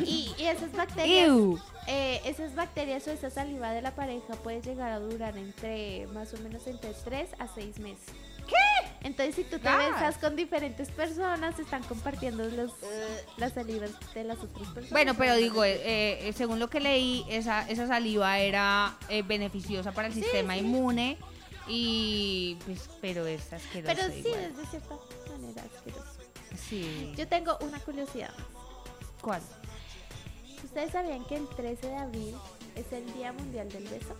Y, 0.04 0.34
y 0.38 0.44
esas 0.44 0.70
bacterias, 0.72 1.28
¡Ew! 1.28 1.58
Eh, 1.88 2.20
esas 2.24 2.54
bacterias 2.54 3.06
o 3.08 3.10
esa 3.10 3.30
saliva 3.30 3.72
de 3.72 3.82
la 3.82 3.94
pareja 3.94 4.34
puede 4.34 4.60
llegar 4.60 4.92
a 4.92 5.00
durar 5.00 5.36
entre 5.38 6.06
más 6.08 6.32
o 6.34 6.38
menos 6.38 6.66
entre 6.66 6.92
3 6.92 7.30
a 7.38 7.48
6 7.48 7.78
meses. 7.78 8.06
¿Qué? 8.46 8.88
Entonces 9.00 9.34
si 9.34 9.44
tú 9.44 9.58
te 9.58 9.68
besas 9.76 10.18
con 10.18 10.36
diferentes 10.36 10.90
personas, 10.90 11.58
están 11.58 11.82
compartiendo 11.84 12.44
los, 12.44 12.72
las 13.36 13.52
salivas 13.52 13.90
de 14.14 14.24
las 14.24 14.38
otras 14.38 14.66
personas. 14.68 14.90
Bueno, 14.90 15.14
pero 15.14 15.36
digo, 15.36 15.64
eh, 15.64 16.28
eh, 16.28 16.32
según 16.34 16.58
lo 16.58 16.68
que 16.68 16.80
leí, 16.80 17.24
esa, 17.28 17.68
esa 17.68 17.86
saliva 17.86 18.38
era 18.38 18.96
eh, 19.08 19.22
beneficiosa 19.22 19.92
para 19.92 20.08
el 20.08 20.14
sistema 20.14 20.56
inmune 20.56 21.16
y 21.68 22.56
pues, 22.64 22.88
pero 23.00 23.26
es 23.26 23.52
asqueroso 23.52 23.94
Pero 23.94 24.12
sí, 24.12 24.20
igual. 24.20 24.40
es 24.40 24.56
de 24.56 24.66
cierta 24.66 24.94
manera 25.30 25.62
asqueroso. 25.62 26.18
Sí. 26.68 27.14
Yo 27.16 27.28
tengo 27.28 27.56
una 27.60 27.78
curiosidad. 27.80 28.32
¿Cuál? 29.20 29.42
¿Ustedes 30.64 30.92
sabían 30.92 31.24
que 31.24 31.36
el 31.36 31.48
13 31.48 31.86
de 31.86 31.96
abril 31.96 32.34
es 32.74 32.92
el 32.92 33.12
Día 33.14 33.32
Mundial 33.32 33.68
del 33.68 33.84
Beso? 33.84 34.14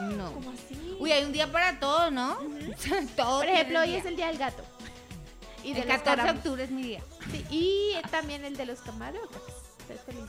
No. 0.00 0.32
¿Cómo 0.32 0.50
así? 0.50 0.96
Uy, 0.98 1.12
hay 1.12 1.24
un 1.24 1.32
día 1.32 1.50
para 1.50 1.78
todo, 1.78 2.10
¿no? 2.10 2.38
todo 3.16 3.40
Por 3.40 3.48
ejemplo, 3.48 3.80
hoy 3.80 3.94
es 3.94 4.06
el 4.06 4.16
Día 4.16 4.28
del 4.28 4.38
Gato. 4.38 4.64
Y 5.62 5.74
de 5.74 5.82
el 5.82 5.88
los 5.88 5.98
14 5.98 6.22
de 6.22 6.38
octubre 6.38 6.64
es 6.64 6.70
mi 6.70 6.82
día. 6.82 7.02
Sí, 7.30 7.44
y 7.50 7.92
también 8.10 8.46
el 8.46 8.56
de 8.56 8.64
los 8.64 8.80
camarotes. 8.80 9.60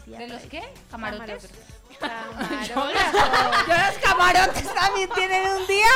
¿De 0.05 0.27
los 0.27 0.41
qué? 0.43 0.61
¿Camarotes? 0.89 1.47
Camarotes. 1.47 1.51
Yo 1.99 3.73
los 3.73 3.97
camarotes 4.03 4.73
también 4.73 5.09
tienen 5.13 5.47
un 5.51 5.67
día. 5.67 5.87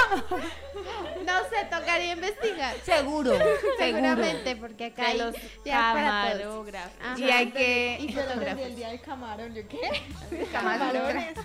No 1.26 1.34
sé, 1.50 1.66
tocaría 1.72 2.14
investigar. 2.14 2.76
Seguro, 2.84 3.32
seguro. 3.32 3.56
Seguramente, 3.80 4.56
porque 4.56 4.86
acá 4.86 5.08
hay 5.08 5.18
los 5.18 5.36
camarógrafos. 5.64 6.92
Ajá. 7.02 7.20
Y 7.20 7.24
hay 7.32 7.52
que... 7.52 7.98
Y 8.00 8.14
fotógrafos. 8.14 8.62
el 8.66 8.76
día 8.76 8.90
del 8.90 9.02
camarón, 9.02 9.54
¿yo 9.56 9.62
qué? 9.68 10.46
Camarones. 10.52 11.36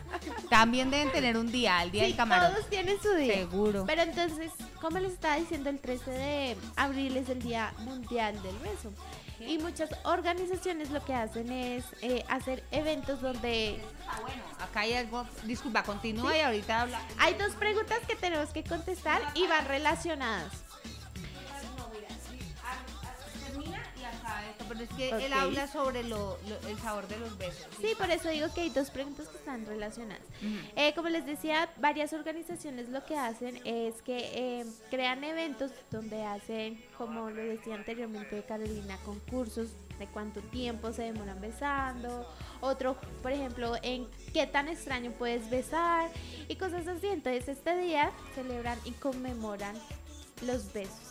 También 0.51 0.90
deben 0.90 1.11
tener 1.12 1.36
un 1.36 1.51
día, 1.51 1.82
el 1.82 1.90
día 1.90 2.03
Sí, 2.03 2.09
del 2.09 2.16
camarón. 2.16 2.53
todos 2.53 2.68
tienen 2.68 3.01
su 3.01 3.14
día. 3.14 3.34
Seguro. 3.34 3.84
Pero 3.86 4.03
entonces, 4.03 4.51
como 4.80 4.98
les 4.98 5.12
estaba 5.12 5.36
diciendo, 5.36 5.70
el 5.70 5.78
13 5.80 6.11
de 6.11 6.57
abril 6.76 7.16
es 7.16 7.28
el 7.28 7.40
Día 7.42 7.72
Mundial 7.78 8.40
del 8.42 8.57
Beso. 8.59 8.92
Y 9.41 9.59
muchas 9.59 9.91
organizaciones 10.05 10.91
lo 10.91 11.05
que 11.05 11.14
hacen 11.14 11.51
es 11.51 11.84
eh, 12.03 12.24
hacer 12.28 12.62
eventos 12.70 13.20
donde 13.20 13.80
Ah, 14.09 14.18
bueno, 14.20 14.43
acá 14.61 14.80
hay 14.80 14.95
algo. 14.95 15.24
Disculpa, 15.45 15.82
continúa 15.84 16.36
y 16.36 16.41
ahorita 16.41 16.82
habla. 16.82 17.01
hay 17.18 17.34
dos 17.34 17.53
preguntas 17.55 17.99
que 18.09 18.16
tenemos 18.16 18.51
que 18.51 18.64
contestar 18.64 19.20
y 19.34 19.47
van 19.47 19.66
relacionadas. 19.66 20.53
Pero 24.71 24.85
es 24.85 24.91
que 24.91 25.11
él 25.27 25.33
habla 25.33 25.66
sobre 25.66 26.03
lo, 26.05 26.39
lo- 26.49 26.68
el 26.68 26.79
sabor 26.79 27.07
de 27.09 27.18
los 27.18 27.37
besos. 27.37 27.66
Sí, 27.81 27.89
por 27.99 28.11
eso 28.11 28.29
digo 28.31 28.47
que 28.55 28.62
hay 28.62 28.71
dos 28.71 28.91
preguntas 28.91 29.29
que 29.29 29.37
están 29.37 29.66
relacionadas. 29.66 30.23
Eh, 30.77 30.93
como 30.95 31.09
les 31.09 31.27
decía, 31.27 31.68
varias 31.79 32.12
organizaciones 32.12 32.89
lo 32.89 33.05
que 33.05 33.16
hacen 33.16 33.61
es 33.66 34.01
que 34.03 34.61
eh, 34.61 34.66
crean 34.91 35.23
eventos 35.25 35.73
donde 35.91 36.25
hacen, 36.25 36.83
como 36.97 37.29
lo 37.31 37.43
decía 37.43 37.75
anteriormente 37.75 38.43
Carolina, 38.47 38.97
concursos 39.05 39.71
de 39.99 40.07
cuánto 40.07 40.41
tiempo 40.41 40.93
se 40.93 41.03
demoran 41.03 41.41
besando, 41.41 42.27
otro, 42.62 42.97
por 43.23 43.33
ejemplo, 43.33 43.75
en 43.83 44.07
qué 44.33 44.47
tan 44.47 44.68
extraño 44.68 45.11
puedes 45.18 45.51
besar 45.51 46.11
y 46.49 46.57
cosas 46.57 46.87
así. 46.87 47.09
Entonces 47.09 47.49
este 47.49 47.77
día 47.77 48.11
celebran 48.35 48.79
y 48.85 48.93
conmemoran 48.93 49.75
los 50.47 50.73
besos. 50.73 51.10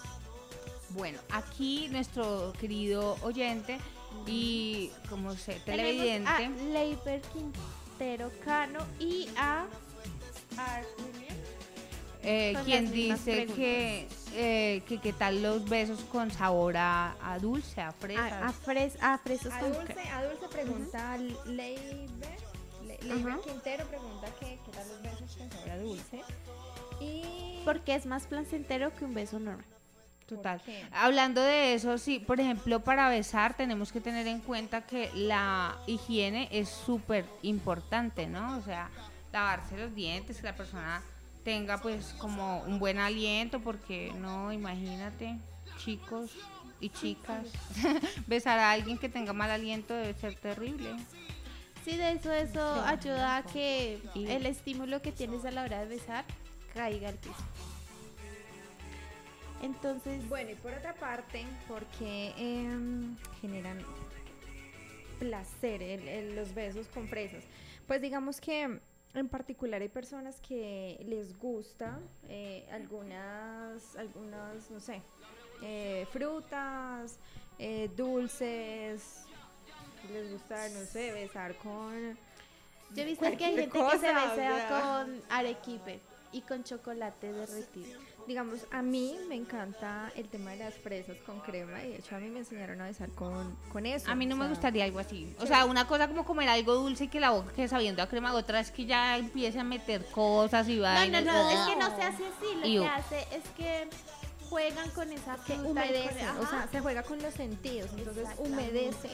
Bueno, 0.92 1.20
aquí 1.32 1.88
nuestro 1.90 2.54
querido 2.60 3.18
oyente 3.22 3.78
y 4.26 4.92
como 5.10 5.34
sé, 5.36 5.62
televidente. 5.66 6.28
a 6.30 6.40
Leiber 6.40 7.22
Quintero 7.22 8.32
Cano 8.44 8.80
y 9.00 9.28
a. 9.38 9.66
Eh, 12.22 12.54
quien 12.66 12.92
dice 12.92 13.32
preguntas. 13.32 13.56
que, 13.56 14.08
eh, 14.34 14.82
que 14.88 15.00
qué 15.00 15.14
tal 15.14 15.42
los 15.42 15.70
besos 15.70 16.02
con 16.12 16.30
sabor 16.32 16.76
a, 16.76 17.16
a 17.22 17.40
dulce, 17.40 17.80
a 17.80 17.94
fresas. 17.94 18.32
A, 18.34 18.48
a, 18.50 18.52
fres- 18.54 18.98
a 19.00 19.18
fresas 19.20 19.54
A 19.54 19.60
con 19.62 19.72
Dulce, 19.74 20.00
a 20.02 20.26
Dulce 20.26 20.48
pregunta 20.50 21.18
Leiber, 21.46 22.38
Le- 22.86 22.98
Leiber. 23.04 23.40
Quintero 23.40 23.86
pregunta 23.88 24.28
que 24.40 24.60
qué 24.66 24.72
tal 24.74 24.88
los 24.90 25.02
besos 25.02 25.38
con 25.38 25.50
sabor 25.52 25.70
a 25.70 25.78
dulce. 25.78 26.22
Y 27.00 27.62
Porque 27.64 27.96
es 27.96 28.06
más 28.06 28.28
placentero 28.28 28.94
que 28.96 29.06
un 29.06 29.14
beso 29.14 29.40
normal. 29.40 29.66
Total. 30.30 30.62
Hablando 30.92 31.42
de 31.42 31.74
eso, 31.74 31.98
sí, 31.98 32.20
por 32.20 32.40
ejemplo, 32.40 32.82
para 32.82 33.10
besar 33.10 33.58
tenemos 33.58 33.92
que 33.92 34.00
tener 34.00 34.28
en 34.28 34.42
cuenta 34.42 34.86
que 34.86 35.10
la 35.16 35.76
higiene 35.88 36.48
es 36.52 36.70
súper 36.70 37.26
importante, 37.42 38.28
¿no? 38.28 38.58
O 38.58 38.62
sea, 38.62 38.90
lavarse 39.34 39.76
los 39.78 39.96
dientes, 39.96 40.38
que 40.38 40.44
la 40.44 40.56
persona 40.56 41.02
tenga 41.44 41.80
pues 41.80 42.14
como 42.20 42.62
un 42.62 42.78
buen 42.78 43.00
aliento, 43.00 43.60
porque 43.60 44.14
no, 44.20 44.54
imagínate, 44.54 45.38
chicos 45.78 46.32
y 46.80 46.90
chicas, 46.90 47.48
besar 48.28 48.60
a 48.60 48.72
alguien 48.72 48.98
que 48.98 49.10
tenga 49.10 49.34
mal 49.34 49.50
aliento 49.50 49.94
debe 49.96 50.14
ser 50.14 50.36
terrible. 50.36 50.96
Sí, 51.84 51.96
de 51.96 52.12
eso, 52.12 52.32
eso 52.32 52.84
ayuda 52.84 53.38
a 53.38 53.44
que 53.44 54.00
el 54.14 54.46
estímulo 54.46 55.02
que 55.02 55.12
tienes 55.12 55.44
a 55.46 55.52
la 55.52 55.64
hora 55.64 55.80
de 55.80 55.88
besar 55.88 56.26
caiga 56.74 57.10
al 57.10 57.16
piso. 57.16 57.34
Entonces, 59.62 60.28
Bueno, 60.30 60.52
y 60.52 60.56
por 60.56 60.74
otra 60.74 60.94
parte, 60.94 61.46
porque 61.68 62.34
em, 62.38 63.16
generan 63.42 63.80
placer 65.20 65.82
el- 65.84 66.08
el- 66.08 66.36
los 66.36 66.54
besos 66.54 66.88
con 66.88 67.08
fresas. 67.08 67.44
Pues 67.88 68.02
digamos 68.02 68.40
que 68.40 68.80
en 69.16 69.28
particular 69.28 69.82
hay 69.82 69.90
personas 69.90 70.40
que 70.40 71.04
les 71.06 71.38
gusta 71.38 72.00
eh, 72.30 72.66
algunas, 72.72 73.96
algunas, 73.98 74.70
no 74.72 74.80
sé, 74.80 75.02
eh, 75.64 76.06
frutas, 76.14 77.18
eh, 77.58 77.90
dulces, 77.98 79.26
les 80.14 80.32
gusta, 80.32 80.70
no 80.70 80.86
sé, 80.86 81.12
besar 81.12 81.56
con... 81.58 82.18
yo 82.96 83.02
he 83.02 83.06
visto 83.06 83.26
que 83.36 83.46
hay 83.46 83.56
gente 83.56 83.72
que 83.72 83.80
se 84.00 84.10
o 84.10 84.14
besa 84.14 84.36
sea. 84.36 84.70
con 85.04 85.22
arequipe 85.30 86.00
y 86.32 86.42
con 86.42 86.64
chocolate 86.64 87.34
derretido. 87.34 88.00
Digamos, 88.30 88.60
a 88.70 88.84
mí 88.84 89.16
me 89.28 89.34
encanta 89.34 90.12
el 90.16 90.28
tema 90.30 90.52
de 90.52 90.58
las 90.58 90.76
fresas 90.76 91.18
con 91.26 91.40
crema 91.40 91.84
y 91.84 91.90
de 91.90 91.96
hecho 91.96 92.16
a 92.16 92.20
mí 92.20 92.30
me 92.30 92.38
enseñaron 92.38 92.80
a 92.80 92.86
besar 92.86 93.10
con, 93.14 93.56
con 93.74 93.88
eso. 93.88 94.08
A 94.12 94.14
mí 94.14 94.28
no 94.28 94.36
me 94.36 94.44
sea, 94.44 94.50
gustaría 94.50 94.84
algo 94.86 95.00
así. 95.00 95.36
O 95.40 95.48
sea, 95.48 95.66
una 95.66 95.88
cosa 95.88 96.08
como 96.08 96.24
comer 96.26 96.48
algo 96.48 96.76
dulce 96.76 97.06
y 97.06 97.08
que 97.08 97.20
la 97.20 97.32
boca 97.32 97.52
quede 97.54 97.68
sabiendo 97.68 98.04
a 98.04 98.08
crema, 98.08 98.36
otra 98.36 98.60
es 98.60 98.70
que 98.70 98.86
ya 98.86 99.18
empiece 99.18 99.60
a 99.60 99.64
meter 99.64 100.06
cosas 100.12 100.70
y 100.70 100.76
No, 100.76 100.82
no, 100.82 100.84
vainas. 100.84 101.26
no, 101.26 101.50
es 101.50 101.60
que 101.74 101.76
no 101.76 101.96
se 101.96 102.04
hace 102.04 102.24
así. 102.28 102.72
Lo 102.76 102.82
que 102.84 102.88
hace 102.88 103.20
es 103.36 103.44
que 103.58 103.88
juegan 104.48 104.90
con 104.92 105.12
esa 105.12 105.36
que 105.48 105.54
humedece, 105.54 106.24
con- 106.28 106.46
o 106.46 106.50
sea, 106.52 106.68
se 106.72 106.80
juega 106.82 107.02
con 107.02 107.20
los 107.24 107.34
sentidos, 107.34 107.90
entonces 107.98 108.28
humedece 108.38 109.10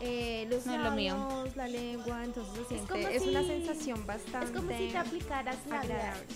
eh, 0.00 0.46
los 0.48 0.64
No 0.64 0.74
es 0.74 0.80
lo 0.80 0.90
mío. 0.92 1.16
labios, 1.16 1.56
la 1.56 1.68
lengua, 1.68 2.24
entonces 2.24 2.54
se 2.62 2.68
siente, 2.76 2.86
como 2.92 3.08
es, 3.08 3.22
una 3.24 3.42
sensación 3.42 4.06
bastante 4.06 4.46
Es 4.46 4.56
como 4.56 4.70
si 4.76 4.88
te 4.88 4.96
aplicaras 4.98 5.56
agradable. 5.70 6.26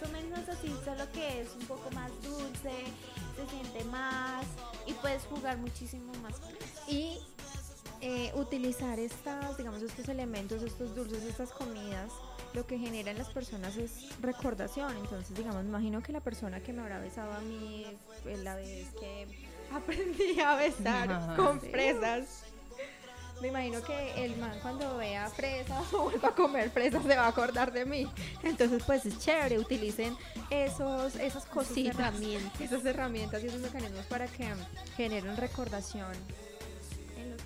Más 0.00 0.08
o 0.08 0.12
menos 0.12 0.48
así, 0.48 0.72
solo 0.84 1.10
que 1.12 1.40
es 1.40 1.48
un 1.58 1.66
poco 1.66 1.90
más 1.90 2.10
dulce, 2.22 2.70
se 3.36 3.46
siente 3.50 3.84
más 3.86 4.46
y 4.86 4.92
puedes 4.92 5.22
jugar 5.24 5.58
muchísimo 5.58 6.12
más 6.22 6.38
con 6.38 6.50
eso. 6.50 6.82
Y 6.86 7.18
eh, 8.00 8.30
utilizar 8.36 9.00
estas, 9.00 9.56
digamos, 9.56 9.82
estos 9.82 10.08
elementos, 10.08 10.62
estos 10.62 10.94
dulces, 10.94 11.24
estas 11.24 11.50
comidas, 11.50 12.12
lo 12.54 12.64
que 12.64 12.78
genera 12.78 13.10
en 13.10 13.18
las 13.18 13.28
personas 13.30 13.76
es 13.76 14.08
recordación. 14.20 14.96
Entonces, 14.98 15.36
digamos, 15.36 15.64
imagino 15.64 16.00
que 16.00 16.12
la 16.12 16.20
persona 16.20 16.60
que 16.60 16.72
me 16.72 16.82
habrá 16.82 17.00
besado 17.00 17.32
a 17.32 17.40
mí 17.40 17.84
es 18.24 18.38
la 18.40 18.54
vez 18.54 18.88
que 19.00 19.48
aprendí 19.74 20.38
a 20.38 20.54
besar 20.54 21.36
con 21.36 21.60
fresas. 21.60 22.44
Me 23.40 23.48
imagino 23.48 23.82
que 23.82 24.24
el 24.24 24.36
man 24.36 24.58
cuando 24.62 24.96
vea 24.96 25.28
fresas 25.28 25.84
o 25.92 26.04
vuelva 26.04 26.28
a 26.28 26.34
comer 26.34 26.70
fresas 26.70 27.02
se 27.04 27.16
va 27.16 27.24
a 27.24 27.28
acordar 27.28 27.72
de 27.72 27.84
mí. 27.84 28.06
Entonces, 28.42 28.82
pues 28.84 29.06
es 29.06 29.18
chévere, 29.18 29.58
utilicen 29.58 30.16
esos, 30.50 31.16
esas 31.16 31.46
cositas, 31.46 31.94
herramientas. 31.94 32.60
esas 32.60 32.84
herramientas 32.84 33.42
y 33.42 33.46
esos 33.46 33.60
mecanismos 33.60 34.06
para 34.06 34.26
que 34.26 34.48
generen 34.96 35.36
recordación. 35.36 36.12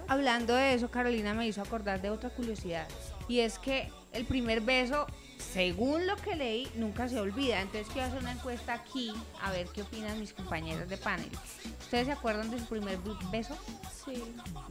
Hablando 0.09 0.55
de 0.55 0.75
eso, 0.75 0.91
Carolina 0.91 1.35
me 1.35 1.47
hizo 1.47 1.63
acordar 1.63 2.01
de 2.01 2.11
otra 2.11 2.31
curiosidad. 2.31 2.87
Y 3.29 3.41
es 3.41 3.59
que 3.59 3.91
el 4.13 4.25
primer 4.25 4.61
beso, 4.61 5.07
según 5.39 6.07
lo 6.07 6.17
que 6.17 6.37
leí, 6.37 6.71
nunca 6.75 7.09
se 7.09 7.21
olvida. 7.21 7.61
Entonces 7.61 7.89
quiero 7.93 8.09
hacer 8.09 8.21
una 8.21 8.33
encuesta 8.33 8.75
aquí 8.75 9.13
a 9.41 9.51
ver 9.51 9.69
qué 9.69 9.83
opinan 9.83 10.19
mis 10.19 10.33
compañeros 10.33 10.89
de 10.89 10.97
panel. 10.97 11.31
¿Ustedes 11.81 12.07
se 12.07 12.13
acuerdan 12.13 12.51
de 12.51 12.59
su 12.59 12.67
primer 12.67 12.99
beso? 13.31 13.57
Sí. 14.05 14.23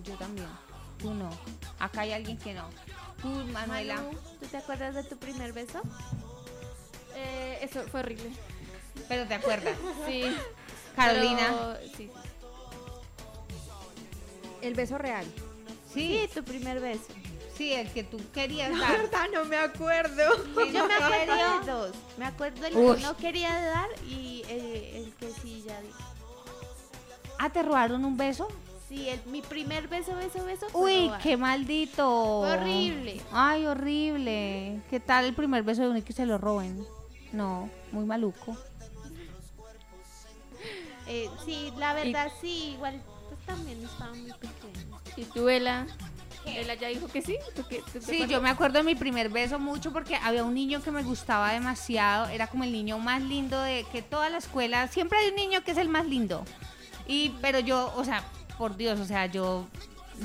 Yo 0.03 0.15
también. 0.15 0.47
Tú 1.01 1.13
no. 1.13 1.29
Acá 1.79 2.01
hay 2.01 2.13
alguien 2.13 2.37
que 2.37 2.53
no. 2.53 2.65
Tú, 3.21 3.27
Manuela. 3.51 3.95
Manu, 3.95 4.11
¿tú 4.39 4.45
te 4.47 4.57
acuerdas 4.57 4.93
de 4.95 5.03
tu 5.03 5.17
primer 5.17 5.53
beso? 5.53 5.81
Eh, 7.15 7.59
eso 7.61 7.83
fue 7.89 8.01
horrible. 8.01 8.31
Pero 9.07 9.27
te 9.27 9.33
acuerdas. 9.35 9.75
Sí. 10.07 10.23
Carolina. 10.95 11.47
pero- 11.47 11.77
sí, 11.87 11.93
sí. 11.97 12.11
El 14.61 14.73
beso 14.75 14.97
real. 14.97 15.25
Sí, 15.93 16.21
Sí, 16.23 16.29
tu 16.33 16.43
primer 16.43 16.79
beso. 16.79 17.03
sí, 17.57 17.73
el 17.73 17.91
que 17.91 18.03
tú 18.03 18.17
querías 18.33 18.71
La 18.71 18.79
dar. 18.79 18.97
verdad 19.01 19.25
no 19.33 19.45
me 19.45 19.57
acuerdo. 19.57 20.23
Yo 20.71 20.87
me 20.87 20.93
acuerdo 20.93 21.35
de 21.65 21.71
dos. 21.71 21.91
Me 22.17 22.25
acuerdo 22.25 22.65
el 22.67 22.75
Uy. 22.77 22.95
que 22.97 23.01
no 23.03 23.17
quería 23.17 23.53
dar 23.53 23.89
y 24.07 24.43
el, 24.49 25.05
el 25.05 25.13
que 25.19 25.31
sí 25.41 25.63
ya 25.65 25.79
di. 25.81 25.89
Ah, 27.39 27.49
¿te 27.49 27.63
robaron 27.63 28.05
un 28.05 28.15
beso? 28.17 28.47
Sí, 28.91 29.07
el, 29.07 29.21
mi 29.27 29.41
primer 29.41 29.87
beso, 29.87 30.13
beso, 30.17 30.43
beso. 30.43 30.67
Uy, 30.73 31.09
qué 31.23 31.37
maldito. 31.37 32.41
Fue 32.41 32.51
horrible. 32.51 33.21
Ay, 33.31 33.65
horrible. 33.65 34.81
¿Qué 34.89 34.99
tal 34.99 35.23
el 35.23 35.33
primer 35.33 35.63
beso 35.63 35.81
de 35.83 35.87
uno 35.87 35.99
y 35.99 36.01
que 36.01 36.11
se 36.11 36.25
lo 36.25 36.37
roben? 36.37 36.85
No, 37.31 37.69
muy 37.93 38.03
maluco. 38.05 38.57
Eh, 41.07 41.29
sí, 41.43 41.73
la 41.77 41.93
verdad 41.93 42.31
sí, 42.39 42.73
igual 42.75 43.01
pues 43.27 43.39
también 43.45 43.83
estaba 43.83 44.13
muy 44.13 44.31
pequeño. 44.31 44.99
¿Y 45.17 45.25
tú, 45.25 45.49
Ela? 45.49 45.85
Ela 46.45 46.75
ya 46.75 46.87
dijo 46.87 47.07
que 47.07 47.21
sí. 47.21 47.37
¿Tú 47.55 47.63
qué- 47.67 47.81
tú 47.91 47.99
te 47.99 48.01
Sí, 48.01 48.27
yo 48.27 48.39
me 48.39 48.49
acuerdo 48.49 48.77
de 48.77 48.83
mi 48.83 48.95
primer 48.95 49.27
beso 49.29 49.59
mucho 49.59 49.91
porque 49.91 50.15
había 50.15 50.45
un 50.45 50.53
niño 50.53 50.81
que 50.81 50.91
me 50.91 51.03
gustaba 51.03 51.51
demasiado. 51.51 52.27
Era 52.29 52.47
como 52.47 52.63
el 52.63 52.71
niño 52.71 52.97
más 52.99 53.21
lindo 53.21 53.59
de 53.61 53.83
que 53.91 54.01
toda 54.01 54.29
la 54.29 54.37
escuela. 54.37 54.87
Siempre 54.87 55.17
hay 55.17 55.29
un 55.29 55.35
niño 55.35 55.63
que 55.65 55.71
es 55.71 55.77
el 55.79 55.89
más 55.89 56.05
lindo. 56.05 56.45
Y, 57.07 57.29
pero 57.41 57.59
yo, 57.59 57.91
o 57.97 58.05
sea, 58.05 58.23
por 58.61 58.77
Dios, 58.77 58.99
o 58.99 59.05
sea, 59.05 59.25
yo, 59.25 59.65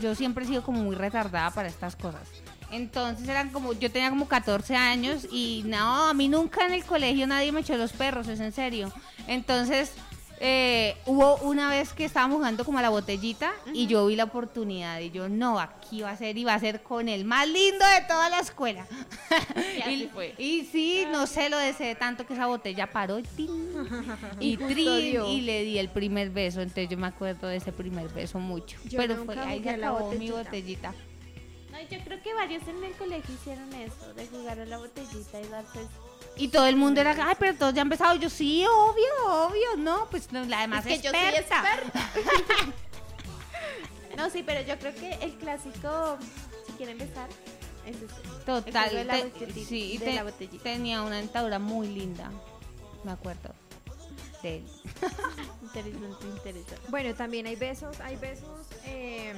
yo 0.03 0.15
siempre 0.15 0.45
he 0.45 0.47
sido 0.47 0.63
como 0.63 0.83
muy 0.83 0.95
retardada 0.95 1.51
para 1.53 1.69
estas 1.69 1.97
cosas. 1.97 2.29
Entonces 2.71 3.27
eran 3.27 3.49
como, 3.49 3.73
yo 3.73 3.91
tenía 3.91 4.11
como 4.11 4.29
14 4.29 4.77
años 4.77 5.27
y 5.33 5.63
no, 5.65 6.11
a 6.11 6.13
mí 6.13 6.29
nunca 6.29 6.67
en 6.67 6.75
el 6.75 6.85
colegio 6.85 7.27
nadie 7.27 7.51
me 7.51 7.61
echó 7.61 7.79
los 7.79 7.93
perros, 7.93 8.29
es 8.29 8.41
en 8.41 8.53
serio. 8.53 8.93
Entonces 9.27 9.91
eh, 10.39 10.97
hubo 11.07 11.37
una 11.37 11.71
vez 11.71 11.93
que 11.93 12.05
estábamos 12.05 12.37
jugando 12.37 12.65
como 12.65 12.79
a 12.79 12.83
la 12.83 12.91
botellita 12.91 13.53
y 13.73 13.87
yo 13.87 14.07
vi 14.07 14.17
la 14.17 14.25
oportunidad 14.25 15.01
y 15.01 15.11
yo, 15.11 15.29
no, 15.29 15.59
aquí 15.59 16.03
va 16.03 16.11
a 16.11 16.17
ser 16.17 16.37
y 16.37 16.45
va 16.45 16.55
a 16.55 16.61
ser 16.61 16.83
con 16.83 17.09
el 17.09 17.25
más 17.25 17.49
lindo 17.49 17.85
de 17.85 18.07
toda 18.07 18.29
la 18.29 18.41
escuela. 18.41 18.87
Y 19.79 19.83
así 19.83 20.11
fue. 20.15 20.35
y 20.39 20.65
sí, 20.65 21.07
no 21.11 21.27
sé, 21.27 21.49
lo 21.49 21.59
deseé 21.59 21.95
tanto 21.95 22.27
que 22.27 22.35
esa 22.35 22.47
botella 22.47 22.91
paró 22.91 23.19
y, 23.19 23.25
y, 24.41 24.57
trin, 24.57 25.25
y 25.25 25.41
le 25.41 25.63
di 25.63 25.79
el 25.79 25.89
primer 25.89 26.31
beso. 26.31 26.61
Entonces 26.61 26.89
yo 26.89 26.99
me 26.99 27.07
acuerdo 27.07 27.47
de 27.49 27.57
ese 27.57 27.73
primer 27.73 28.09
beso 28.11 28.39
mucho. 28.39 28.79
Yo 28.85 28.99
Pero 28.99 29.25
fue 29.25 29.39
ahí 29.39 29.61
la 29.61 29.73
acabó 29.73 30.13
mi 30.13 30.31
botellita. 30.31 30.91
botellita. 30.91 30.95
No, 31.71 31.81
yo 31.91 31.99
creo 32.05 32.23
que 32.23 32.35
varios 32.35 32.67
en 32.69 32.83
el 32.85 32.93
colegio 32.93 33.35
hicieron 33.35 33.73
eso, 33.75 34.15
de 34.15 34.27
jugar 34.27 34.61
a 34.61 34.65
la 34.67 34.79
botellita 34.79 35.41
y 35.41 35.49
darse... 35.49 35.81
Y 36.39 36.49
todo 36.49 36.67
el 36.67 36.77
mundo 36.77 37.01
era, 37.01 37.17
ay, 37.27 37.35
pero 37.39 37.55
todos 37.55 37.73
ya 37.75 37.81
han 37.81 37.87
empezado. 37.87 38.15
Yo, 38.17 38.29
sí, 38.29 38.65
obvio, 38.67 39.47
obvio. 39.47 39.77
No, 39.79 40.07
pues 40.11 40.31
no, 40.33 40.45
la 40.45 40.61
demás 40.63 40.85
Es 40.87 41.01
que 41.01 41.03
yo 41.07 41.11
soy 41.11 41.21
experta. 41.21 42.11
No, 44.17 44.31
sí, 44.31 44.43
pero 44.43 44.63
yo 44.63 44.79
creo 44.79 44.95
que 44.95 45.13
el 45.23 45.35
clásico, 45.35 46.17
si 46.67 46.73
quieren 46.73 46.97
besar, 46.97 47.29
es 47.85 47.97
ese. 47.97 48.07
Total, 48.47 48.67
El 48.67 48.73
juego 48.73 48.97
de 48.97 49.05
la 49.05 49.13
te- 49.13 49.25
botellita- 49.25 49.69
sí, 49.69 49.93
y 49.93 49.99
de 49.99 50.07
te- 50.07 50.13
la 50.15 50.23
botellita. 50.25 50.63
tenía 50.63 51.03
una 51.03 51.17
dentadura 51.17 51.59
muy 51.59 51.87
linda. 51.89 52.31
Me 53.05 53.13
acuerdo 53.13 53.55
de 54.43 54.57
él. 54.57 54.67
Interesante, 55.63 56.27
interesante. 56.27 56.81
Bueno, 56.89 57.15
también 57.15 57.47
hay 57.47 57.57
besos, 57.57 58.01
hay 58.01 58.17
besos 58.17 58.67
em, 58.87 59.37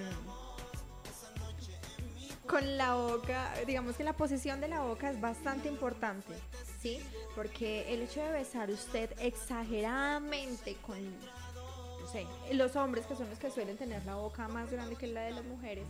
con 2.46 2.78
la 2.78 2.94
boca, 2.94 3.52
digamos 3.66 3.96
que 3.96 4.04
la 4.04 4.12
posición 4.12 4.60
de 4.60 4.68
la 4.68 4.80
boca 4.82 5.10
es 5.10 5.20
bastante 5.20 5.68
importante, 5.68 6.34
¿sí? 6.80 7.00
Porque 7.34 7.92
el 7.92 8.02
hecho 8.02 8.20
de 8.22 8.32
besar 8.32 8.70
usted 8.70 9.10
exageradamente 9.20 10.74
con, 10.86 10.98
no 11.04 12.06
sé, 12.10 12.26
los 12.52 12.74
hombres 12.76 13.06
que 13.06 13.14
son 13.16 13.28
los 13.30 13.38
que 13.38 13.50
suelen 13.50 13.76
tener 13.76 14.04
la 14.06 14.14
boca 14.16 14.48
más 14.48 14.70
grande 14.70 14.96
que 14.96 15.06
la 15.06 15.22
de 15.22 15.32
las 15.32 15.44
mujeres, 15.44 15.84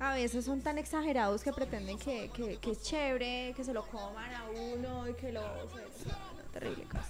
a 0.00 0.14
veces 0.14 0.44
son 0.44 0.60
tan 0.60 0.78
exagerados 0.78 1.42
que 1.42 1.52
pretenden 1.52 1.98
que, 1.98 2.30
que- 2.30 2.56
que 2.58 2.70
es 2.72 2.82
chévere, 2.82 3.52
que 3.56 3.64
se 3.64 3.72
lo 3.72 3.84
coman 3.86 4.32
a 4.34 4.44
uno 4.50 5.08
y 5.08 5.14
que 5.14 5.32
lo... 5.32 5.40
o 5.42 5.68
sea, 5.74 5.84
es 5.86 6.06
una 6.06 6.52
terrible 6.52 6.84
cosa. 6.84 7.06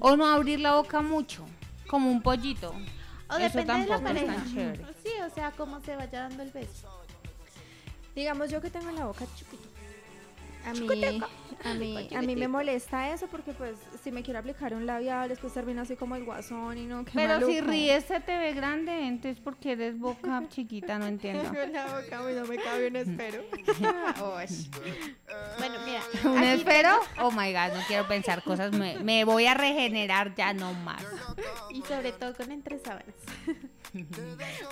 O 0.00 0.16
no 0.16 0.26
abrir 0.26 0.60
la 0.60 0.76
boca 0.76 1.00
mucho, 1.02 1.44
como 1.88 2.10
un 2.10 2.22
pollito. 2.22 2.70
O 3.28 3.36
Eso 3.36 3.58
depende 3.58 3.72
de 3.82 3.86
la 3.88 3.94
tampoco 3.94 3.94
es 3.94 4.02
pareja. 4.02 4.34
tan 4.34 4.54
chévere. 4.54 4.84
Sí, 5.02 5.10
o 5.26 5.34
sea, 5.34 5.50
cómo 5.52 5.80
se 5.80 5.96
vaya 5.96 6.20
dando 6.28 6.42
el 6.42 6.50
beso. 6.50 6.88
Digamos 8.14 8.50
yo 8.50 8.60
que 8.60 8.70
tengo 8.70 8.90
la 8.92 9.06
boca 9.06 9.24
chiquita. 9.36 9.68
A 10.64 10.72
mí, 10.72 10.88
a 11.64 11.74
mí, 11.74 12.08
a 12.14 12.22
mí 12.22 12.36
me 12.36 12.48
molesta 12.48 13.12
eso 13.12 13.26
porque 13.26 13.52
pues 13.52 13.76
si 14.02 14.10
me 14.10 14.22
quiero 14.22 14.38
aplicar 14.40 14.74
un 14.74 14.86
labial 14.86 15.28
después 15.28 15.52
termina 15.52 15.82
así 15.82 15.96
como 15.96 16.16
el 16.16 16.24
guasón 16.24 16.78
y 16.78 16.86
no, 16.86 17.04
qué 17.04 17.12
Pero 17.14 17.46
si 17.46 17.60
ríes 17.60 18.04
se 18.04 18.20
te 18.20 18.36
ve 18.38 18.52
grande, 18.54 19.06
entonces 19.06 19.42
porque 19.42 19.72
eres 19.72 19.98
boca 19.98 20.42
chiquita, 20.48 20.98
no 20.98 21.06
entiendo. 21.06 21.50
la 21.72 21.86
boca 21.86 22.22
mí 22.22 22.34
no 22.34 22.46
me 22.46 22.56
cabe 22.56 22.88
un 22.88 22.96
espero. 22.96 23.42
Bueno, 25.58 25.76
mira. 25.84 26.00
¿Un 26.24 26.44
espero? 26.44 26.90
Oh 27.20 27.30
my 27.30 27.52
god, 27.52 27.74
no 27.74 27.80
quiero 27.86 28.06
pensar 28.06 28.42
cosas, 28.42 28.72
me, 28.72 28.98
me 29.00 29.24
voy 29.24 29.46
a 29.46 29.54
regenerar 29.54 30.34
ya 30.34 30.52
no 30.52 30.72
más. 30.72 31.04
Y 31.70 31.82
sobre 31.82 32.12
todo 32.12 32.34
con 32.34 32.50
entre 32.52 32.78
sábanas. 32.78 33.14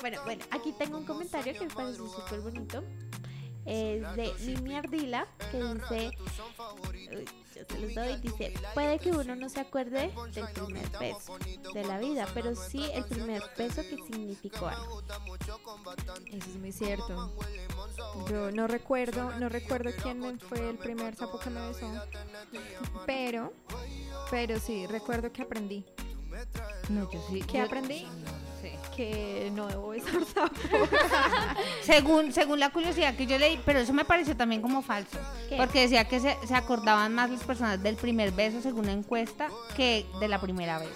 bueno, 0.00 0.20
bueno, 0.24 0.44
aquí 0.50 0.72
tengo 0.78 0.98
un 0.98 1.04
comentario 1.04 1.52
que 1.52 1.66
me 1.66 1.74
parece 1.74 1.98
súper 1.98 2.40
bonito. 2.40 2.84
Es 3.64 4.02
de 4.16 4.34
Mimi 4.40 4.74
Ardila, 4.74 5.26
que 5.50 5.62
dice, 5.62 6.10
uy, 7.12 7.24
yo 7.54 7.64
se 7.68 7.78
los 7.80 7.94
doy, 7.94 8.16
dice, 8.16 8.52
puede 8.74 8.98
que 8.98 9.10
uno 9.12 9.36
no 9.36 9.48
se 9.48 9.60
acuerde 9.60 10.12
del 10.34 10.48
primer 10.52 10.88
beso 10.98 11.38
de 11.72 11.84
la 11.84 11.98
vida, 11.98 12.26
pero 12.34 12.56
sí 12.56 12.84
el 12.92 13.04
primer 13.04 13.40
beso 13.56 13.82
que 13.82 13.96
significó 13.96 14.66
algo. 14.66 15.02
Eso 16.26 16.50
es 16.50 16.56
muy 16.56 16.72
cierto. 16.72 17.32
Yo 18.28 18.50
no 18.50 18.66
recuerdo, 18.66 19.30
no 19.38 19.48
recuerdo 19.48 19.90
quién 20.02 20.40
fue 20.40 20.68
el 20.70 20.76
primer 20.78 21.14
sapo 21.14 21.38
que 21.38 21.50
me 21.50 21.68
besó. 21.68 21.88
Pero, 23.06 23.52
pero 24.30 24.58
sí, 24.58 24.86
recuerdo 24.88 25.32
que 25.32 25.42
aprendí. 25.42 25.84
No, 26.88 27.10
yo 27.12 27.22
sí. 27.30 27.42
¿Qué 27.42 27.58
yo- 27.58 27.64
aprendí? 27.64 28.06
Que 28.96 29.50
no 29.54 29.66
debo 29.68 29.88
besar 29.90 30.12
sapos. 30.34 30.58
Según, 31.82 32.32
según 32.32 32.60
la 32.60 32.70
curiosidad 32.70 33.14
que 33.16 33.26
yo 33.26 33.38
leí, 33.38 33.58
pero 33.64 33.78
eso 33.78 33.92
me 33.92 34.04
pareció 34.04 34.36
también 34.36 34.60
como 34.60 34.82
falso. 34.82 35.18
¿Qué? 35.48 35.56
Porque 35.56 35.80
decía 35.82 36.06
que 36.06 36.20
se, 36.20 36.36
se 36.46 36.54
acordaban 36.54 37.14
más 37.14 37.30
las 37.30 37.42
personas 37.42 37.82
del 37.82 37.96
primer 37.96 38.32
beso, 38.32 38.60
según 38.60 38.80
una 38.80 38.92
encuesta, 38.92 39.48
que 39.76 40.04
de 40.20 40.28
la 40.28 40.40
primera 40.40 40.78
vez. 40.78 40.90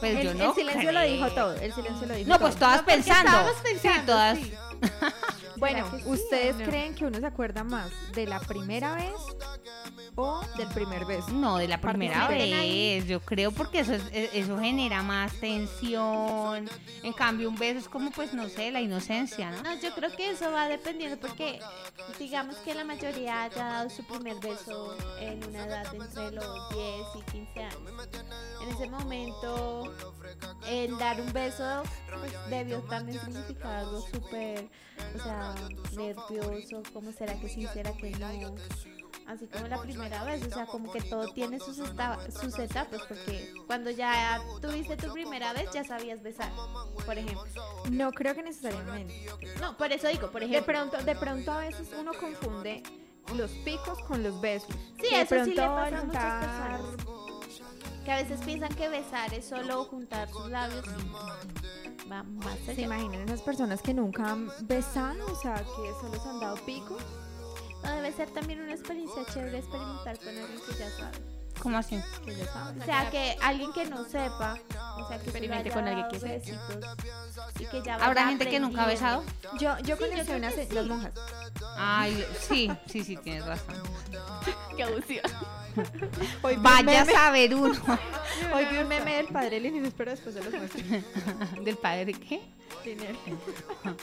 Pues 0.00 0.16
el, 0.16 0.22
yo 0.24 0.30
el 0.32 0.38
no. 0.38 0.54
silencio 0.54 0.92
lo 0.92 1.00
dijo 1.02 1.30
todo. 1.30 1.54
El 1.54 1.72
silencio 1.72 2.06
lo 2.06 2.14
dijo 2.14 2.28
No, 2.28 2.36
todo. 2.38 2.48
pues 2.48 2.58
todas 2.58 2.82
pensando. 2.82 3.30
estábamos 3.30 3.56
Sí, 3.56 3.62
pensando, 3.72 4.12
todas. 4.12 4.38
sí. 4.38 4.54
Bueno, 5.58 5.84
¿Será 5.86 5.90
que 5.96 6.02
sí 6.02 6.08
¿ustedes 6.10 6.56
no? 6.56 6.64
creen 6.64 6.94
que 6.94 7.04
uno 7.06 7.18
se 7.18 7.26
acuerda 7.26 7.64
más 7.64 7.90
de 8.12 8.26
la 8.26 8.40
primera 8.40 8.94
vez 8.94 9.12
o 10.14 10.40
del 10.56 10.68
primer 10.68 11.04
beso? 11.04 11.30
No, 11.30 11.56
de 11.58 11.68
la 11.68 11.80
primera 11.80 12.28
vez, 12.28 13.06
yo 13.06 13.20
creo, 13.20 13.50
porque 13.52 13.80
eso, 13.80 13.94
es- 13.94 14.02
e- 14.12 14.30
eso 14.34 14.58
genera 14.58 15.02
más 15.02 15.32
tensión. 15.40 16.68
En 17.02 17.12
cambio, 17.12 17.48
un 17.48 17.56
beso 17.56 17.78
es 17.80 17.88
como, 17.88 18.10
pues, 18.10 18.32
no 18.34 18.48
sé, 18.48 18.70
la 18.70 18.80
inocencia, 18.80 19.50
¿no? 19.50 19.62
No, 19.62 19.74
yo 19.80 19.94
creo 19.94 20.10
que 20.14 20.30
eso 20.30 20.50
va 20.52 20.68
dependiendo 20.68 21.18
porque 21.18 21.60
digamos 22.18 22.56
que 22.58 22.74
la 22.74 22.84
mayoría 22.84 23.44
haya 23.44 23.64
dado 23.64 23.90
su 23.90 24.04
primer 24.04 24.36
beso 24.40 24.96
en 25.20 25.44
una 25.46 25.64
edad 25.66 25.94
entre 25.94 26.30
los 26.32 26.68
10 26.70 27.06
y 27.18 27.30
15 27.32 27.62
años. 27.64 28.08
En 28.62 28.68
ese 28.74 28.88
momento, 28.88 29.94
el 30.68 30.96
dar 30.98 31.20
un 31.20 31.32
beso 31.32 31.82
pues, 32.18 32.32
debió 32.50 32.80
también 32.82 33.20
significar 33.20 33.76
algo 33.76 34.00
súper, 34.00 34.68
o 35.14 35.22
sea, 35.22 35.45
nervioso, 35.96 36.82
como 36.92 37.12
será 37.12 37.34
que 37.38 37.48
sí, 37.48 37.66
será 37.72 37.92
que 37.92 38.10
no. 38.10 38.54
Así 39.26 39.46
como 39.48 39.66
la 39.66 39.80
primera 39.80 40.22
vez, 40.22 40.40
o 40.46 40.50
sea, 40.50 40.66
como 40.66 40.92
que 40.92 41.00
todo 41.00 41.32
tiene 41.32 41.58
sus, 41.58 41.76
sus 41.76 42.58
etapas, 42.60 43.00
porque 43.08 43.52
cuando 43.66 43.90
ya 43.90 44.40
tuviste 44.62 44.96
tu 44.96 45.12
primera 45.12 45.52
vez 45.52 45.68
ya 45.72 45.82
sabías 45.82 46.22
besar, 46.22 46.52
por 47.04 47.18
ejemplo. 47.18 47.44
No 47.90 48.12
creo 48.12 48.36
que 48.36 48.44
necesariamente. 48.44 49.26
No, 49.60 49.76
por 49.76 49.90
eso 49.90 50.06
digo, 50.08 50.30
por 50.30 50.42
De 50.42 50.46
ejemplo. 50.46 50.72
pronto, 50.72 51.02
de 51.04 51.16
pronto 51.16 51.50
a 51.50 51.58
veces 51.58 51.88
uno 51.98 52.12
confunde 52.14 52.84
los 53.34 53.50
picos 53.50 53.98
con 54.06 54.22
los 54.22 54.40
besos. 54.40 54.70
Sí, 55.00 55.08
de 55.10 55.22
eso 55.22 55.44
sí 55.44 55.50
le 55.50 55.56
pasa 55.56 55.98
a 55.98 56.04
muchas 56.04 56.44
personas. 56.44 57.25
Que 58.06 58.12
a 58.12 58.16
veces 58.22 58.40
piensan 58.42 58.72
que 58.76 58.88
besar 58.88 59.34
es 59.34 59.46
solo 59.48 59.84
juntar 59.86 60.28
sus 60.30 60.48
labios 60.48 60.84
y 60.86 62.08
va 62.08 62.22
más 62.22 62.56
¿Se 62.64 62.70
allá. 62.70 62.82
imaginan 62.82 63.22
esas 63.22 63.42
personas 63.42 63.82
que 63.82 63.92
nunca 63.94 64.30
han 64.30 64.48
besado? 64.62 65.26
O 65.26 65.34
sea, 65.34 65.56
que 65.56 65.92
solo 66.00 66.22
se 66.22 66.28
han 66.28 66.38
dado 66.38 66.54
picos. 66.64 67.02
No, 67.82 67.90
debe 67.96 68.12
ser 68.12 68.30
también 68.30 68.60
una 68.62 68.72
experiencia 68.72 69.24
chévere 69.26 69.58
experimentar 69.58 70.16
con 70.18 70.28
alguien 70.28 70.60
que 70.68 70.74
ya 70.78 70.90
sabe. 70.90 71.18
¿Cómo 71.60 71.78
así? 71.78 72.00
Que 72.24 72.36
ya 72.36 72.46
saben. 72.46 72.80
O 72.80 72.84
sea, 72.84 73.10
que 73.10 73.36
alguien 73.42 73.72
que 73.72 73.86
no 73.86 74.04
sepa, 74.04 74.56
o 74.98 75.08
sea, 75.08 75.18
que 75.18 75.24
Experimente 75.24 75.70
con 75.72 75.88
alguien 75.88 76.06
que 76.08 76.20
sepa. 76.20 76.60
y 77.58 77.66
que 77.66 77.82
ya 77.82 77.96
¿Habrá 77.96 78.28
gente 78.28 78.48
que 78.48 78.60
nunca 78.60 78.84
ha 78.84 78.86
besado? 78.86 79.24
Yo, 79.58 79.76
yo 79.78 79.78
Sí, 79.78 79.82
yo 79.84 79.96
conocí 79.98 80.24
creo 80.26 80.36
unas 80.38 80.54
sí. 80.54 80.78
monjas. 80.88 81.12
Ay, 81.76 82.24
sí, 82.38 82.70
sí, 82.86 83.02
sí, 83.02 83.16
tienes 83.16 83.44
razón. 83.46 83.74
Qué 84.76 84.82
abusiva. 84.84 85.22
Hoy 86.42 86.56
Vaya 86.58 87.02
a 87.02 87.06
saber 87.06 87.54
uno. 87.54 87.74
Hoy 88.54 88.64
vi 88.70 88.78
un 88.78 88.88
meme 88.88 89.16
del 89.16 89.26
padre 89.26 89.60
Linero, 89.60 89.90
pero 89.96 90.10
después 90.12 90.34
se 90.34 90.42
los 90.44 90.52
muestro. 90.54 90.82
¿Del 91.64 91.76
padre 91.76 92.12
qué? 92.14 92.40
Linero. 92.84 93.18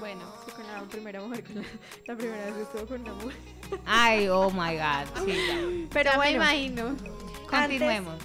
bueno, 0.00 0.20
con 0.56 0.66
la 0.66 0.82
primera 0.88 1.20
mujer, 1.20 1.44
la, 1.54 1.62
la 2.06 2.16
primera 2.16 2.44
vez 2.46 2.54
que 2.54 2.62
estuvo 2.62 2.86
con 2.86 3.00
una 3.02 3.14
mujer. 3.14 3.36
Ay, 3.86 4.28
oh 4.28 4.50
my 4.50 4.76
God. 4.76 5.24
Sí, 5.26 5.32
ya. 5.32 5.58
Pero 5.92 6.10
Ya 6.10 6.10
me 6.12 6.16
bueno, 6.16 6.36
imagino. 6.36 6.96
Continuemos. 7.48 8.22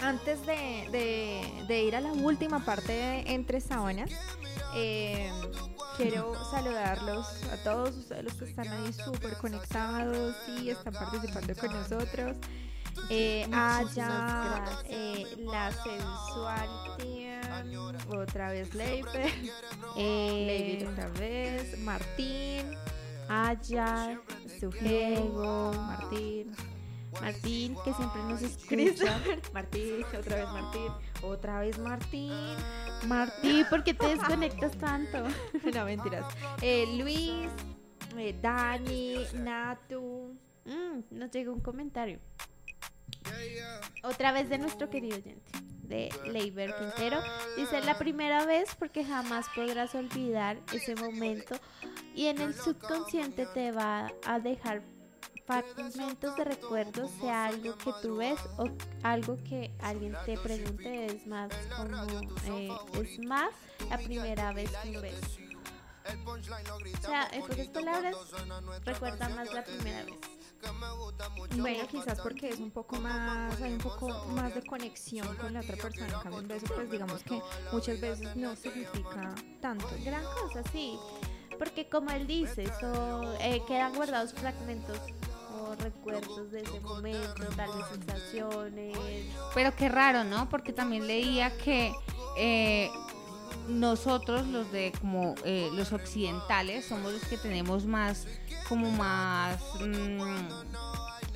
antes 0.00 0.44
de, 0.46 0.88
de- 0.90 1.64
de 1.66 1.82
ir 1.84 1.96
a 1.96 2.00
la 2.00 2.12
última 2.12 2.64
parte 2.64 2.92
de 2.92 3.20
Entre 3.32 3.60
Sábanas, 3.60 4.10
eh, 4.74 5.30
quiero 5.96 6.34
saludarlos 6.50 7.26
a 7.52 7.56
todos 7.62 7.96
ustedes 7.96 8.24
los 8.24 8.34
que 8.34 8.44
están 8.44 8.68
ahí 8.68 8.92
súper 8.92 9.36
conectados 9.38 10.34
y 10.60 10.70
están 10.70 10.92
participando 10.92 11.54
con 11.54 11.72
nosotros. 11.72 12.36
Eh, 13.10 13.46
Aya, 13.52 14.64
eh, 14.88 15.24
la 15.38 15.72
sensual 15.72 16.68
otra 18.08 18.50
vez 18.50 18.74
Leiber 18.74 19.30
Eh, 19.96 20.88
otra 20.90 21.08
vez, 21.08 21.78
Martín, 21.78 22.76
Aya, 23.28 24.20
Sujego, 24.58 25.72
Martín, 25.72 26.52
Martín, 27.20 27.76
que 27.84 27.92
siempre 27.94 28.22
nos 28.22 28.42
escucha. 28.42 29.20
Martín, 29.52 30.04
otra 30.18 30.36
vez 30.36 30.48
Martín, 30.48 30.92
otra 31.22 31.60
vez 31.60 31.78
Martín, 31.78 32.32
Martín, 33.06 33.66
¿por 33.70 33.84
qué 33.84 33.94
te 33.94 34.08
desconectas 34.08 34.76
tanto? 34.78 35.18
no 35.74 35.84
mentiras, 35.84 36.26
eh, 36.62 36.86
Luis, 36.98 37.50
eh, 38.16 38.36
Dani, 38.40 39.16
Natu, 39.34 40.36
Mm, 40.64 41.00
nos 41.10 41.30
llegó 41.30 41.52
un 41.52 41.60
comentario. 41.60 42.18
Otra 44.02 44.32
vez 44.32 44.48
de 44.48 44.58
nuestro 44.58 44.90
querido 44.90 45.16
oyente, 45.16 45.52
de 45.82 46.10
Leiber 46.26 46.74
Quintero. 46.74 47.20
Dice, 47.56 47.80
la 47.82 47.98
primera 47.98 48.46
vez 48.46 48.74
porque 48.78 49.04
jamás 49.04 49.46
podrás 49.54 49.94
olvidar 49.94 50.58
ese 50.72 50.94
momento 50.94 51.56
y 52.14 52.26
en 52.26 52.40
el 52.40 52.54
subconsciente 52.54 53.46
te 53.54 53.72
va 53.72 54.12
a 54.26 54.40
dejar 54.40 54.82
fragmentos 55.46 56.36
de 56.36 56.44
recuerdos, 56.44 57.10
sea 57.20 57.46
algo 57.46 57.76
que 57.76 57.92
tú 58.02 58.16
ves 58.16 58.38
o 58.56 58.64
algo 59.02 59.36
que 59.44 59.72
alguien 59.80 60.16
te 60.24 60.36
pregunte, 60.38 61.06
es 61.06 61.26
más 61.26 61.50
como, 61.76 62.02
eh, 62.46 62.70
es 63.02 63.18
más 63.26 63.50
la 63.90 63.98
primera 63.98 64.52
vez 64.52 64.70
que 64.82 64.96
un 64.96 65.02
beso. 65.02 65.38
O 66.06 67.06
sea, 67.06 67.28
en 67.32 67.40
pocas 67.42 67.68
palabras, 67.68 68.16
recuerda 68.84 69.28
más 69.30 69.52
la 69.52 69.64
primera 69.64 70.04
vez. 70.04 70.14
Bueno, 71.58 71.86
quizás 71.88 72.20
porque 72.20 72.48
es 72.50 72.58
un 72.58 72.70
poco 72.70 72.96
más, 72.96 73.60
hay 73.60 73.72
un 73.72 73.78
poco 73.78 74.08
más 74.28 74.54
de 74.54 74.62
conexión 74.64 75.34
con 75.36 75.52
la 75.52 75.60
otra 75.60 75.76
persona. 75.76 76.06
En 76.06 76.20
cambio, 76.20 76.40
un 76.40 76.48
beso, 76.48 76.66
pues 76.74 76.90
digamos 76.90 77.22
que 77.22 77.40
muchas 77.72 78.00
veces 78.00 78.34
no 78.36 78.56
significa 78.56 79.34
tanto. 79.60 79.88
gran 80.04 80.24
cosa, 80.24 80.62
sí. 80.72 80.98
Porque 81.58 81.88
como 81.88 82.10
él 82.10 82.26
dice, 82.26 82.66
so- 82.80 83.34
eh, 83.40 83.62
quedan 83.68 83.94
guardados 83.94 84.32
fragmentos 84.34 84.98
recuerdos 85.84 86.50
de 86.50 86.62
ese 86.62 86.80
momento, 86.80 87.44
tal 87.56 87.76
vez 87.76 87.86
sensaciones. 87.92 88.96
Pero 89.54 89.76
qué 89.76 89.88
raro, 89.88 90.24
¿no? 90.24 90.48
Porque 90.48 90.72
también 90.72 91.06
leía 91.06 91.56
que 91.58 91.92
eh, 92.38 92.88
nosotros, 93.68 94.46
los 94.46 94.72
de 94.72 94.92
como 94.98 95.34
eh, 95.44 95.68
los 95.74 95.92
occidentales, 95.92 96.86
somos 96.86 97.12
los 97.12 97.24
que 97.26 97.36
tenemos 97.36 97.84
más, 97.84 98.26
como 98.68 98.90
más 98.90 99.60
mm, 99.80 100.48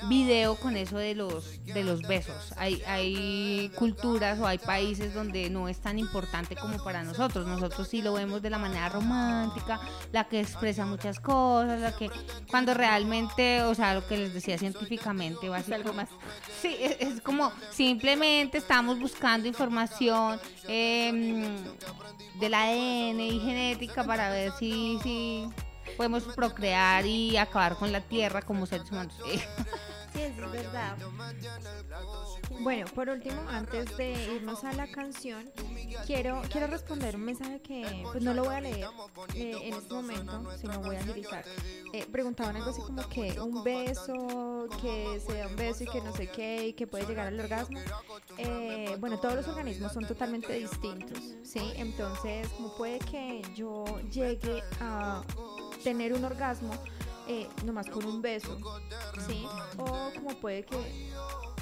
video 0.08 0.54
con 0.56 0.76
eso 0.76 0.96
de 0.96 1.14
los 1.14 1.64
de 1.64 1.84
los 1.84 2.02
besos. 2.02 2.52
Hay, 2.56 2.82
hay 2.86 3.70
culturas 3.74 4.38
o 4.38 4.46
hay 4.46 4.58
países 4.58 5.14
donde 5.14 5.50
no 5.50 5.68
es 5.68 5.78
tan 5.80 5.98
importante 5.98 6.56
como 6.56 6.82
para 6.82 7.02
nosotros. 7.02 7.46
Nosotros 7.46 7.88
sí 7.88 8.02
lo 8.02 8.14
vemos 8.14 8.42
de 8.42 8.50
la 8.50 8.58
manera 8.58 8.88
romántica, 8.88 9.80
la 10.12 10.24
que 10.24 10.40
expresa 10.40 10.86
muchas 10.86 11.20
cosas, 11.20 11.80
la 11.80 11.96
que 11.96 12.10
cuando 12.50 12.74
realmente, 12.74 13.62
o 13.62 13.74
sea, 13.74 13.94
lo 13.94 14.06
que 14.06 14.16
les 14.16 14.34
decía 14.34 14.58
científicamente, 14.58 15.46
Es 15.46 15.50
básicamente 15.50 15.74
algo 15.74 15.92
más. 15.92 16.08
Sí, 16.60 16.76
es, 16.80 16.96
es 16.98 17.20
como 17.20 17.52
simplemente 17.70 18.58
estamos 18.58 18.98
buscando 18.98 19.46
información 19.46 20.40
em, 20.66 21.56
del 22.40 22.54
ADN 22.54 23.20
y 23.20 23.40
genética 23.40 24.02
para 24.02 24.30
ver 24.30 24.52
si, 24.58 24.98
si 25.02 25.48
podemos 25.96 26.24
procrear 26.24 27.04
y 27.06 27.36
acabar 27.36 27.76
con 27.76 27.92
la 27.92 28.00
Tierra 28.00 28.42
como 28.42 28.66
seres 28.66 28.90
humanos. 28.90 29.14
Sí, 30.12 30.22
es 30.22 30.36
verdad. 30.36 30.96
Bueno, 32.60 32.86
por 32.94 33.08
último, 33.08 33.40
antes 33.48 33.96
de 33.96 34.34
irnos 34.34 34.64
a 34.64 34.72
la 34.72 34.86
canción, 34.86 35.50
quiero, 36.06 36.42
quiero 36.50 36.66
responder 36.66 37.16
un 37.16 37.24
mensaje 37.24 37.60
que 37.60 38.04
pues 38.10 38.22
no 38.22 38.34
lo 38.34 38.44
voy 38.44 38.54
a 38.54 38.60
leer 38.60 38.86
eh, 39.34 39.56
en 39.62 39.74
este 39.74 39.94
momento, 39.94 40.50
sino 40.58 40.80
voy 40.80 40.96
a 40.96 41.00
agilizar. 41.00 41.44
Eh, 41.92 42.06
preguntaban 42.10 42.56
algo 42.56 42.70
así 42.70 42.80
como 42.80 43.06
que 43.08 43.40
un 43.40 43.62
beso, 43.62 44.68
que 44.80 45.20
se 45.24 45.38
da 45.38 45.46
un 45.46 45.56
beso 45.56 45.84
y 45.84 45.86
que 45.86 46.00
no 46.00 46.14
sé 46.14 46.28
qué, 46.28 46.68
y 46.68 46.72
que 46.72 46.86
puede 46.86 47.06
llegar 47.06 47.28
al 47.28 47.38
orgasmo. 47.38 47.78
Eh, 48.38 48.96
bueno, 48.98 49.20
todos 49.20 49.34
los 49.34 49.48
organismos 49.48 49.92
son 49.92 50.06
totalmente 50.06 50.52
distintos, 50.54 51.18
¿sí? 51.44 51.60
Entonces, 51.76 52.48
como 52.48 52.76
puede 52.76 52.98
que 52.98 53.42
yo 53.54 53.84
llegue 54.10 54.62
a 54.80 55.22
tener 55.84 56.12
un 56.12 56.24
orgasmo 56.24 56.72
eh, 57.26 57.48
nomás 57.64 57.88
con 57.88 58.04
un 58.04 58.22
beso, 58.22 58.58
¿sí? 59.26 59.46
O 59.76 60.10
como 60.14 60.30
puede 60.40 60.64
que 60.64 61.12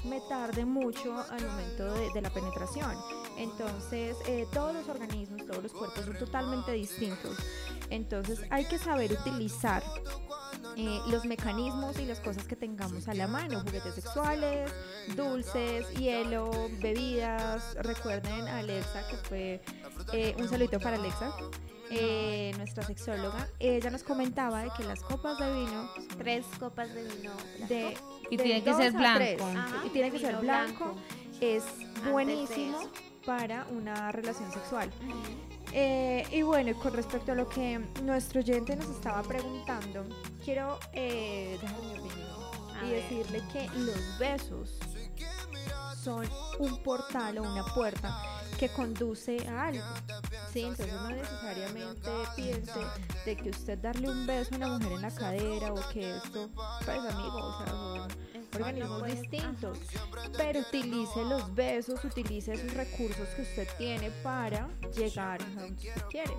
me 0.05 0.21
tarde 0.29 0.65
mucho 0.65 1.19
al 1.31 1.45
momento 1.45 1.93
de, 1.95 2.11
de 2.13 2.21
la 2.21 2.31
penetración. 2.31 2.95
Entonces, 3.37 4.17
eh, 4.27 4.47
todos 4.53 4.75
los 4.75 4.89
organismos, 4.89 5.45
todos 5.47 5.63
los 5.63 5.73
cuerpos 5.73 6.05
son 6.05 6.17
totalmente 6.19 6.73
distintos. 6.73 7.37
Entonces, 7.91 8.41
hay 8.51 8.65
que 8.65 8.79
saber 8.79 9.13
utilizar 9.13 9.83
eh, 10.77 11.01
los 11.09 11.25
mecanismos 11.25 11.99
y 11.99 12.07
las 12.07 12.21
cosas 12.21 12.45
que 12.45 12.55
tengamos 12.55 13.09
a 13.09 13.15
la 13.15 13.27
mano, 13.27 13.61
juguetes 13.61 13.95
sexuales, 13.95 14.71
dulces, 15.17 15.91
hielo, 15.95 16.51
bebidas. 16.81 17.75
Recuerden 17.77 18.47
a 18.49 18.59
Alexa, 18.59 19.07
que 19.09 19.17
fue 19.17 19.63
eh, 20.13 20.37
un 20.39 20.49
saludito 20.49 20.79
para 20.79 20.97
Alexa, 20.97 21.35
eh, 21.91 22.53
nuestra 22.57 22.83
sexóloga. 22.85 23.49
Ella 23.59 23.91
nos 23.91 24.03
comentaba 24.03 24.63
de 24.65 24.71
que 24.77 24.85
las 24.85 25.01
copas 25.03 25.39
de 25.39 25.53
vino 25.53 25.89
Tres 26.19 26.45
copas 26.59 26.93
de 26.95 27.03
vino 27.05 27.33
blanco. 27.59 27.69
de 27.69 27.97
Y 28.31 28.37
de 28.37 28.43
tiene 28.43 28.63
que 28.65 28.71
dos 28.71 28.79
ser 28.81 28.95
a 28.97 28.99
blanco. 28.99 29.19
tres, 29.19 29.43
Ajá, 29.57 29.87
y 29.87 29.89
tiene 29.91 30.11
que 30.11 30.19
ser 30.19 30.37
blanco, 30.37 30.95
es 31.41 31.65
buenísimo 32.11 32.79
para 33.25 33.67
una 33.71 34.13
relación 34.13 34.51
sexual. 34.53 34.91
Eh, 35.73 36.25
y 36.31 36.43
bueno, 36.43 36.73
con 36.79 36.93
respecto 36.95 37.33
a 37.33 37.35
lo 37.35 37.49
que 37.49 37.81
nuestro 38.03 38.41
oyente 38.41 38.77
nos 38.77 38.89
estaba 38.89 39.23
preguntando, 39.23 40.07
quiero 40.45 40.79
eh, 40.93 41.59
dejar 41.61 41.81
mi 41.83 41.99
opinión. 41.99 42.37
A 42.81 42.85
y 42.87 42.91
ver. 42.91 43.03
decirle 43.03 43.43
que 43.53 43.69
los 43.81 44.19
besos 44.19 44.79
son 46.03 46.29
un 46.59 46.83
portal 46.83 47.39
o 47.39 47.43
una 47.43 47.65
puerta 47.65 48.37
que 48.59 48.69
conduce 48.71 49.47
a 49.49 49.67
algo. 49.67 49.85
Sí, 50.53 50.63
entonces 50.63 50.93
no 50.95 51.11
necesariamente 51.11 52.11
piense 52.35 52.81
de 53.25 53.37
que 53.37 53.51
usted 53.51 53.79
darle 53.79 54.09
un 54.11 54.27
beso 54.27 54.55
a 54.55 54.57
una 54.57 54.69
mujer 54.69 54.93
en 54.93 55.03
la 55.03 55.11
cadera 55.11 55.73
o 55.73 55.89
que 55.91 56.17
esto, 56.17 56.49
pues 56.85 56.99
amigo, 56.99 57.37
o 57.37 57.59
sea, 57.59 57.67
son 57.67 58.63
organismos 58.63 59.05
distintos. 59.05 59.79
Pero 60.37 60.61
utilice 60.61 61.25
los 61.25 61.55
besos, 61.55 62.05
utilice 62.05 62.55
esos 62.55 62.73
recursos 62.73 63.29
que 63.31 63.43
usted 63.43 63.69
tiene 63.77 64.11
para 64.23 64.69
llegar 64.97 65.43
a 65.43 65.61
donde 65.61 65.89
usted 65.89 66.03
quiere. 66.11 66.35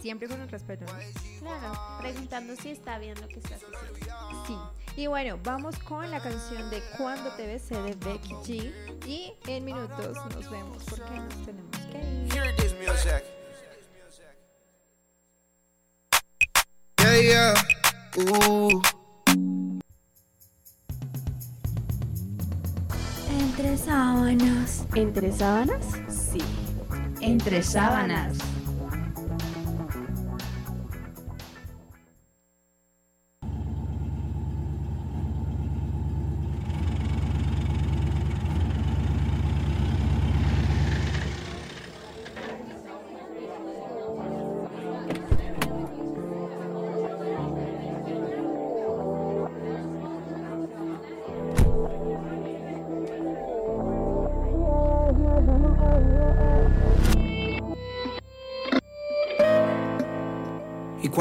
Siempre 0.00 0.28
con 0.28 0.40
el 0.40 0.48
respeto, 0.48 0.84
¿no? 0.84 0.98
Claro, 1.40 1.98
preguntando 2.00 2.54
si 2.54 2.70
está 2.70 2.98
bien 2.98 3.20
lo 3.20 3.26
que 3.26 3.40
estás 3.40 3.60
haciendo. 3.62 4.46
Sí. 4.46 4.54
Y 4.98 5.06
bueno, 5.06 5.38
vamos 5.44 5.78
con 5.78 6.10
la 6.10 6.20
canción 6.20 6.70
de 6.70 6.82
Cuando 6.96 7.30
te 7.36 7.46
besé 7.46 7.80
de 7.82 7.94
Becky 8.04 8.34
G. 8.42 9.06
Y 9.06 9.32
en 9.46 9.64
minutos 9.64 10.16
nos 10.34 10.50
vemos 10.50 10.82
porque 10.90 11.20
nos 11.20 11.46
tenemos 11.46 11.78
que 11.92 11.98
ir. 11.98 12.34
Hear 12.34 12.56
this 12.56 12.74
music. 12.80 13.22
Yeah, 16.98 17.20
yeah. 17.20 17.54
Ooh. 18.16 18.82
Entre 23.38 23.78
sábanas. 23.78 24.84
¿Entre 24.96 25.30
sábanas? 25.30 25.86
Sí. 26.08 26.42
Entre 27.20 27.62
sábanas. 27.62 28.36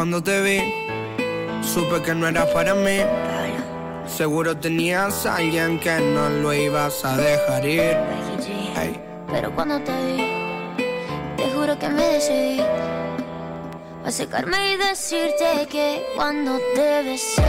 Cuando 0.10 0.24
te 0.24 0.42
vi, 0.42 0.74
supe 1.62 2.02
que 2.02 2.16
no 2.16 2.30
era 2.30 2.46
para 2.54 2.74
mí. 2.74 3.00
Seguro 4.06 4.56
tenías 4.56 5.26
a 5.26 5.36
alguien 5.36 5.82
que 5.82 6.00
no 6.00 6.30
lo 6.30 6.54
ibas 6.54 7.04
a 7.04 7.18
dejar 7.18 7.66
ir. 7.66 7.98
Pero 9.30 9.54
cuando 9.54 9.82
te 9.82 9.92
vi, 10.06 10.24
te 11.36 11.52
juro 11.52 11.78
que 11.78 11.90
me 11.90 12.04
decidí 12.04 12.62
a 14.06 14.10
secarme 14.10 14.72
y 14.72 14.78
decirte 14.78 15.68
que 15.70 16.06
cuando 16.16 16.58
te 16.74 17.04
besé, 17.04 17.44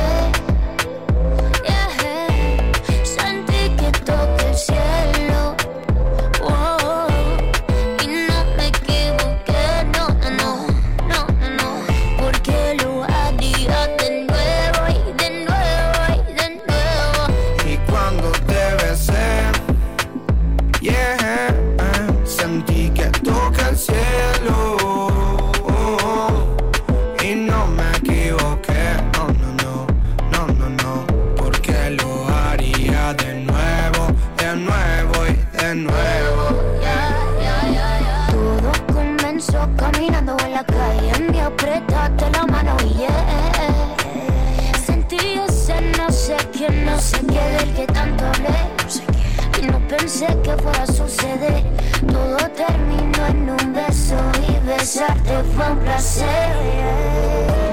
besarte 54.89 55.45
fue 55.55 55.71
un 55.71 55.79
placer. 55.81 56.57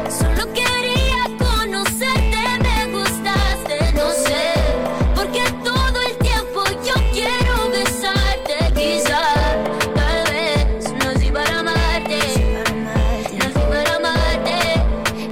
Solo 0.09 0.51
quería 0.51 1.24
conocerte, 1.39 2.43
me 2.61 2.91
gustaste, 2.91 3.93
no 3.93 4.09
sé. 4.11 4.51
Porque 5.16 5.43
todo 5.63 5.97
el 6.09 6.18
tiempo 6.18 6.63
yo 6.84 6.93
quiero 7.13 7.70
besarte, 7.72 8.57
quizás. 8.76 9.55
Tal 9.95 10.24
vez 10.34 10.93
nací 10.99 11.32
para 11.32 11.59
amarte, 11.59 12.20
nací 13.39 13.61
para 13.70 13.95
amarte. 13.95 14.57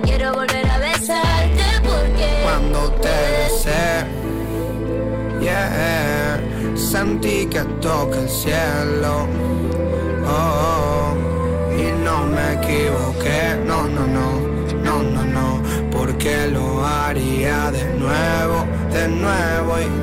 Quiero 0.04 0.34
volver 0.36 0.66
a 0.70 0.78
besarte 0.78 1.66
porque 1.84 2.44
Cuando 2.44 2.92
te 3.02 3.18
besé, 3.36 4.06
yeah, 5.42 6.40
sentí 6.76 7.46
que 7.48 7.60
toca 7.82 8.20
el 8.20 8.30
cielo. 8.30 9.28
De 17.74 17.84
nuevo, 17.98 18.66
de 18.92 19.08
nuevo 19.08 19.80
y 19.80 20.03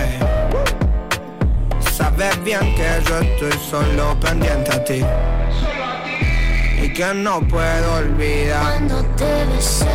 Sabes 2.21 2.43
bien 2.43 2.75
que 2.75 2.87
yo 3.09 3.17
estoy 3.17 3.51
solo 3.67 4.15
pendiente 4.19 4.71
a 4.71 4.83
ti. 4.83 5.03
Y 6.79 6.93
que 6.93 7.13
no 7.15 7.41
puedo 7.47 7.95
olvidar. 7.95 8.61
Cuando 8.61 9.03
te 9.15 9.45
besé, 9.45 9.87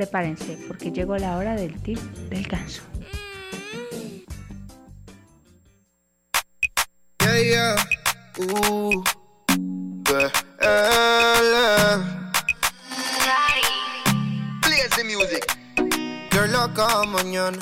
Prepárense, 0.00 0.56
porque 0.66 0.90
llegó 0.90 1.18
la 1.18 1.36
hora 1.36 1.54
del 1.54 1.78
tip 1.82 1.98
del 2.30 2.42
ganso. 2.44 2.80
Yeah, 7.20 7.38
yeah. 7.38 7.76
Uh. 8.38 9.04
Play 14.62 14.88
the 14.96 15.04
music. 15.04 15.44
You're 16.32 16.48
mañana. 17.06 17.58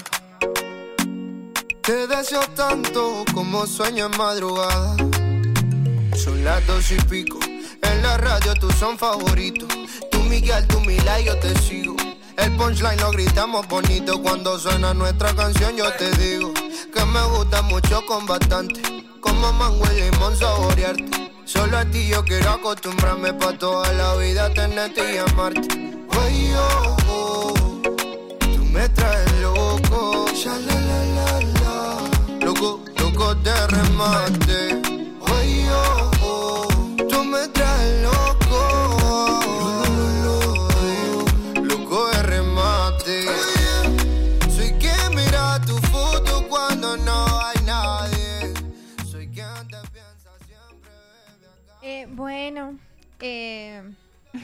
Te 1.82 2.06
deseo 2.06 2.42
tanto 2.54 3.24
como 3.34 3.66
sueño 3.66 4.06
en 4.06 4.16
madrugada. 4.16 4.94
Son 6.14 6.44
las 6.44 6.64
dos 6.68 6.88
y 6.92 7.00
pico. 7.10 7.40
En 7.82 8.00
la 8.00 8.16
radio 8.16 8.54
tú 8.54 8.70
son 8.70 8.96
favoritos. 8.96 9.68
Tú 10.12 10.20
Miguel, 10.20 10.64
tú 10.68 10.78
Mila 10.82 11.20
yo 11.20 11.36
te 11.40 11.52
sigo. 11.58 11.96
El 12.38 12.52
punchline 12.56 13.00
lo 13.00 13.10
gritamos 13.10 13.66
bonito 13.66 14.22
cuando 14.22 14.58
suena 14.58 14.94
nuestra 14.94 15.34
canción. 15.34 15.76
Yo 15.76 15.92
te 15.94 16.10
digo 16.12 16.52
que 16.54 17.04
me 17.04 17.22
gusta 17.36 17.62
mucho 17.62 18.06
con 18.06 18.26
bastante. 18.26 18.80
Como 19.20 19.52
mango 19.52 19.84
y 19.92 20.02
limón 20.02 20.36
saborearte. 20.36 21.32
Solo 21.44 21.78
a 21.78 21.84
ti 21.84 22.06
yo 22.06 22.24
quiero 22.24 22.50
acostumbrarme 22.50 23.32
pa' 23.34 23.58
toda 23.58 23.92
la 23.94 24.14
vida 24.16 24.52
tenerte 24.54 25.14
y 25.14 25.18
amarte. 25.18 25.68
Oye, 26.16 26.54
oh, 27.08 27.82
tú 28.54 28.64
me 28.66 28.88
traes 28.90 29.32
loco. 29.40 30.26
Ya. 30.32 30.56
Loco, 32.40 32.84
loco 32.98 33.34
de 33.34 33.66
remate. 33.66 34.97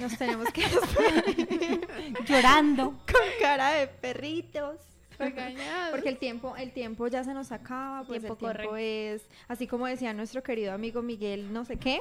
Nos 0.04 0.16
tenemos 0.18 0.48
que 0.52 0.62
Llorando. 2.26 2.90
con 2.90 3.22
cara 3.40 3.70
de 3.72 3.86
perritos. 3.86 4.76
Porque 5.16 6.08
el 6.08 6.18
tiempo, 6.18 6.56
el 6.56 6.72
tiempo 6.72 7.06
ya 7.06 7.22
se 7.22 7.32
nos 7.34 7.52
acaba, 7.52 8.02
pues 8.04 8.20
Tiempo 8.20 8.34
el 8.34 8.38
tiempo 8.38 8.68
corre. 8.70 9.14
es, 9.14 9.22
así 9.46 9.66
como 9.66 9.86
decía 9.86 10.12
nuestro 10.12 10.42
querido 10.42 10.72
amigo 10.72 11.02
Miguel, 11.02 11.52
no 11.52 11.64
sé 11.64 11.76
qué. 11.76 12.00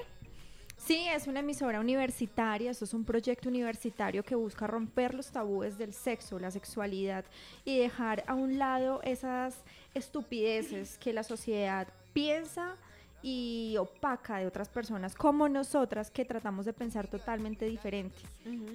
Sí, 0.78 1.06
es 1.08 1.28
una 1.28 1.42
emisora 1.42 1.80
universitaria, 1.80 2.72
esto 2.72 2.86
es 2.86 2.94
un 2.94 3.06
proyecto 3.06 3.48
universitario 3.50 4.24
que 4.24 4.34
busca 4.36 4.66
romper 4.66 5.14
los 5.14 5.32
tabúes 5.32 5.78
del 5.78 5.94
sexo, 5.94 6.40
la 6.40 6.50
sexualidad 6.52 7.24
y 7.64 7.78
dejar 7.78 8.24
a 8.28 8.34
un 8.34 8.58
lado 8.58 9.00
esas 9.04 9.64
estupideces 9.94 10.98
que 10.98 11.14
la 11.14 11.24
sociedad 11.24 11.88
piensa 12.14 12.76
y 13.24 13.76
opaca 13.80 14.38
de 14.38 14.46
otras 14.46 14.68
personas 14.68 15.16
como 15.16 15.48
nosotras 15.48 16.12
que 16.12 16.26
tratamos 16.26 16.66
de 16.66 16.74
pensar 16.74 17.08
totalmente 17.08 17.66
diferente. 17.66 18.18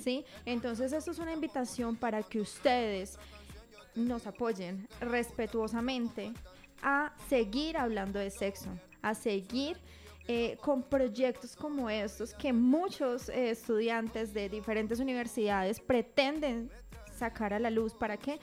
¿sí? 0.00 0.24
Entonces, 0.46 0.92
esto 0.92 1.10
es 1.10 1.18
una 1.18 1.34
invitación 1.34 1.94
para 1.96 2.22
que 2.22 2.40
ustedes 2.40 3.18
nos 3.94 4.26
apoyen 4.26 4.88
respetuosamente 5.00 6.32
a 6.82 7.12
seguir 7.28 7.76
hablando 7.76 8.18
de 8.18 8.30
sexo, 8.30 8.70
a 9.02 9.14
seguir 9.14 9.78
eh, 10.26 10.56
con 10.60 10.82
proyectos 10.82 11.54
como 11.54 11.90
estos 11.90 12.32
que 12.34 12.52
muchos 12.52 13.28
eh, 13.28 13.50
estudiantes 13.50 14.32
de 14.32 14.48
diferentes 14.48 15.00
universidades 15.00 15.80
pretenden 15.80 16.70
sacar 17.14 17.52
a 17.52 17.58
la 17.58 17.70
luz. 17.70 17.92
¿Para 17.94 18.16
qué? 18.16 18.38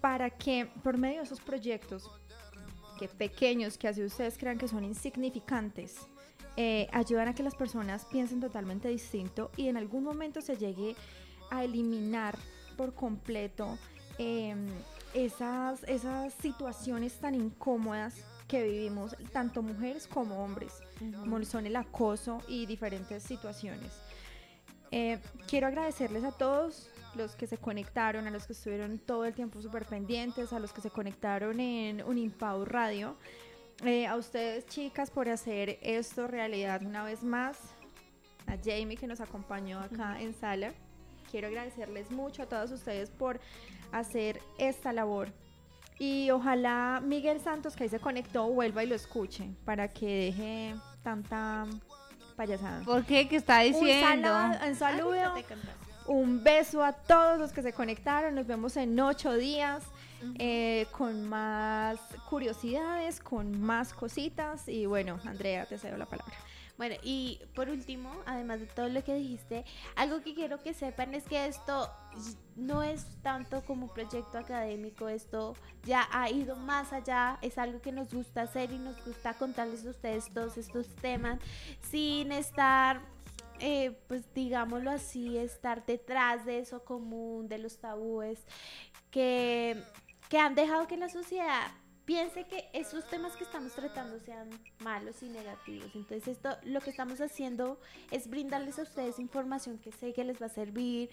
Para 0.00 0.30
que 0.30 0.68
por 0.82 0.96
medio 0.96 1.18
de 1.18 1.24
esos 1.24 1.40
proyectos, 1.40 2.10
que 2.98 3.08
pequeños, 3.08 3.78
que 3.78 3.88
así 3.88 4.02
ustedes 4.02 4.36
crean 4.36 4.58
que 4.58 4.68
son 4.68 4.84
insignificantes, 4.84 5.96
eh, 6.56 6.88
ayudan 6.92 7.28
a 7.28 7.34
que 7.34 7.42
las 7.42 7.54
personas 7.54 8.04
piensen 8.04 8.40
totalmente 8.40 8.88
distinto 8.88 9.50
y 9.56 9.68
en 9.68 9.76
algún 9.76 10.04
momento 10.04 10.42
se 10.42 10.56
llegue 10.56 10.96
a 11.50 11.64
eliminar 11.64 12.36
por 12.76 12.94
completo 12.94 13.78
em, 14.18 14.66
esas, 15.14 15.84
esas 15.84 16.34
situaciones 16.34 17.14
tan 17.20 17.34
incómodas 17.34 18.16
que 18.48 18.62
vivimos 18.62 19.16
tanto 19.32 19.62
mujeres 19.62 20.06
como 20.06 20.42
hombres, 20.42 20.72
como 21.20 21.42
son 21.44 21.66
el 21.66 21.76
acoso 21.76 22.42
y 22.48 22.66
diferentes 22.66 23.22
situaciones. 23.22 23.92
Eh, 24.90 25.18
quiero 25.46 25.66
agradecerles 25.66 26.24
a 26.24 26.32
todos 26.32 26.88
los 27.14 27.34
que 27.36 27.46
se 27.46 27.58
conectaron, 27.58 28.26
a 28.26 28.30
los 28.30 28.46
que 28.46 28.52
estuvieron 28.52 28.98
todo 28.98 29.24
el 29.24 29.34
tiempo 29.34 29.60
súper 29.62 29.84
pendientes, 29.86 30.52
a 30.52 30.58
los 30.58 30.72
que 30.72 30.80
se 30.80 30.90
conectaron 30.90 31.58
en 31.60 32.02
Unimpau 32.04 32.64
Radio, 32.64 33.16
eh, 33.84 34.06
a 34.06 34.16
ustedes 34.16 34.66
chicas 34.66 35.10
por 35.10 35.28
hacer 35.28 35.78
esto 35.82 36.26
realidad 36.26 36.82
una 36.84 37.04
vez 37.04 37.22
más, 37.22 37.58
a 38.46 38.56
Jamie 38.56 38.96
que 38.96 39.06
nos 39.06 39.20
acompañó 39.20 39.80
acá 39.80 40.20
en 40.20 40.34
sala. 40.34 40.72
Quiero 41.30 41.48
agradecerles 41.48 42.10
mucho 42.10 42.42
a 42.42 42.46
todos 42.46 42.70
ustedes 42.70 43.10
por 43.10 43.40
hacer 43.92 44.40
esta 44.58 44.92
labor. 44.92 45.32
Y 45.98 46.30
ojalá 46.30 47.02
Miguel 47.04 47.40
Santos, 47.40 47.74
que 47.76 47.82
ahí 47.84 47.88
se 47.88 47.98
conectó, 48.00 48.46
vuelva 48.48 48.84
y 48.84 48.86
lo 48.86 48.94
escuche 48.94 49.50
para 49.64 49.88
que 49.88 50.06
deje 50.06 50.74
tanta 51.02 51.66
payasada. 52.36 52.82
¿Por 52.84 53.04
qué? 53.04 53.28
¿Qué 53.28 53.36
está 53.36 53.58
Un, 53.58 53.64
diciendo? 53.72 54.28
sala- 54.28 54.60
un 54.68 54.74
saludo, 54.76 55.34
un 56.08 56.42
beso 56.42 56.82
a 56.82 56.92
todos 56.92 57.38
los 57.38 57.52
que 57.52 57.62
se 57.62 57.72
conectaron. 57.72 58.34
Nos 58.34 58.46
vemos 58.46 58.76
en 58.76 58.98
ocho 58.98 59.34
días 59.34 59.84
eh, 60.38 60.86
con 60.92 61.28
más 61.28 61.98
curiosidades, 62.28 63.20
con 63.20 63.60
más 63.60 63.92
cositas. 63.92 64.68
Y 64.68 64.86
bueno, 64.86 65.20
Andrea, 65.24 65.66
te 65.66 65.78
cedo 65.78 65.96
la 65.96 66.06
palabra. 66.06 66.34
Bueno, 66.78 66.94
y 67.02 67.40
por 67.56 67.68
último, 67.68 68.12
además 68.24 68.60
de 68.60 68.66
todo 68.66 68.88
lo 68.88 69.02
que 69.02 69.12
dijiste, 69.14 69.64
algo 69.96 70.22
que 70.22 70.32
quiero 70.32 70.62
que 70.62 70.72
sepan 70.72 71.12
es 71.12 71.24
que 71.24 71.46
esto 71.46 71.90
no 72.54 72.84
es 72.84 73.04
tanto 73.20 73.62
como 73.64 73.86
un 73.86 73.92
proyecto 73.92 74.38
académico, 74.38 75.08
esto 75.08 75.56
ya 75.84 76.08
ha 76.12 76.30
ido 76.30 76.54
más 76.54 76.92
allá, 76.92 77.38
es 77.42 77.58
algo 77.58 77.80
que 77.80 77.90
nos 77.90 78.14
gusta 78.14 78.42
hacer 78.42 78.70
y 78.70 78.78
nos 78.78 79.04
gusta 79.04 79.34
contarles 79.34 79.84
a 79.86 79.90
ustedes 79.90 80.30
todos 80.32 80.56
estos 80.56 80.86
temas 80.96 81.40
sin 81.82 82.30
estar, 82.30 83.00
eh, 83.60 83.98
pues 84.08 84.32
digámoslo 84.34 84.90
así, 84.90 85.36
estar 85.36 85.84
detrás 85.86 86.44
de 86.44 86.60
eso 86.60 86.84
común, 86.84 87.48
de 87.48 87.58
los 87.58 87.78
tabúes 87.78 88.40
que, 89.10 89.82
que 90.28 90.38
han 90.38 90.54
dejado 90.54 90.86
que 90.86 90.96
la 90.96 91.08
sociedad 91.08 91.70
piense 92.08 92.44
que 92.44 92.70
esos 92.72 93.06
temas 93.10 93.36
que 93.36 93.44
estamos 93.44 93.74
tratando 93.74 94.18
sean 94.20 94.48
malos 94.78 95.22
y 95.22 95.28
negativos. 95.28 95.94
Entonces 95.94 96.26
esto 96.26 96.56
lo 96.64 96.80
que 96.80 96.88
estamos 96.88 97.20
haciendo 97.20 97.78
es 98.10 98.30
brindarles 98.30 98.78
a 98.78 98.82
ustedes 98.84 99.18
información 99.18 99.76
que 99.76 99.92
sé 99.92 100.14
que 100.14 100.24
les 100.24 100.40
va 100.40 100.46
a 100.46 100.48
servir, 100.48 101.10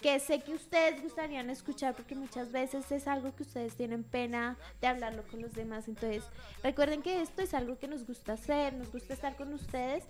que 0.00 0.18
sé 0.18 0.40
que 0.40 0.52
ustedes 0.52 1.00
gustarían 1.00 1.48
escuchar 1.48 1.94
porque 1.94 2.16
muchas 2.16 2.50
veces 2.50 2.90
es 2.90 3.06
algo 3.06 3.32
que 3.36 3.44
ustedes 3.44 3.76
tienen 3.76 4.02
pena 4.02 4.56
de 4.80 4.88
hablarlo 4.88 5.22
con 5.28 5.40
los 5.42 5.52
demás. 5.52 5.86
Entonces 5.86 6.24
recuerden 6.64 7.02
que 7.02 7.22
esto 7.22 7.42
es 7.42 7.54
algo 7.54 7.78
que 7.78 7.86
nos 7.86 8.04
gusta 8.04 8.32
hacer, 8.32 8.74
nos 8.74 8.90
gusta 8.90 9.14
estar 9.14 9.36
con 9.36 9.54
ustedes. 9.54 10.02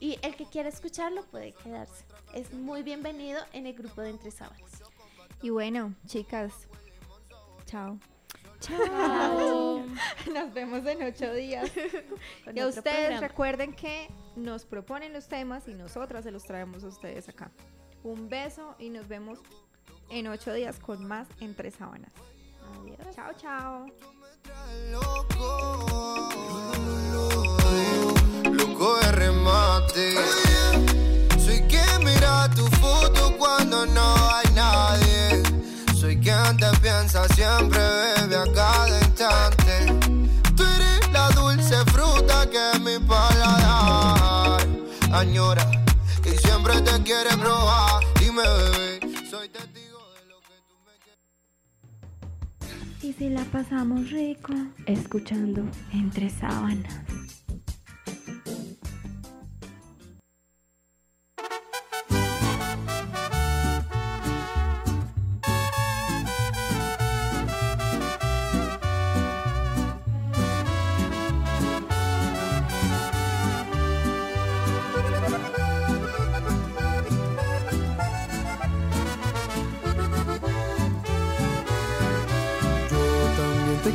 Y 0.00 0.18
el 0.22 0.36
que 0.36 0.46
quiera 0.46 0.68
escucharlo 0.68 1.24
puede 1.24 1.52
quedarse. 1.52 2.04
Es 2.34 2.52
muy 2.52 2.82
bienvenido 2.82 3.40
en 3.52 3.66
el 3.66 3.74
grupo 3.74 4.00
de 4.00 4.10
Entre 4.10 4.30
Sábanas. 4.30 4.82
Y 5.42 5.50
bueno, 5.50 5.94
chicas, 6.06 6.52
chao. 7.66 7.98
Chao. 8.60 9.84
Nos 10.32 10.52
vemos 10.52 10.84
en 10.86 11.02
ocho 11.02 11.32
días. 11.32 11.70
Con 12.44 12.56
y 12.56 12.60
a 12.60 12.66
ustedes 12.66 12.84
programa. 12.84 13.20
recuerden 13.20 13.72
que 13.72 14.08
nos 14.36 14.64
proponen 14.64 15.12
los 15.12 15.28
temas 15.28 15.68
y 15.68 15.74
nosotras 15.74 16.24
se 16.24 16.30
los 16.30 16.44
traemos 16.44 16.84
a 16.84 16.88
ustedes 16.88 17.28
acá. 17.28 17.50
Un 18.02 18.28
beso 18.28 18.74
y 18.78 18.90
nos 18.90 19.08
vemos 19.08 19.40
en 20.10 20.26
ocho 20.28 20.52
días 20.52 20.78
con 20.78 21.04
más 21.04 21.28
Entre 21.40 21.70
Sábanas. 21.70 22.12
Adiós. 22.82 23.14
Chao, 23.14 23.32
chao 23.36 23.86
de 28.78 29.12
remate. 29.12 30.14
Soy 31.44 31.60
quien 31.62 32.04
mira 32.04 32.48
tu 32.54 32.64
foto 32.76 33.36
cuando 33.36 33.84
no 33.86 34.14
hay 34.32 34.46
nadie. 34.54 35.42
Soy 35.94 36.16
quien 36.16 36.56
te 36.56 36.70
piensa 36.80 37.26
siempre, 37.34 37.80
bebe 37.80 38.36
a 38.36 38.52
cada 38.54 39.00
instante. 39.00 39.86
Tú 40.56 40.62
eres 40.62 41.12
la 41.12 41.28
dulce 41.30 41.76
fruta 41.86 42.48
que 42.48 42.78
mi 42.78 42.98
paladar 43.04 44.60
añora 45.12 45.68
y 46.24 46.36
siempre 46.36 46.80
te 46.82 47.02
quiere 47.02 47.36
probar. 47.36 48.04
Dime, 48.20 48.42
bebé, 48.42 49.00
soy 49.28 49.48
testigo 49.48 49.98
de 50.14 50.26
lo 50.28 50.40
que 50.40 50.54
tú 50.68 50.76
me 50.86 50.94
quieres. 51.02 51.24
Y 53.02 53.12
si 53.12 53.28
la 53.28 53.42
pasamos 53.44 54.08
rico, 54.10 54.52
escuchando 54.86 55.62
entre 55.92 56.30
sábanas. 56.30 56.94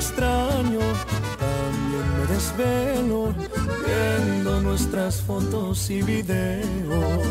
Extraño, 0.04 0.82
también 1.40 2.06
me 2.18 2.26
desvelo, 2.34 3.34
viendo 3.86 4.62
nuestras 4.62 5.22
fotos 5.22 5.90
y 5.90 6.02
videos. 6.02 7.26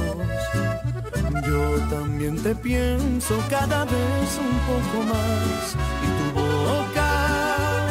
Yo 1.47 1.79
también 1.91 2.43
te 2.43 2.55
pienso 2.55 3.35
cada 3.51 3.85
vez 3.85 4.31
un 4.41 4.57
poco 4.71 5.05
más. 5.13 6.42